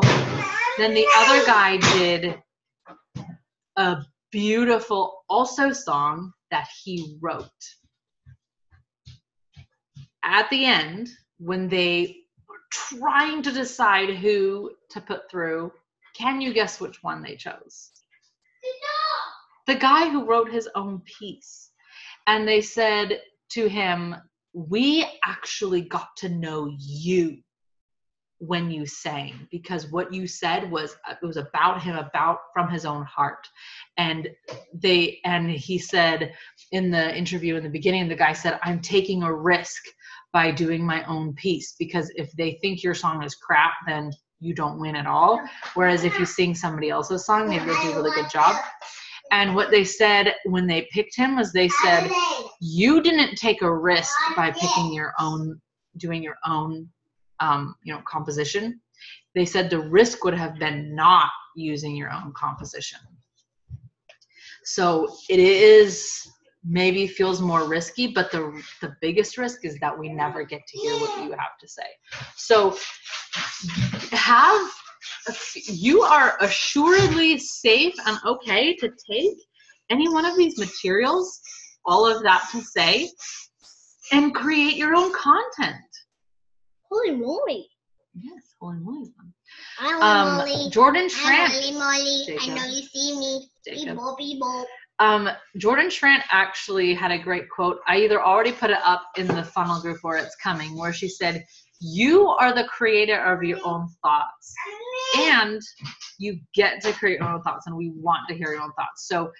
Then 0.78 0.94
the 0.94 1.08
other 1.18 1.44
guy 1.44 1.78
did 1.98 2.36
a 3.78 3.98
beautiful 4.32 5.24
also 5.28 5.72
song 5.72 6.34
that 6.54 6.68
he 6.84 7.18
wrote. 7.20 7.50
At 10.24 10.48
the 10.52 10.66
end, 10.66 11.10
when 11.40 11.68
they 11.68 12.18
were 12.48 12.62
trying 12.72 13.42
to 13.42 13.52
decide 13.52 14.12
who 14.18 14.70
to 14.92 15.02
put 15.02 15.32
through, 15.32 15.72
can 16.16 16.42
you 16.42 16.54
guess 16.54 16.80
which 16.80 17.02
one 17.02 17.24
they 17.24 17.36
chose? 17.36 17.90
The 19.66 19.74
guy 19.74 20.10
who 20.10 20.26
wrote 20.26 20.52
his 20.52 20.70
own 20.76 21.02
piece. 21.20 21.72
And 22.28 22.48
they 22.48 22.62
said 22.62 23.22
to 23.54 23.68
him, 23.68 24.16
We 24.54 25.08
actually 25.26 25.82
got 25.82 26.10
to 26.18 26.30
know 26.30 26.72
you 26.78 27.40
when 28.48 28.70
you 28.70 28.86
sang 28.86 29.48
because 29.52 29.92
what 29.92 30.14
you 30.14 30.28
said 30.28 30.70
was 30.70 30.96
uh, 31.10 31.16
it 31.22 31.26
was 31.26 31.38
about 31.38 31.82
him 31.82 31.96
about 31.96 32.40
from 32.54 32.70
his 32.70 32.86
own 32.86 33.04
heart. 33.04 33.48
And 33.98 34.30
they 34.74 35.20
and 35.24 35.50
he 35.50 35.78
said 35.78 36.34
in 36.72 36.92
the 36.92 37.16
interview 37.16 37.56
in 37.56 37.64
the 37.64 37.70
beginning 37.70 38.08
the 38.08 38.16
guy 38.16 38.34
said 38.34 38.60
i'm 38.64 38.80
taking 38.80 39.24
a 39.24 39.34
risk 39.34 39.84
by 40.32 40.52
doing 40.52 40.84
my 40.84 41.04
own 41.04 41.34
piece 41.34 41.76
because 41.78 42.12
if 42.16 42.32
they 42.34 42.58
think 42.62 42.84
your 42.84 42.96
song 42.96 43.24
is 43.24 43.36
crap 43.36 43.74
then 43.88 44.12
you 44.40 44.54
don't 44.54 44.80
win 44.80 44.96
at 44.96 45.08
all. 45.08 45.40
Whereas 45.74 46.04
if 46.04 46.20
you 46.20 46.26
sing 46.26 46.54
somebody 46.54 46.90
else's 46.90 47.26
song 47.26 47.48
maybe 47.48 47.66
they'll 47.66 47.82
do 47.82 47.92
a 47.92 47.96
really 47.96 48.12
good 48.12 48.30
job. 48.30 48.62
And 49.32 49.56
what 49.56 49.72
they 49.72 49.84
said 49.84 50.36
when 50.46 50.68
they 50.68 50.88
picked 50.92 51.16
him 51.16 51.38
was 51.38 51.54
they 51.54 51.70
said 51.70 52.12
you 52.60 53.02
didn't 53.02 53.36
take 53.36 53.62
a 53.62 53.74
risk 53.74 54.14
by 54.36 54.52
picking 54.52 54.94
your 54.94 55.14
own 55.20 55.62
doing 55.98 56.22
your 56.22 56.38
own 56.46 56.90
um, 57.40 57.76
you 57.84 57.94
know, 57.94 58.02
composition. 58.08 58.80
They 59.36 59.46
said 59.46 59.70
the 59.70 59.80
risk 59.80 60.24
would 60.24 60.34
have 60.34 60.60
been 60.60 60.96
not 60.96 61.30
using 61.56 61.96
your 61.96 62.12
own 62.12 62.34
composition. 62.36 63.00
So 64.64 65.14
it 65.30 65.40
is 65.40 66.28
maybe 66.66 67.08
feels 67.08 67.42
more 67.42 67.68
risky, 67.68 68.08
but 68.08 68.32
the 68.32 68.64
the 68.82 68.96
biggest 69.02 69.38
risk 69.38 69.66
is 69.66 69.78
that 69.80 69.98
we 69.98 70.10
never 70.10 70.44
get 70.44 70.66
to 70.68 70.78
hear 70.78 70.94
what 70.94 71.24
you 71.24 71.32
have 71.32 71.58
to 71.60 71.68
say. 71.68 71.88
So 72.36 72.78
have 74.12 74.72
you 75.68 76.02
are 76.02 76.38
assuredly 76.42 77.38
safe 77.38 77.96
and 78.06 78.18
okay 78.26 78.76
to 78.76 78.90
take 79.10 79.38
any 79.90 80.10
one 80.10 80.26
of 80.26 80.38
these 80.38 80.58
materials, 80.58 81.40
all 81.86 82.06
of 82.06 82.24
that 82.24 82.48
to 82.52 82.62
say, 82.62 83.10
and 84.12 84.34
create 84.34 84.76
your 84.76 84.96
own 84.96 85.12
content. 85.14 85.76
Holy 86.94 87.16
moly. 87.16 87.68
Yes, 88.22 88.54
holy 88.62 88.78
moly. 88.80 89.12
Holy 89.80 90.02
Um, 90.02 90.38
moly. 90.38 90.70
Jordan 90.70 91.10
Holy 91.10 91.10
Schrandt. 91.10 91.74
moly. 91.74 92.38
I 92.40 92.48
know 92.56 92.66
you 92.66 92.84
see 92.84 93.18
me. 93.18 93.50
Jacob. 93.66 93.98
Beep, 93.98 94.18
beep, 94.18 94.42
boop. 94.42 94.66
Um, 95.00 95.30
Jordan 95.58 95.88
Schrandt 95.90 96.24
actually 96.32 96.94
had 96.94 97.10
a 97.12 97.18
great 97.18 97.50
quote. 97.50 97.80
I 97.88 97.98
either 97.98 98.22
already 98.22 98.52
put 98.52 98.70
it 98.70 98.78
up 98.84 99.02
in 99.18 99.26
the 99.26 99.44
funnel 99.44 99.82
group 99.82 99.98
or 100.04 100.18
it's 100.18 100.36
coming, 100.36 100.78
where 100.78 100.94
she 100.94 101.10
said, 101.10 101.44
You 101.82 102.28
are 102.28 102.54
the 102.54 102.66
creator 102.66 103.20
of 103.20 103.42
your 103.42 103.58
own 103.66 103.88
thoughts. 104.04 104.54
And 105.18 105.60
you 106.20 106.40
get 106.54 106.82
to 106.84 106.94
create 106.94 107.20
your 107.20 107.28
own 107.30 107.42
thoughts, 107.42 107.66
and 107.66 107.76
we 107.76 107.92
want 107.96 108.28
to 108.30 108.36
hear 108.36 108.52
your 108.54 108.62
own 108.62 108.72
thoughts. 108.74 109.08
So 109.08 109.32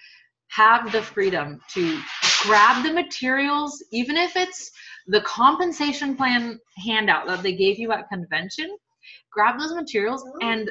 have 0.48 0.90
the 0.90 1.02
freedom 1.02 1.60
to 1.74 2.00
grab 2.42 2.84
the 2.84 2.92
materials, 2.92 3.82
even 3.92 4.16
if 4.16 4.34
it's 4.36 4.72
the 5.06 5.20
compensation 5.22 6.16
plan 6.16 6.58
handout 6.84 7.26
that 7.26 7.42
they 7.42 7.54
gave 7.54 7.78
you 7.78 7.92
at 7.92 8.08
convention, 8.08 8.76
grab 9.32 9.58
those 9.58 9.74
materials 9.74 10.24
and 10.40 10.70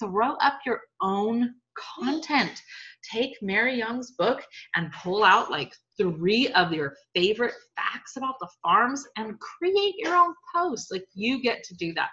throw 0.00 0.32
up 0.34 0.60
your 0.66 0.80
own 1.00 1.54
content. 1.98 2.62
Take 3.10 3.36
Mary 3.42 3.76
Young's 3.76 4.12
book 4.12 4.42
and 4.76 4.92
pull 4.92 5.24
out 5.24 5.50
like 5.50 5.72
three 5.96 6.48
of 6.48 6.72
your 6.72 6.94
favorite 7.14 7.54
facts 7.76 8.16
about 8.16 8.34
the 8.40 8.48
farms 8.62 9.04
and 9.16 9.38
create 9.40 9.94
your 9.98 10.14
own 10.14 10.34
post. 10.54 10.92
Like 10.92 11.04
you 11.14 11.42
get 11.42 11.62
to 11.64 11.74
do 11.74 11.92
that. 11.94 12.10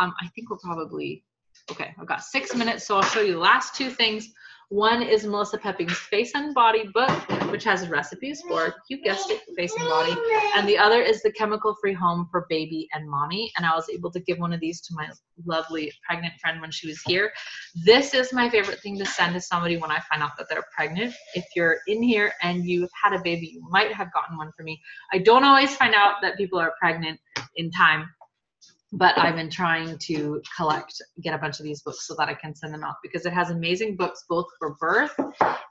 Um, 0.00 0.12
I 0.20 0.28
think 0.34 0.50
we're 0.50 0.58
probably 0.58 1.24
okay. 1.70 1.94
I've 1.98 2.08
got 2.08 2.22
six 2.22 2.54
minutes, 2.54 2.86
so 2.86 2.96
I'll 2.96 3.02
show 3.02 3.20
you 3.20 3.34
the 3.34 3.38
last 3.38 3.74
two 3.74 3.90
things. 3.90 4.28
One 4.70 5.00
is 5.00 5.24
Melissa 5.24 5.58
Poepping's 5.58 5.96
Face 5.96 6.32
and 6.34 6.52
Body 6.52 6.88
book, 6.92 7.08
which 7.52 7.62
has 7.62 7.88
recipes 7.88 8.42
for, 8.48 8.74
you 8.88 9.00
guessed 9.00 9.30
it, 9.30 9.40
face 9.56 9.72
and 9.78 9.88
body. 9.88 10.12
And 10.56 10.68
the 10.68 10.76
other 10.76 11.00
is 11.00 11.22
the 11.22 11.30
Chemical 11.30 11.76
Free 11.80 11.92
Home 11.92 12.26
for 12.32 12.46
Baby 12.48 12.88
and 12.92 13.08
Mommy. 13.08 13.52
And 13.56 13.64
I 13.64 13.76
was 13.76 13.88
able 13.88 14.10
to 14.10 14.18
give 14.18 14.38
one 14.38 14.52
of 14.52 14.58
these 14.58 14.80
to 14.80 14.94
my 14.96 15.08
lovely 15.44 15.92
pregnant 16.04 16.34
friend 16.40 16.60
when 16.60 16.72
she 16.72 16.88
was 16.88 17.00
here. 17.02 17.32
This 17.84 18.12
is 18.12 18.32
my 18.32 18.50
favorite 18.50 18.80
thing 18.80 18.98
to 18.98 19.06
send 19.06 19.34
to 19.34 19.40
somebody 19.40 19.76
when 19.76 19.92
I 19.92 20.00
find 20.10 20.20
out 20.20 20.32
that 20.36 20.48
they're 20.50 20.66
pregnant. 20.74 21.14
If 21.34 21.44
you're 21.54 21.76
in 21.86 22.02
here 22.02 22.32
and 22.42 22.64
you've 22.64 22.90
had 23.00 23.12
a 23.12 23.22
baby, 23.22 23.52
you 23.54 23.64
might 23.70 23.92
have 23.92 24.12
gotten 24.12 24.36
one 24.36 24.50
for 24.56 24.64
me. 24.64 24.82
I 25.12 25.18
don't 25.18 25.44
always 25.44 25.76
find 25.76 25.94
out 25.94 26.16
that 26.22 26.36
people 26.36 26.58
are 26.58 26.74
pregnant 26.80 27.20
in 27.54 27.70
time 27.70 28.08
but 28.92 29.18
I've 29.18 29.34
been 29.34 29.50
trying 29.50 29.98
to 29.98 30.40
collect, 30.56 31.02
get 31.20 31.34
a 31.34 31.38
bunch 31.38 31.58
of 31.58 31.64
these 31.64 31.82
books 31.82 32.06
so 32.06 32.14
that 32.18 32.28
I 32.28 32.34
can 32.34 32.54
send 32.54 32.72
them 32.72 32.84
out 32.84 32.96
because 33.02 33.26
it 33.26 33.32
has 33.32 33.50
amazing 33.50 33.96
books 33.96 34.24
both 34.28 34.46
for 34.58 34.76
birth 34.76 35.14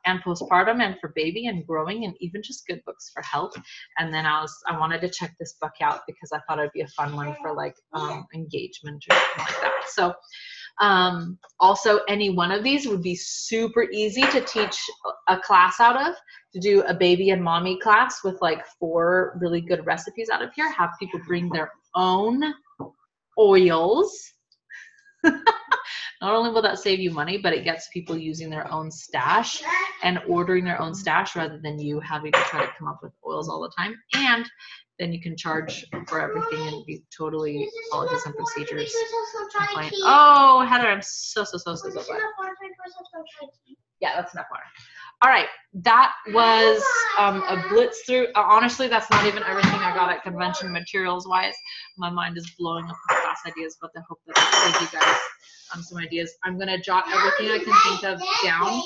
and 0.06 0.22
postpartum 0.22 0.82
and 0.82 0.98
for 1.00 1.14
baby 1.16 1.48
and 1.48 1.66
growing 1.66 2.04
and 2.04 2.14
even 2.20 2.44
just 2.44 2.68
good 2.68 2.82
books 2.86 3.12
for 3.14 3.24
health. 3.24 3.54
And 3.98 4.14
then 4.14 4.26
I 4.26 4.42
was, 4.42 4.54
I 4.68 4.78
wanted 4.78 5.00
to 5.02 5.10
check 5.10 5.34
this 5.40 5.56
book 5.62 5.74
out 5.82 6.02
because 6.08 6.32
I 6.34 6.40
thought 6.40 6.60
it'd 6.60 6.74
be 6.74 6.82
a 6.82 6.88
fun 6.90 7.16
one 7.16 7.36
for 7.42 7.54
like 7.54 7.76
um, 7.94 8.26
engagement 8.34 9.04
or 9.10 9.16
something 9.16 9.46
like 9.46 9.62
that. 9.62 9.72
So, 9.88 10.14
um, 10.82 11.38
also 11.62 12.00
any 12.10 12.32
one 12.32 12.52
of 12.52 12.64
these 12.64 12.86
would 12.86 13.02
be 13.02 13.16
super 13.16 13.84
easy 13.92 14.24
to 14.24 14.42
teach 14.42 14.78
a 15.30 15.40
class 15.40 15.80
out 15.80 15.96
of 15.96 16.16
to 16.54 16.60
do 16.60 16.82
a 16.82 16.94
baby 16.94 17.30
and 17.30 17.42
mommy 17.42 17.80
class 17.80 18.26
with 18.26 18.38
like 18.42 18.66
four 18.78 19.38
really 19.40 19.62
good 19.62 19.86
recipes 19.86 20.30
out 20.30 20.42
of 20.42 20.50
here 20.54 20.70
have 20.74 20.90
people 21.00 21.20
bring 21.26 21.48
their 21.50 21.72
own 21.96 22.44
oils. 23.38 24.32
Not 25.24 26.34
only 26.34 26.52
will 26.52 26.62
that 26.62 26.80
save 26.80 27.00
you 27.00 27.12
money, 27.12 27.38
but 27.38 27.54
it 27.54 27.64
gets 27.64 27.90
people 27.90 28.18
using 28.18 28.50
their 28.50 28.72
own 28.72 28.90
stash 28.90 29.62
and 30.04 30.20
ordering 30.28 30.64
their 30.64 30.82
own 30.82 30.96
stash 30.96 31.36
rather 31.36 31.60
than 31.62 31.78
you 31.80 32.00
having 32.00 32.32
to 32.32 32.40
try 32.40 32.66
to 32.66 32.72
come 32.78 32.88
up 32.88 33.00
with 33.04 33.12
oils 33.28 33.50
all 33.50 33.62
the 33.62 33.72
time. 33.78 33.96
And 34.16 34.50
then 34.98 35.12
you 35.12 35.22
can 35.22 35.36
charge 35.36 35.86
for 36.08 36.22
everything 36.22 36.68
and 36.68 36.86
be 36.86 37.04
totally 37.16 37.70
policies 37.92 38.26
and 38.26 38.36
procedures. 38.36 38.96
Oh, 40.04 40.66
Heather, 40.68 40.88
I'm 40.88 41.02
so, 41.02 41.44
so, 41.44 41.58
so, 41.58 41.76
so, 41.76 41.90
so 41.90 42.04
glad. 42.04 42.22
Yeah, 44.00 44.16
that's 44.16 44.34
enough 44.34 44.48
water. 44.50 44.64
All 45.22 45.30
right, 45.30 45.48
that 45.74 46.14
was 46.34 46.84
um, 47.18 47.42
a 47.48 47.64
blitz 47.70 48.02
through. 48.06 48.28
Uh, 48.36 48.46
honestly, 48.50 48.88
that's 48.88 49.10
not 49.10 49.26
even 49.26 49.44
everything 49.44 49.80
I 49.80 49.94
got 49.96 50.12
at 50.12 50.24
convention 50.24 50.72
materials 50.72 51.28
wise. 51.28 51.56
My 51.98 52.10
mind 52.10 52.38
is 52.38 52.50
blowing 52.58 52.86
up 52.86 52.96
ideas, 53.46 53.78
but 53.82 53.92
I 53.96 54.02
hope 54.08 54.20
that 54.28 54.36
I 54.38 54.72
gave 54.72 54.82
you 54.82 55.00
guys 55.00 55.20
um, 55.74 55.84
some 55.84 55.98
ideas. 55.98 56.36
I'm 56.44 56.58
gonna 56.58 56.80
jot 56.80 57.06
everything 57.08 57.50
I 57.50 57.64
can 57.64 58.00
think 58.00 58.04
of 58.04 58.22
down 58.44 58.82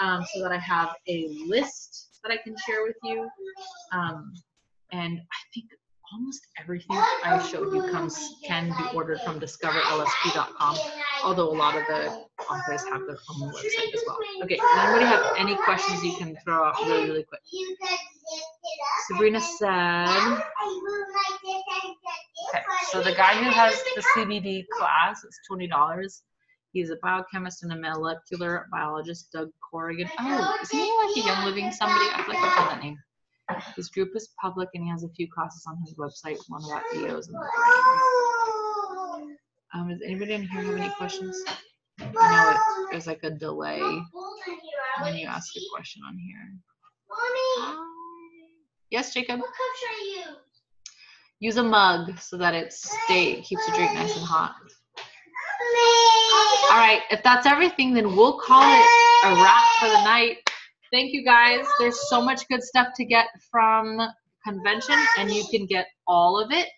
um, 0.00 0.24
so 0.32 0.42
that 0.42 0.52
I 0.52 0.58
have 0.58 0.94
a 1.08 1.28
list 1.46 2.20
that 2.22 2.32
I 2.32 2.36
can 2.36 2.54
share 2.66 2.82
with 2.84 2.96
you. 3.02 3.28
Um, 3.92 4.32
and 4.92 5.20
I 5.20 5.38
think 5.54 5.66
almost 6.12 6.46
everything 6.60 6.96
I 7.24 7.40
showed 7.50 7.72
you 7.72 7.90
comes 7.90 8.36
can 8.44 8.68
be 8.68 8.96
ordered 8.96 9.20
from 9.20 9.40
discoverlsp.com. 9.40 10.76
Although 11.24 11.50
a 11.50 11.56
lot 11.56 11.76
of 11.76 11.86
the 11.86 12.08
authors 12.50 12.82
have 12.88 13.06
their 13.06 13.18
own 13.30 13.52
website 13.52 13.94
as 13.94 14.02
well. 14.06 14.18
Okay, 14.42 14.58
anybody 14.78 15.04
have 15.04 15.34
any 15.38 15.54
questions 15.56 16.02
you 16.02 16.16
can 16.16 16.36
throw 16.44 16.64
out 16.64 16.74
really, 16.80 17.08
really 17.08 17.22
quick? 17.24 17.40
Sabrina 19.06 19.40
said, 19.40 20.42
okay, 22.54 22.62
so 22.90 23.02
the 23.02 23.14
guy 23.14 23.34
who 23.34 23.50
has 23.50 23.82
the 23.94 24.02
CBD 24.14 24.66
class, 24.76 25.24
it's 25.24 25.38
twenty 25.48 25.66
dollars. 25.66 26.22
He's 26.72 26.90
a 26.90 26.96
biochemist 27.02 27.62
and 27.64 27.72
a 27.72 27.76
molecular 27.76 28.66
biologist, 28.70 29.32
Doug 29.32 29.50
Corrigan. 29.60 30.08
Oh, 30.20 30.56
isn't 30.62 30.78
he 30.78 30.92
like 31.04 31.16
a 31.16 31.20
Young 31.26 31.44
Living 31.44 31.72
somebody? 31.72 32.06
I 32.14 32.22
feel 32.24 32.34
like 32.34 32.44
I've 32.44 32.52
heard 32.52 32.70
that 32.76 32.82
name. 32.82 32.96
His 33.74 33.88
group 33.88 34.10
is 34.14 34.28
public 34.40 34.68
and 34.74 34.84
he 34.84 34.90
has 34.90 35.02
a 35.02 35.08
few 35.08 35.26
classes 35.28 35.64
on 35.66 35.76
his 35.84 35.94
website, 35.94 36.38
one 36.48 36.62
about 36.64 36.84
EOs 36.94 37.26
and 37.26 37.34
the 37.34 37.40
brain. 37.40 39.36
Um, 39.74 39.88
does 39.88 40.00
anybody 40.04 40.34
in 40.34 40.42
here 40.46 40.62
have 40.62 40.76
any 40.76 40.90
questions? 40.90 41.42
I 42.00 42.04
know 42.04 42.50
it, 42.52 42.88
there's 42.92 43.06
like 43.08 43.24
a 43.24 43.30
delay 43.30 43.80
when 45.02 45.16
you 45.16 45.26
ask 45.26 45.54
a 45.56 45.60
question 45.74 46.02
on 46.06 46.16
here. 46.16 46.54
Mommy, 47.10 47.68
Um, 47.78 47.86
Yes, 48.90 49.12
Jacob. 49.12 49.40
what 49.40 49.48
cup 49.48 49.56
should 49.78 49.90
I 49.90 50.26
use? 50.30 50.36
Use 51.40 51.56
a 51.56 51.62
mug 51.62 52.18
so 52.18 52.36
that 52.36 52.54
it 52.54 52.70
stay 52.70 53.40
keeps 53.40 53.64
the 53.64 53.72
drink 53.72 53.94
nice 53.94 54.14
and 54.14 54.24
hot. 54.24 54.54
All 56.70 56.76
right, 56.76 57.00
if 57.10 57.22
that's 57.22 57.46
everything, 57.46 57.94
then 57.94 58.14
we'll 58.14 58.38
call 58.38 58.62
it 58.62 58.86
a 59.24 59.42
wrap 59.42 59.64
for 59.80 59.88
the 59.88 60.04
night. 60.04 60.36
Thank 60.92 61.14
you 61.14 61.24
guys. 61.24 61.64
There's 61.78 62.08
so 62.10 62.20
much 62.20 62.46
good 62.48 62.62
stuff 62.62 62.88
to 62.96 63.06
get 63.06 63.28
from 63.50 64.00
convention, 64.46 64.96
and 65.18 65.30
you 65.30 65.44
can 65.50 65.64
get 65.64 65.86
all 66.06 66.38
of 66.38 66.52
it 66.52 66.68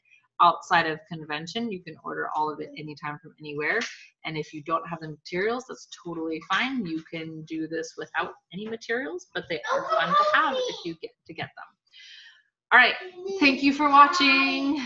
outside 0.41 0.87
of 0.87 1.01
convention. 1.09 1.73
You 1.73 1.83
can 1.83 1.97
order 2.05 2.29
all 2.37 2.53
of 2.53 2.61
it 2.61 2.71
anytime 2.79 3.19
from 3.21 3.35
anywhere. 3.41 3.81
And 4.25 4.37
if 4.37 4.55
you 4.55 4.63
don't 4.63 4.87
have 4.89 5.01
the 5.01 5.09
materials, 5.09 5.65
that's 5.69 5.89
totally 6.05 6.41
fine. 6.49 6.87
You 6.87 7.03
can 7.13 7.43
do 7.43 7.67
this 7.67 7.95
without 7.99 8.35
any 8.53 8.69
materials, 8.69 9.27
but 9.35 9.45
they 9.49 9.61
are 9.73 9.89
fun 9.91 10.09
to 10.09 10.25
have 10.35 10.55
if 10.57 10.85
you 10.85 10.95
get 11.03 11.11
to 11.27 11.35
get 11.35 11.51
them. 11.57 11.82
All 12.73 12.79
right, 12.79 12.95
thank 13.41 13.63
you 13.63 13.73
for 13.73 13.89
watching. 13.91 14.83